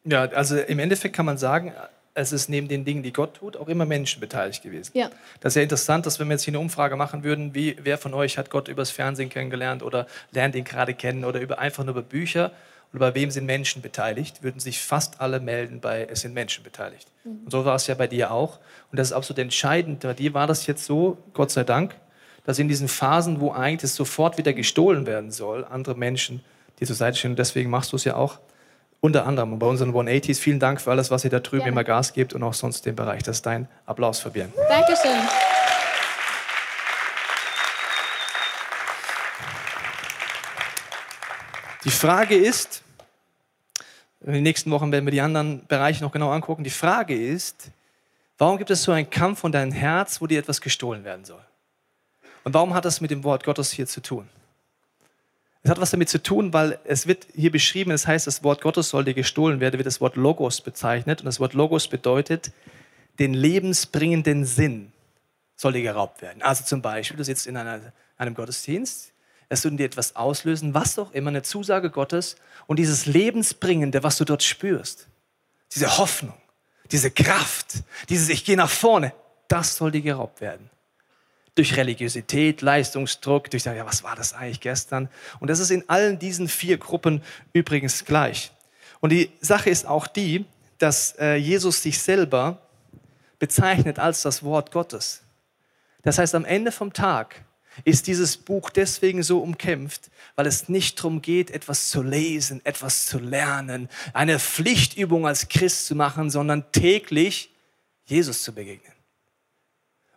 Ja, 0.05 0.23
also 0.23 0.57
im 0.57 0.79
Endeffekt 0.79 1.15
kann 1.15 1.27
man 1.27 1.39
sagen, 1.39 1.73
es 2.15 2.33
ist 2.33 2.49
neben 2.49 2.69
den 2.69 2.85
Dingen, 2.85 3.03
die 3.03 3.13
Gott 3.13 3.35
tut, 3.35 3.57
auch 3.57 3.69
immer 3.69 3.87
Menschen 3.87 4.21
beteiligt 4.21 4.63
gewesen. 4.63 4.93
Ja. 4.95 5.11
Das 5.41 5.53
ist 5.53 5.57
ja 5.57 5.63
interessant, 5.63 6.05
dass 6.05 6.21
wenn 6.21 6.29
wir 6.29 6.35
jetzt 6.35 6.45
hier 6.45 6.53
eine 6.53 6.61
Umfrage 6.61 6.97
machen 6.97 7.25
würden, 7.25 7.55
wie, 7.55 7.77
wer 7.83 7.97
von 7.99 8.13
euch 8.13 8.37
hat 8.37 8.51
Gott 8.51 8.69
übers 8.69 8.91
Fernsehen 8.91 9.31
kennengelernt 9.31 9.83
oder 9.83 10.07
lernt 10.33 10.55
ihn 10.55 10.65
gerade 10.65 10.95
kennen 10.95 11.25
oder 11.25 11.41
über, 11.41 11.59
einfach 11.59 11.85
nur 11.85 11.93
über 11.93 12.03
Bücher 12.03 12.53
und 12.93 12.99
bei 12.99 13.15
wem 13.15 13.31
sind 13.31 13.47
Menschen 13.47 13.81
beteiligt, 13.81 14.43
würden 14.43 14.61
sich 14.61 14.81
fast 14.81 15.21
alle 15.21 15.41
melden 15.41 15.81
bei, 15.81 16.07
es 16.11 16.21
sind 16.21 16.35
Menschen 16.35 16.63
beteiligt. 16.63 17.09
Mhm. 17.25 17.45
Und 17.45 17.51
so 17.51 17.65
war 17.65 17.77
es 17.77 17.87
ja 17.87 17.95
bei 17.95 18.07
dir 18.07 18.31
auch. 18.31 18.59
Und 18.91 18.99
das 18.99 19.09
ist 19.09 19.13
absolut 19.15 19.39
entscheidend. 19.39 20.01
Bei 20.01 20.13
dir 20.13 20.35
war 20.35 20.47
das 20.47 20.67
jetzt 20.67 20.85
so, 20.85 21.17
Gott 21.33 21.51
sei 21.51 21.65
Dank, 21.65 21.95
dass 22.45 22.59
in 22.59 22.69
diesen 22.69 22.89
Phasen, 22.89 23.41
wo 23.41 23.53
eigentlich 23.53 23.85
es 23.85 23.95
sofort 23.95 24.37
wieder 24.37 24.53
gestohlen 24.53 25.07
werden 25.07 25.31
soll, 25.31 25.65
andere 25.65 25.95
Menschen 25.95 26.45
dir 26.81 26.87
zur 26.87 26.97
Seite 26.97 27.17
stehen. 27.17 27.31
Und 27.31 27.39
deswegen 27.39 27.71
machst 27.71 27.93
du 27.93 27.97
es 27.97 28.05
ja 28.05 28.17
auch 28.17 28.41
unter 29.05 29.27
anderem 29.27 29.59
bei 29.59 29.67
unseren 29.67 29.93
180s. 29.93 30.39
Vielen 30.39 30.61
Dank 30.61 30.81
für 30.81 30.93
alles, 30.93 31.11
was 31.11 31.25
ihr 31.25 31.31
da 31.31 31.41
drüben 31.41 31.65
Gerne. 31.65 31.73
immer 31.73 31.85
Gas 31.85 32.13
gebt 32.13 32.35
und 32.35 32.43
auch 32.45 32.55
sonst 32.55 32.87
den 32.87 32.95
Bereich. 32.95 33.25
Das 33.25 33.39
ist 33.39 33.47
dein 33.47 33.69
Applaus, 33.85 34.21
Fabian. 34.21 34.53
Dankeschön. 34.69 35.19
Die 41.85 41.91
Frage 41.91 42.37
ist, 42.37 42.83
In 44.25 44.35
den 44.35 44.45
nächsten 44.45 44.71
Wochen 44.71 44.93
werden 44.93 45.05
wir 45.05 45.11
die 45.11 45.21
anderen 45.21 45.67
Bereiche 45.67 46.05
noch 46.05 46.13
genau 46.13 46.31
angucken. 46.31 46.63
Die 46.63 46.71
Frage 46.71 47.17
ist, 47.21 47.73
warum 48.39 48.57
gibt 48.57 48.71
es 48.71 48.85
so 48.85 48.93
einen 48.93 49.11
Kampf 49.11 49.41
von 49.41 49.51
deinem 49.51 49.73
Herz, 49.73 50.21
wo 50.21 50.29
dir 50.29 50.39
etwas 50.39 50.61
gestohlen 50.61 51.03
werden 51.03 51.25
soll? 51.25 51.45
Und 52.45 52.55
warum 52.55 52.73
hat 52.73 52.85
das 52.85 53.01
mit 53.01 53.11
dem 53.11 53.25
Wort 53.25 53.43
Gottes 53.43 53.73
hier 53.73 53.89
zu 53.89 54.01
tun? 54.01 54.29
Es 55.65 55.71
hat 55.71 55.81
was 55.81 55.93
damit 55.93 56.09
zu 56.09 56.21
tun, 56.21 56.53
weil 56.53 56.79
es 56.85 57.07
wird 57.07 57.29
hier 57.35 57.53
beschrieben, 57.53 57.93
es 57.93 58.07
heißt, 58.07 58.27
das 58.27 58.43
Wort 58.43 58.63
Gottes 58.63 58.89
soll 58.89 59.05
dir 59.05 59.15
gestohlen 59.15 59.61
werden, 59.61 59.79
wird 59.79 59.87
das 59.87 60.01
Wort 60.01 60.17
Logos 60.17 60.61
bezeichnet. 60.61 61.21
Und 61.21 61.27
das 61.27 61.39
Wort 61.39 61.55
Logos 61.55 61.87
bedeutet, 61.87 62.51
den 63.21 63.33
lebensbringenden 63.33 64.45
Sinn 64.45 64.93
soll 65.55 65.75
dir 65.75 65.83
geraubt 65.83 66.21
werden. 66.21 66.43
Also 66.43 66.65
zum 66.65 66.83
Beispiel, 66.83 67.17
du 67.17 67.25
sitzt 67.25 67.47
in 67.47 67.57
einer, 67.57 67.93
einem 68.17 68.35
Gottesdienst, 68.35 69.13
es 69.49 69.65
würde 69.65 69.77
dir 69.77 69.85
etwas 69.85 70.17
auslösen, 70.17 70.75
was 70.75 70.99
auch 70.99 71.13
immer, 71.13 71.29
eine 71.29 71.43
Zusage 71.43 71.91
Gottes 71.91 72.37
und 72.67 72.79
dieses 72.79 73.07
Lebensbringende, 73.07 74.03
was 74.03 74.17
du 74.17 74.25
dort 74.25 74.43
spürst, 74.43 75.09
diese 75.75 75.99
Hoffnung, 75.99 76.35
diese 76.91 77.11
Kraft, 77.11 77.85
dieses 78.09 78.31
Ich 78.31 78.45
gehe 78.45 78.57
nach 78.57 78.71
vorne, 78.71 79.13
das 79.49 79.77
soll 79.77 79.93
dir 79.93 80.01
geraubt 80.01 80.41
werden 80.41 80.72
durch 81.55 81.77
Religiosität, 81.77 82.63
Leistungsdruck, 82.63 83.51
durch, 83.51 83.65
ja, 83.65 83.85
was 83.85 84.03
war 84.03 84.17
das 84.17 84.33
eigentlich 84.33 84.61
gestern? 84.61 85.09
Und 85.41 85.49
das 85.49 85.59
ist 85.59 85.71
in 85.71 85.89
allen 85.89 86.19
diesen 86.19 86.49
vier 86.49 86.79
Gruppen 86.79 87.23
übrigens 87.53 88.05
gleich. 88.05 88.53
Und 89.01 89.11
die 89.11 89.31
Sache 89.41 89.69
ist 89.69 89.87
auch 89.87 90.07
die, 90.07 90.47
dass 90.79 91.15
äh, 91.19 91.35
Jesus 91.37 91.83
sich 91.83 92.01
selber 92.01 92.59
bezeichnet 93.39 93.99
als 93.99 94.23
das 94.23 94.43
Wort 94.43 94.71
Gottes. 94.73 95.23
Das 96.03 96.19
heißt, 96.19 96.35
am 96.35 96.45
Ende 96.45 96.73
vom 96.73 96.93
Tag 96.93 97.45
ist 97.85 98.07
dieses 98.07 98.37
Buch 98.37 98.71
deswegen 98.71 99.23
so 99.23 99.41
umkämpft, 99.41 100.11
weil 100.37 100.47
es 100.47 100.69
nicht 100.69 100.99
darum 100.99 101.23
geht, 101.23 101.51
etwas 101.51 101.89
zu 101.89 102.03
lesen, 102.03 102.61
etwas 102.65 103.07
zu 103.07 103.19
lernen, 103.19 103.89
eine 104.13 104.39
Pflichtübung 104.39 105.27
als 105.27 105.49
Christ 105.49 105.87
zu 105.87 105.95
machen, 105.95 106.31
sondern 106.31 106.71
täglich 106.73 107.51
Jesus 108.05 108.43
zu 108.43 108.53
begegnen. 108.53 108.93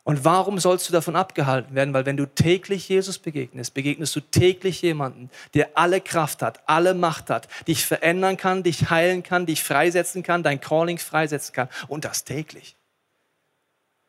Und 0.06 0.24
warum 0.24 0.60
sollst 0.60 0.88
du 0.88 0.94
davon 0.94 1.16
abgehalten 1.16 1.74
werden? 1.74 1.96
Weil 1.96 2.06
wenn 2.06 2.16
du 2.16 2.28
täglich 2.28 2.88
Jesus 2.88 3.18
begegnest, 3.18 3.74
begegnest 3.74 4.16
du 4.16 4.20
täglich 4.20 4.84
jemanden, 4.84 5.32
der 5.56 5.70
alle 5.74 6.00
Kraft 6.00 6.44
hat, 6.44 6.62
alle 6.68 6.94
Macht 6.94 7.32
hat, 7.32 7.48
dich 7.68 7.84
verändern 7.84 8.38
kann, 8.38 8.62
dich 8.62 8.92
heilen 8.92 9.24
kann, 9.24 9.48
dich 9.48 9.64
freisetzen 9.64 10.22
kann, 10.22 10.44
dein 10.44 10.62
Calling 10.62 11.00
freisetzen 11.00 11.54
kann. 11.54 11.70
Und 11.88 12.06
das 12.06 12.24
täglich. 12.24 12.76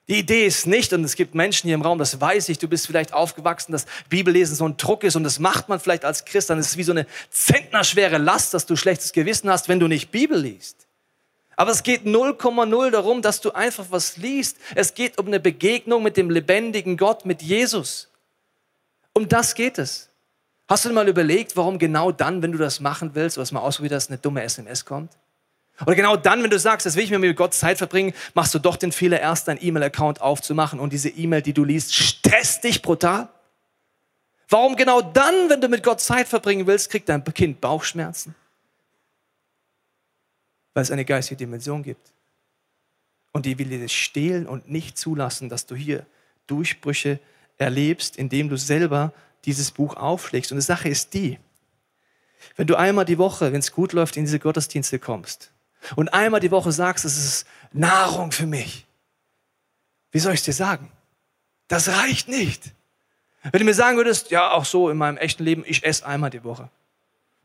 Die 0.09 0.19
Idee 0.19 0.47
ist 0.47 0.67
nicht, 0.67 0.93
und 0.93 1.03
es 1.03 1.17
gibt 1.17 1.35
Menschen 1.35 1.67
hier 1.67 1.75
im 1.75 1.83
Raum, 1.83 1.99
das 1.99 2.21
weiß 2.21 2.51
ich, 2.51 2.59
du 2.59 2.69
bist 2.69 2.87
vielleicht 2.87 3.15
aufgewachsen, 3.15 3.73
dass 3.73 3.87
Bibellesen 4.11 4.55
so 4.55 4.69
ein 4.69 4.77
Druck 4.77 5.03
ist 5.03 5.17
und 5.17 5.25
das 5.25 5.39
macht 5.39 5.71
man 5.71 5.81
vielleicht 5.81 6.05
als 6.05 6.27
Christ, 6.27 6.51
dann 6.51 6.59
ist 6.59 6.69
es 6.69 6.77
wie 6.77 6.83
so 6.83 6.93
eine 6.93 7.07
zentnerschwere 7.31 8.19
Last, 8.19 8.53
dass 8.53 8.67
du 8.67 8.77
schlechtes 8.77 9.15
Gewissen 9.15 9.49
hast, 9.49 9.71
wenn 9.71 9.81
du 9.81 9.89
nicht 9.89 10.11
Bibel 10.11 10.39
liest. 10.39 10.86
Aber 11.57 11.71
es 11.71 11.83
geht 11.83 12.05
0,0 12.05 12.91
darum, 12.91 13.23
dass 13.23 13.41
du 13.41 13.53
einfach 13.53 13.87
was 13.91 14.19
liest. 14.19 14.59
Es 14.75 14.95
geht 14.95 15.19
um 15.19 15.27
eine 15.27 15.41
Begegnung 15.41 16.03
mit 16.03 16.19
dem 16.19 16.31
lebendigen 16.31 16.99
Gott, 16.99 17.25
mit 17.25 17.43
Jesus. 17.43 18.09
Um 19.15 19.27
das 19.27 19.55
geht 19.55 19.79
es. 19.79 20.11
Hast 20.69 20.85
du 20.85 20.93
mal 20.93 21.09
überlegt, 21.09 21.57
warum 21.57 21.79
genau 21.79 22.13
dann, 22.13 22.43
wenn 22.43 22.53
du 22.53 22.59
das 22.59 22.81
machen 22.81 23.13
willst, 23.15 23.39
was 23.39 23.53
mal 23.53 23.61
ausprobiert 23.61 23.95
hast, 23.95 24.11
eine 24.11 24.19
dumme 24.19 24.43
SMS 24.43 24.85
kommt? 24.85 25.13
Oder 25.85 25.95
genau 25.95 26.17
dann, 26.17 26.43
wenn 26.43 26.51
du 26.51 26.59
sagst, 26.59 26.87
das 26.87 26.97
will 26.97 27.05
ich 27.05 27.11
mir 27.11 27.19
mit 27.19 27.37
Gott 27.37 27.55
Zeit 27.55 27.79
verbringen, 27.79 28.15
machst 28.35 28.55
du 28.55 28.59
doch 28.59 28.77
den 28.77 28.93
Fehler, 28.93 29.21
erst 29.21 29.49
deinen 29.49 29.59
E-Mail-Account 29.63 30.21
aufzumachen 30.21 30.81
und 30.81 30.93
diese 30.93 31.09
E-Mail, 31.09 31.43
die 31.43 31.53
du 31.53 31.65
liest, 31.65 31.95
stresst 31.95 32.65
dich 32.65 32.83
brutal? 32.83 33.29
Warum 34.49 34.77
genau 34.77 35.03
dann, 35.03 35.49
wenn 35.49 35.61
du 35.61 35.69
mit 35.69 35.83
Gott 35.83 36.01
Zeit 36.01 36.29
verbringen 36.29 36.67
willst, 36.67 36.91
kriegt 36.91 37.09
dein 37.09 37.23
Kind 37.25 37.61
Bauchschmerzen? 37.61 38.35
Weil 40.77 40.83
es 40.83 40.91
eine 40.91 41.07
geistige 41.07 41.39
Dimension 41.39 41.83
gibt. 41.83 42.13
Und 43.33 43.47
die 43.47 43.59
will 43.59 43.71
dir 43.71 43.81
das 43.81 43.93
stehlen 43.93 44.47
und 44.47 44.71
nicht 44.71 44.99
zulassen, 44.99 45.49
dass 45.49 45.65
du 45.65 45.75
hier 45.75 46.05
Durchbrüche 46.49 47.19
erlebst, 47.57 48.19
indem 48.19 48.51
du 48.51 48.59
selber 48.59 49.15
dieses 49.47 49.71
Buch 49.71 49.97
aufschlägst. 49.97 50.53
Und 50.53 50.59
die 50.59 50.63
Sache 50.63 50.91
ist 50.91 51.15
die, 51.15 51.39
wenn 52.57 52.67
du 52.67 52.77
einmal 52.77 53.07
die 53.07 53.17
Woche, 53.17 53.55
wenn 53.55 53.61
es 53.61 53.73
gut 53.73 53.95
läuft, 53.95 54.19
in 54.19 54.27
diese 54.27 54.39
Gottesdienste 54.39 54.99
kommst 54.99 55.51
und 55.95 56.13
einmal 56.13 56.41
die 56.41 56.51
Woche 56.51 56.73
sagst, 56.73 57.07
es 57.07 57.17
ist 57.17 57.47
Nahrung 57.73 58.31
für 58.31 58.47
mich, 58.47 58.85
wie 60.11 60.19
soll 60.19 60.35
ich 60.35 60.41
es 60.41 60.45
dir 60.45 60.53
sagen? 60.53 60.93
Das 61.69 61.89
reicht 61.89 62.29
nicht. 62.29 62.75
Wenn 63.51 63.61
du 63.61 63.65
mir 63.65 63.73
sagen 63.73 63.97
würdest, 63.97 64.31
ja, 64.31 64.51
auch 64.51 64.67
so 64.67 64.91
in 64.91 64.99
meinem 64.99 65.17
echten 65.17 65.43
Leben, 65.43 65.65
ich 65.67 65.85
esse 65.85 66.05
einmal 66.05 66.29
die 66.29 66.45
Woche. 66.45 66.69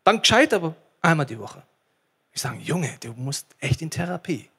Dann 0.04 0.20
gescheit 0.20 0.54
aber 0.54 0.76
einmal 1.02 1.26
die 1.26 1.40
Woche. 1.40 1.64
Ich 2.34 2.42
sage, 2.42 2.58
Junge, 2.60 2.90
du 3.02 3.14
musst 3.14 3.48
echt 3.60 3.82
in 3.82 3.90
Therapie. 3.90 4.50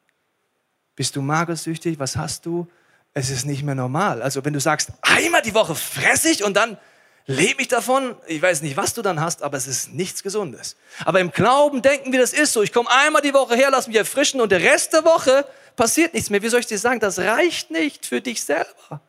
Bist 0.94 1.16
du 1.16 1.22
magersüchtig? 1.22 1.98
Was 1.98 2.16
hast 2.16 2.44
du? 2.46 2.68
Es 3.14 3.30
ist 3.30 3.44
nicht 3.44 3.62
mehr 3.62 3.74
normal. 3.74 4.22
Also 4.22 4.44
wenn 4.44 4.52
du 4.52 4.60
sagst, 4.60 4.92
einmal 5.02 5.42
die 5.42 5.54
Woche 5.54 5.74
fress 5.74 6.24
ich 6.24 6.44
und 6.44 6.54
dann 6.54 6.78
lebe 7.26 7.62
ich 7.62 7.68
davon, 7.68 8.16
ich 8.26 8.42
weiß 8.42 8.62
nicht, 8.62 8.76
was 8.76 8.94
du 8.94 9.02
dann 9.02 9.20
hast, 9.20 9.42
aber 9.42 9.56
es 9.56 9.66
ist 9.66 9.92
nichts 9.92 10.22
Gesundes. 10.22 10.76
Aber 11.04 11.20
im 11.20 11.30
Glauben 11.30 11.82
denken 11.82 12.12
wir, 12.12 12.20
das 12.20 12.32
ist 12.32 12.52
so. 12.52 12.62
Ich 12.62 12.72
komme 12.72 12.90
einmal 12.90 13.22
die 13.22 13.34
Woche 13.34 13.54
her, 13.54 13.70
lass 13.70 13.86
mich 13.86 13.96
erfrischen 13.96 14.40
und 14.40 14.52
der 14.52 14.60
Rest 14.60 14.92
der 14.92 15.04
Woche 15.04 15.46
passiert 15.76 16.14
nichts 16.14 16.30
mehr. 16.30 16.42
Wie 16.42 16.48
soll 16.48 16.60
ich 16.60 16.66
dir 16.66 16.78
sagen? 16.78 17.00
Das 17.00 17.18
reicht 17.18 17.70
nicht 17.70 18.06
für 18.06 18.20
dich 18.20 18.42
selber. 18.42 19.00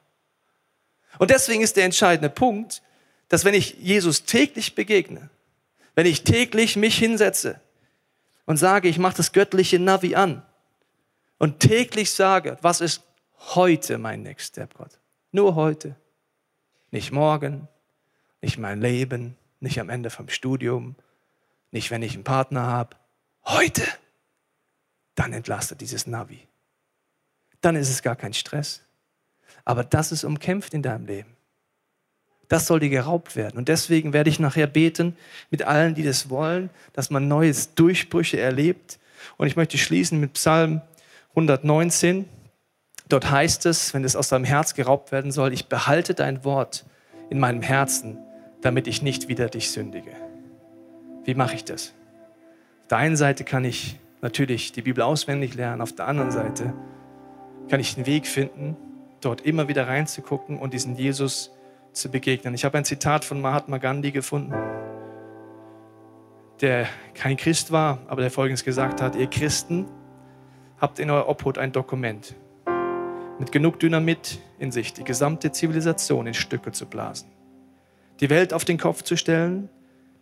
Und 1.20 1.32
deswegen 1.32 1.62
ist 1.62 1.76
der 1.76 1.86
entscheidende 1.86 2.30
Punkt, 2.30 2.82
dass 3.30 3.46
wenn 3.46 3.54
ich 3.54 3.76
Jesus 3.80 4.26
täglich 4.26 4.76
begegne, 4.76 5.30
wenn 5.96 6.06
ich 6.06 6.24
täglich 6.24 6.76
mich 6.76 6.98
hinsetze, 6.98 7.60
und 8.46 8.58
sage, 8.58 8.88
ich 8.88 9.00
mache 9.00 9.18
das 9.18 9.32
göttliche 9.32 9.80
Navi 9.80 10.16
an 10.16 10.44
und 11.38 11.60
täglich 11.60 12.12
sage, 12.12 12.58
was 12.62 12.82
ist 12.82 13.04
heute 13.38 13.98
mein 13.98 14.24
Next 14.24 14.50
Step, 14.50 14.74
Gott? 14.76 15.00
Nur 15.32 15.56
heute. 15.56 15.96
Nicht 16.92 17.12
morgen, 17.12 17.68
nicht 18.42 18.58
mein 18.58 18.80
Leben, 18.80 19.36
nicht 19.60 19.80
am 19.80 19.90
Ende 19.90 20.10
vom 20.10 20.30
Studium, 20.30 20.96
nicht 21.72 21.90
wenn 21.90 22.04
ich 22.04 22.14
einen 22.14 22.24
Partner 22.24 22.68
habe. 22.68 22.96
Heute. 23.46 23.84
Dann 25.16 25.34
entlastet 25.34 25.82
dieses 25.82 26.08
Navi. 26.08 26.48
Dann 27.62 27.76
ist 27.76 27.90
es 27.90 28.02
gar 28.04 28.16
kein 28.16 28.34
Stress. 28.34 28.82
Aber 29.66 29.84
das 29.84 30.12
ist 30.12 30.24
umkämpft 30.24 30.74
in 30.74 30.82
deinem 30.82 31.06
Leben. 31.06 31.36
Das 32.50 32.68
soll 32.68 32.80
dir 32.80 32.90
geraubt 32.90 33.36
werden. 33.36 33.58
Und 33.58 33.68
deswegen 33.68 34.14
werde 34.14 34.30
ich 34.30 34.40
nachher 34.40 34.68
beten 34.68 35.16
mit 35.50 35.64
allen, 35.64 35.96
die 35.96 36.04
das 36.04 36.30
wollen, 36.30 36.70
dass 36.94 37.10
man 37.10 37.28
neue 37.28 37.54
Durchbrüche 37.76 38.40
erlebt. 38.40 39.00
Und 39.38 39.48
ich 39.48 39.56
möchte 39.56 39.78
schließen 39.78 40.20
mit 40.20 40.34
Psalm 40.34 40.82
119. 41.30 42.26
Dort 43.10 43.30
heißt 43.30 43.66
es, 43.66 43.94
wenn 43.94 44.04
es 44.04 44.16
aus 44.16 44.30
deinem 44.30 44.46
Herz 44.46 44.74
geraubt 44.74 45.12
werden 45.12 45.32
soll, 45.32 45.54
ich 45.54 45.68
behalte 45.68 46.14
dein 46.14 46.44
Wort 46.44 46.86
in 47.30 47.40
meinem 47.40 47.62
Herzen, 47.62 48.18
damit 48.62 48.88
ich 48.88 49.02
nicht 49.02 49.28
wieder 49.28 49.50
dich 49.50 49.72
sündige. 49.72 50.12
Wie 51.26 51.36
mache 51.36 51.56
ich 51.56 51.64
das? 51.64 51.94
Auf 52.82 52.88
der 52.90 52.98
einen 52.98 53.16
Seite 53.16 53.44
kann 53.44 53.66
ich 53.66 54.00
natürlich 54.22 54.72
die 54.72 54.82
Bibel 54.82 55.02
auswendig 55.02 55.56
lernen, 55.56 55.82
auf 55.82 55.94
der 55.94 56.08
anderen 56.08 56.32
Seite 56.32 56.74
kann 57.70 57.80
ich 57.80 57.96
einen 57.96 58.06
Weg 58.06 58.28
finden, 58.28 58.76
dort 59.22 59.42
immer 59.42 59.68
wieder 59.68 59.88
reinzugucken 59.88 60.60
und 60.60 60.74
diesen 60.74 60.96
Jesus 60.96 61.52
zu 61.94 62.10
begegnen. 62.10 62.54
Ich 62.54 62.66
habe 62.66 62.78
ein 62.78 62.86
Zitat 62.86 63.26
von 63.26 63.42
Mahatma 63.42 63.78
Gandhi 63.78 64.12
gefunden, 64.12 64.54
der 66.62 66.88
kein 67.14 67.38
Christ 67.38 67.72
war, 67.72 68.00
aber 68.08 68.22
der 68.22 68.32
Folgendes 68.32 68.64
gesagt 68.64 69.02
hat, 69.02 69.16
ihr 69.16 69.28
Christen 69.28 69.88
habt 70.80 71.00
in 71.00 71.10
eurer 71.10 71.30
Obhut 71.30 71.58
ein 71.58 71.72
Dokument 71.72 72.36
mit 73.40 73.52
genug 73.52 73.80
Dynamit 73.80 74.40
in 74.60 74.72
sich, 74.72 74.94
die 74.94 75.04
gesamte 75.04 75.52
Zivilisation 75.52 76.28
in 76.28 76.34
Stücke 76.34 76.72
zu 76.72 76.86
blasen, 76.86 77.30
die 78.20 78.30
Welt 78.30 78.54
auf 78.54 78.66
den 78.66 78.78
Kopf 78.78 79.02
zu 79.02 79.18
stellen, 79.18 79.70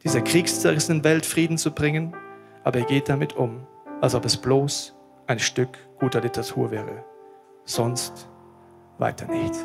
dieser 0.03 0.21
kriegszerrissenen 0.21 1.03
Welt 1.03 1.25
Frieden 1.25 1.57
zu 1.57 1.71
bringen, 1.71 2.15
aber 2.63 2.79
ihr 2.79 2.85
geht 2.85 3.09
damit 3.09 3.33
um, 3.33 3.67
als 4.01 4.15
ob 4.15 4.25
es 4.25 4.37
bloß 4.37 4.95
ein 5.27 5.39
Stück 5.39 5.77
guter 5.99 6.21
Literatur 6.21 6.71
wäre. 6.71 7.03
Sonst 7.65 8.27
weiter 8.97 9.27
nicht. 9.27 9.55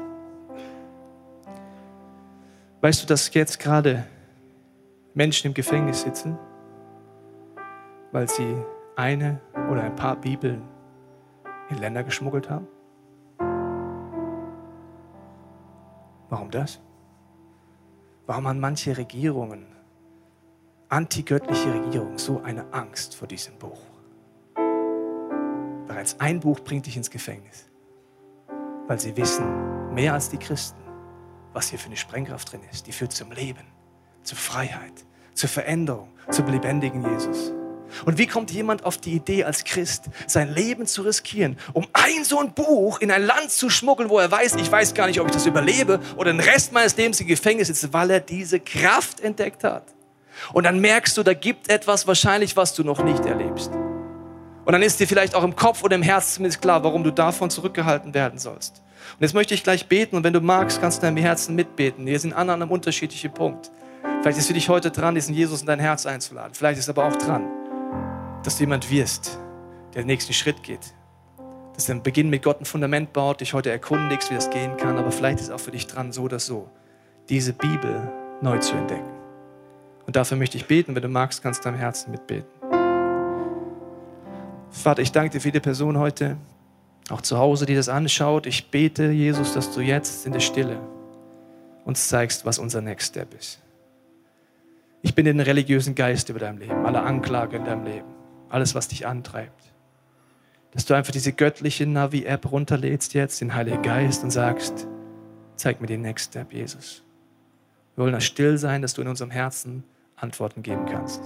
Weißt 2.81 3.03
du, 3.03 3.07
dass 3.07 3.33
jetzt 3.33 3.59
gerade 3.59 4.07
Menschen 5.15 5.49
im 5.49 5.55
Gefängnis 5.55 6.03
sitzen, 6.03 6.39
weil 8.13 8.29
sie 8.29 8.57
eine 8.97 9.41
oder 9.71 9.83
ein 9.83 9.97
paar 9.97 10.17
Bibeln 10.17 10.63
in 11.71 11.79
Länder 11.79 12.05
geschmuggelt 12.05 12.51
haben? 12.51 12.69
Warum 16.29 16.51
das? 16.51 16.81
Warum 18.27 18.47
haben 18.47 18.61
manche 18.61 18.97
Regierungen, 18.97 19.67
antigöttliche 20.89 21.73
Regierungen, 21.73 22.19
so 22.19 22.41
eine 22.43 22.73
Angst 22.73 23.15
vor 23.17 23.27
diesem 23.27 23.57
Buch? 23.59 23.81
Bereits 25.87 26.21
ein 26.21 26.41
Buch 26.41 26.61
bringt 26.61 26.87
dich 26.87 26.97
ins 26.97 27.11
Gefängnis, 27.11 27.71
weil 28.87 29.01
sie 29.01 29.17
wissen, 29.17 29.95
mehr 29.95 30.13
als 30.13 30.29
die 30.29 30.39
Christen, 30.39 30.86
was 31.57 31.71
hier 31.71 31.79
für 31.79 31.87
eine 31.87 31.97
Sprengkraft 31.97 32.53
drin 32.53 32.61
ist. 32.71 32.87
Die 32.87 32.93
führt 32.93 33.13
zum 33.13 33.33
Leben, 33.33 33.65
zur 34.23 34.37
Freiheit, 34.37 34.93
zur 35.33 35.49
Veränderung, 35.49 36.13
zum 36.31 36.47
lebendigen 36.49 37.03
Jesus. 37.03 37.51
Und 38.05 38.19
wie 38.19 38.27
kommt 38.27 38.51
jemand 38.51 38.85
auf 38.85 38.99
die 38.99 39.13
Idee 39.13 39.45
als 39.45 39.65
Christ, 39.65 40.05
sein 40.27 40.53
Leben 40.53 40.87
zu 40.87 41.01
riskieren, 41.03 41.57
um 41.73 41.87
ein 41.95 42.25
so 42.25 42.41
ein 42.41 42.53
Buch 42.53 43.01
in 43.01 43.11
ein 43.11 43.23
Land 43.23 43.51
zu 43.51 43.71
schmuggeln, 43.71 44.11
wo 44.11 44.19
er 44.19 44.31
weiß, 44.31 44.57
ich 44.57 44.71
weiß 44.71 44.93
gar 44.93 45.07
nicht, 45.07 45.19
ob 45.19 45.29
ich 45.29 45.33
das 45.33 45.47
überlebe 45.47 45.99
oder 46.17 46.31
den 46.31 46.41
Rest 46.41 46.73
meines 46.73 46.95
Lebens 46.97 47.21
im 47.21 47.27
Gefängnis 47.27 47.69
sitze, 47.69 47.91
weil 47.93 48.11
er 48.11 48.21
diese 48.21 48.61
Kraft 48.61 49.21
entdeckt 49.21 49.65
hat. 49.65 49.95
Und 50.53 50.65
dann 50.65 50.81
merkst 50.81 51.17
du, 51.17 51.23
da 51.23 51.33
gibt 51.33 51.71
etwas 51.71 52.07
wahrscheinlich, 52.07 52.55
was 52.57 52.75
du 52.75 52.85
noch 52.85 53.03
nicht 53.03 53.25
erlebst. 53.25 53.71
Und 54.67 54.73
dann 54.73 54.83
ist 54.83 54.99
dir 54.99 55.07
vielleicht 55.07 55.37
auch 55.37 55.45
im 55.45 55.55
Kopf 55.55 55.85
oder 55.85 55.95
im 55.95 56.03
Herz 56.03 56.35
zumindest 56.35 56.61
klar, 56.61 56.83
warum 56.83 57.05
du 57.05 57.13
davon 57.13 57.51
zurückgehalten 57.51 58.15
werden 58.15 58.41
sollst. 58.41 58.83
Und 59.15 59.23
jetzt 59.23 59.33
möchte 59.33 59.55
ich 59.55 59.63
gleich 59.63 59.87
beten 59.87 60.17
und 60.17 60.25
wenn 60.25 60.33
du 60.33 60.41
magst, 60.41 60.81
kannst 60.81 60.99
du 60.99 61.03
deinem 61.03 61.19
Herzen 61.19 61.55
mitbeten. 61.55 62.05
Wir 62.05 62.19
sind 62.19 62.33
an 62.33 62.51
einem 62.51 62.69
unterschiedlichen 62.69 63.33
Punkt. 63.33 63.71
Vielleicht 64.23 64.39
ist 64.39 64.49
für 64.49 64.55
dich 64.55 64.69
heute 64.69 64.91
dran, 64.91 65.15
diesen 65.15 65.37
Jesus 65.37 65.61
in 65.61 65.69
dein 65.69 65.79
Herz 65.79 66.05
einzuladen. 66.05 66.53
Vielleicht 66.53 66.81
ist 66.81 66.89
aber 66.89 67.05
auch 67.05 67.15
dran, 67.15 67.47
dass 68.43 68.57
du 68.57 68.65
jemand 68.65 68.91
wirst, 68.91 69.39
der 69.95 70.03
den 70.03 70.09
nächsten 70.09 70.33
Schritt 70.33 70.65
geht. 70.65 70.95
Dass 71.75 71.87
du 71.87 71.93
am 71.93 72.03
Beginn 72.03 72.29
mit 72.29 72.43
Gott 72.43 72.61
ein 72.61 72.65
Fundament 72.65 73.13
baut, 73.13 73.43
dich 73.43 73.55
heute 73.55 73.71
erkundigst, 73.71 74.33
wie 74.33 74.35
das 74.35 74.51
gehen 74.51 74.77
kann. 74.77 74.99
Aber 74.99 75.13
vielleicht 75.13 75.39
ist 75.39 75.53
auch 75.53 75.61
für 75.61 75.71
dich 75.71 75.87
dran, 75.87 76.11
so 76.11 76.23
oder 76.23 76.41
so, 76.41 76.69
diese 77.29 77.53
Bibel 77.53 78.11
neu 78.41 78.59
zu 78.59 78.75
entdecken. 78.75 79.13
Und 80.09 80.17
dafür 80.17 80.37
möchte 80.37 80.57
ich 80.57 80.67
beten. 80.67 80.97
Wenn 80.97 81.03
du 81.03 81.09
magst, 81.09 81.41
kannst 81.41 81.61
du 81.61 81.69
deinem 81.69 81.79
Herzen 81.79 82.11
mitbeten. 82.11 82.56
Vater, 84.83 85.03
ich 85.03 85.13
danke 85.13 85.31
dir 85.31 85.41
für 85.41 85.53
die 85.53 85.61
Person 85.61 85.99
heute, 85.99 86.37
auch 87.09 87.21
zu 87.21 87.39
Hause, 87.39 87.67
die 87.67 87.75
das 87.75 87.89
anschaut. 87.89 88.47
Ich 88.47 88.71
bete, 88.71 89.11
Jesus, 89.11 89.55
dass 89.55 89.73
du 89.73 89.81
jetzt 89.81 90.27
in 90.27 90.33
der 90.33 90.41
Stille 90.41 90.79
uns 91.85 92.09
zeigst, 92.09 92.45
was 92.45 92.59
unser 92.59 92.81
Next 92.81 93.09
Step 93.09 93.35
ist. 93.35 93.61
Ich 95.03 95.15
bin 95.15 95.25
den 95.25 95.41
religiösen 95.41 95.95
Geist 95.95 96.29
über 96.29 96.41
deinem 96.41 96.59
Leben, 96.59 96.85
alle 96.85 97.03
Anklage 97.03 97.57
in 97.57 97.65
deinem 97.65 97.85
Leben 97.85 98.17
alles, 98.49 98.75
was 98.75 98.89
dich 98.89 99.07
antreibt. 99.07 99.73
Dass 100.73 100.85
du 100.85 100.95
einfach 100.95 101.13
diese 101.13 101.33
göttliche 101.33 101.87
Navi-App 101.87 102.51
runterlädst 102.51 103.15
jetzt, 103.15 103.41
den 103.41 103.55
Heiligen 103.55 103.83
Geist 103.83 104.23
und 104.25 104.31
sagst, 104.31 104.87
zeig 105.57 105.81
mir 105.81 105.87
den 105.87 106.03
Next 106.03 106.31
Step, 106.31 106.53
Jesus. 106.53 107.03
Wir 107.95 108.03
wollen 108.03 108.13
da 108.13 108.21
still 108.21 108.59
sein, 108.59 108.83
dass 108.83 108.95
du 108.95 109.03
in 109.03 109.09
unserem 109.09 109.31
Herzen 109.31 109.85
Antworten 110.17 110.63
geben 110.63 110.87
kannst. 110.87 111.23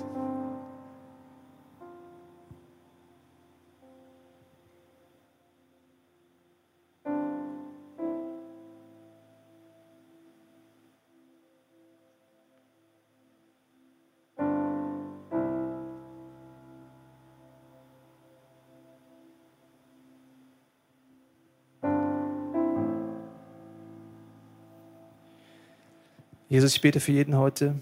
Jesus, 26.51 26.75
ich 26.75 26.81
bete 26.81 26.99
für 26.99 27.13
jeden 27.13 27.37
heute, 27.37 27.77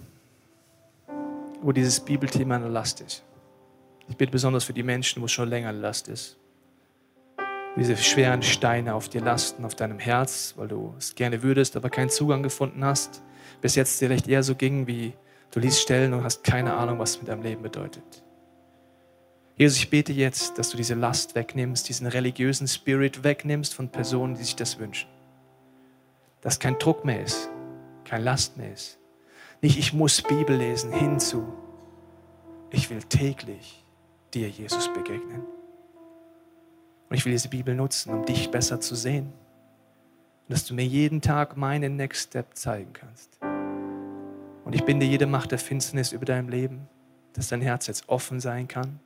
wo 1.62 1.72
dieses 1.72 2.00
Bibelthema 2.00 2.56
eine 2.56 2.68
Last 2.68 3.00
ist. 3.00 3.24
Ich 4.10 4.16
bete 4.18 4.30
besonders 4.30 4.64
für 4.64 4.74
die 4.74 4.82
Menschen, 4.82 5.22
wo 5.22 5.24
es 5.24 5.32
schon 5.32 5.48
länger 5.48 5.70
eine 5.70 5.78
Last 5.78 6.06
ist. 6.08 6.36
Diese 7.76 7.96
schweren 7.96 8.42
Steine 8.42 8.94
auf 8.94 9.08
dir 9.08 9.22
lasten, 9.22 9.64
auf 9.64 9.74
deinem 9.74 9.98
Herz, 9.98 10.52
weil 10.56 10.68
du 10.68 10.94
es 10.98 11.14
gerne 11.14 11.42
würdest, 11.42 11.76
aber 11.76 11.88
keinen 11.88 12.10
Zugang 12.10 12.42
gefunden 12.42 12.84
hast. 12.84 13.22
Bis 13.62 13.74
jetzt 13.74 13.98
dir 14.02 14.08
vielleicht 14.08 14.28
eher 14.28 14.42
so 14.42 14.54
ging, 14.54 14.86
wie 14.86 15.14
du 15.50 15.60
liest 15.60 15.80
Stellen 15.80 16.12
und 16.12 16.22
hast 16.22 16.44
keine 16.44 16.74
Ahnung, 16.74 16.98
was 16.98 17.12
es 17.12 17.18
mit 17.20 17.28
deinem 17.28 17.42
Leben 17.42 17.62
bedeutet. 17.62 18.22
Jesus, 19.56 19.78
ich 19.78 19.88
bete 19.88 20.12
jetzt, 20.12 20.58
dass 20.58 20.68
du 20.68 20.76
diese 20.76 20.94
Last 20.94 21.34
wegnimmst, 21.34 21.88
diesen 21.88 22.06
religiösen 22.06 22.68
Spirit 22.68 23.24
wegnimmst 23.24 23.74
von 23.74 23.88
Personen, 23.88 24.34
die 24.34 24.42
sich 24.42 24.56
das 24.56 24.78
wünschen. 24.78 25.08
Dass 26.42 26.58
kein 26.60 26.78
Druck 26.78 27.06
mehr 27.06 27.22
ist, 27.22 27.48
kein 28.08 28.22
Last 28.22 28.56
mehr 28.56 28.72
ist. 28.72 28.98
Nicht, 29.60 29.78
ich 29.78 29.92
muss 29.92 30.22
Bibel 30.22 30.56
lesen, 30.56 30.92
hinzu. 30.92 31.46
Ich 32.70 32.90
will 32.90 33.02
täglich 33.02 33.84
dir, 34.34 34.48
Jesus, 34.48 34.92
begegnen. 34.92 35.42
Und 37.08 37.16
ich 37.16 37.24
will 37.24 37.32
diese 37.32 37.48
Bibel 37.48 37.74
nutzen, 37.74 38.12
um 38.12 38.24
dich 38.24 38.50
besser 38.50 38.80
zu 38.80 38.94
sehen. 38.94 39.32
Und 40.46 40.52
dass 40.52 40.64
du 40.64 40.74
mir 40.74 40.84
jeden 40.84 41.20
Tag 41.20 41.56
meinen 41.56 41.96
Next 41.96 42.28
Step 42.28 42.54
zeigen 42.56 42.92
kannst. 42.92 43.38
Und 44.64 44.74
ich 44.74 44.84
binde 44.84 45.06
jede 45.06 45.26
Macht 45.26 45.50
der 45.50 45.58
Finsternis 45.58 46.12
über 46.12 46.26
deinem 46.26 46.48
Leben, 46.48 46.88
dass 47.32 47.48
dein 47.48 47.62
Herz 47.62 47.86
jetzt 47.86 48.08
offen 48.08 48.40
sein 48.40 48.68
kann. 48.68 49.00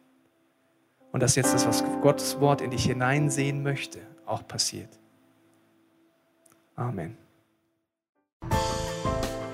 Und 1.12 1.22
dass 1.22 1.36
jetzt 1.36 1.54
das, 1.54 1.66
was 1.66 1.84
Gottes 2.00 2.40
Wort 2.40 2.60
in 2.60 2.70
dich 2.70 2.84
hineinsehen 2.84 3.62
möchte, 3.62 4.00
auch 4.26 4.46
passiert. 4.46 4.98
Amen. 6.74 7.21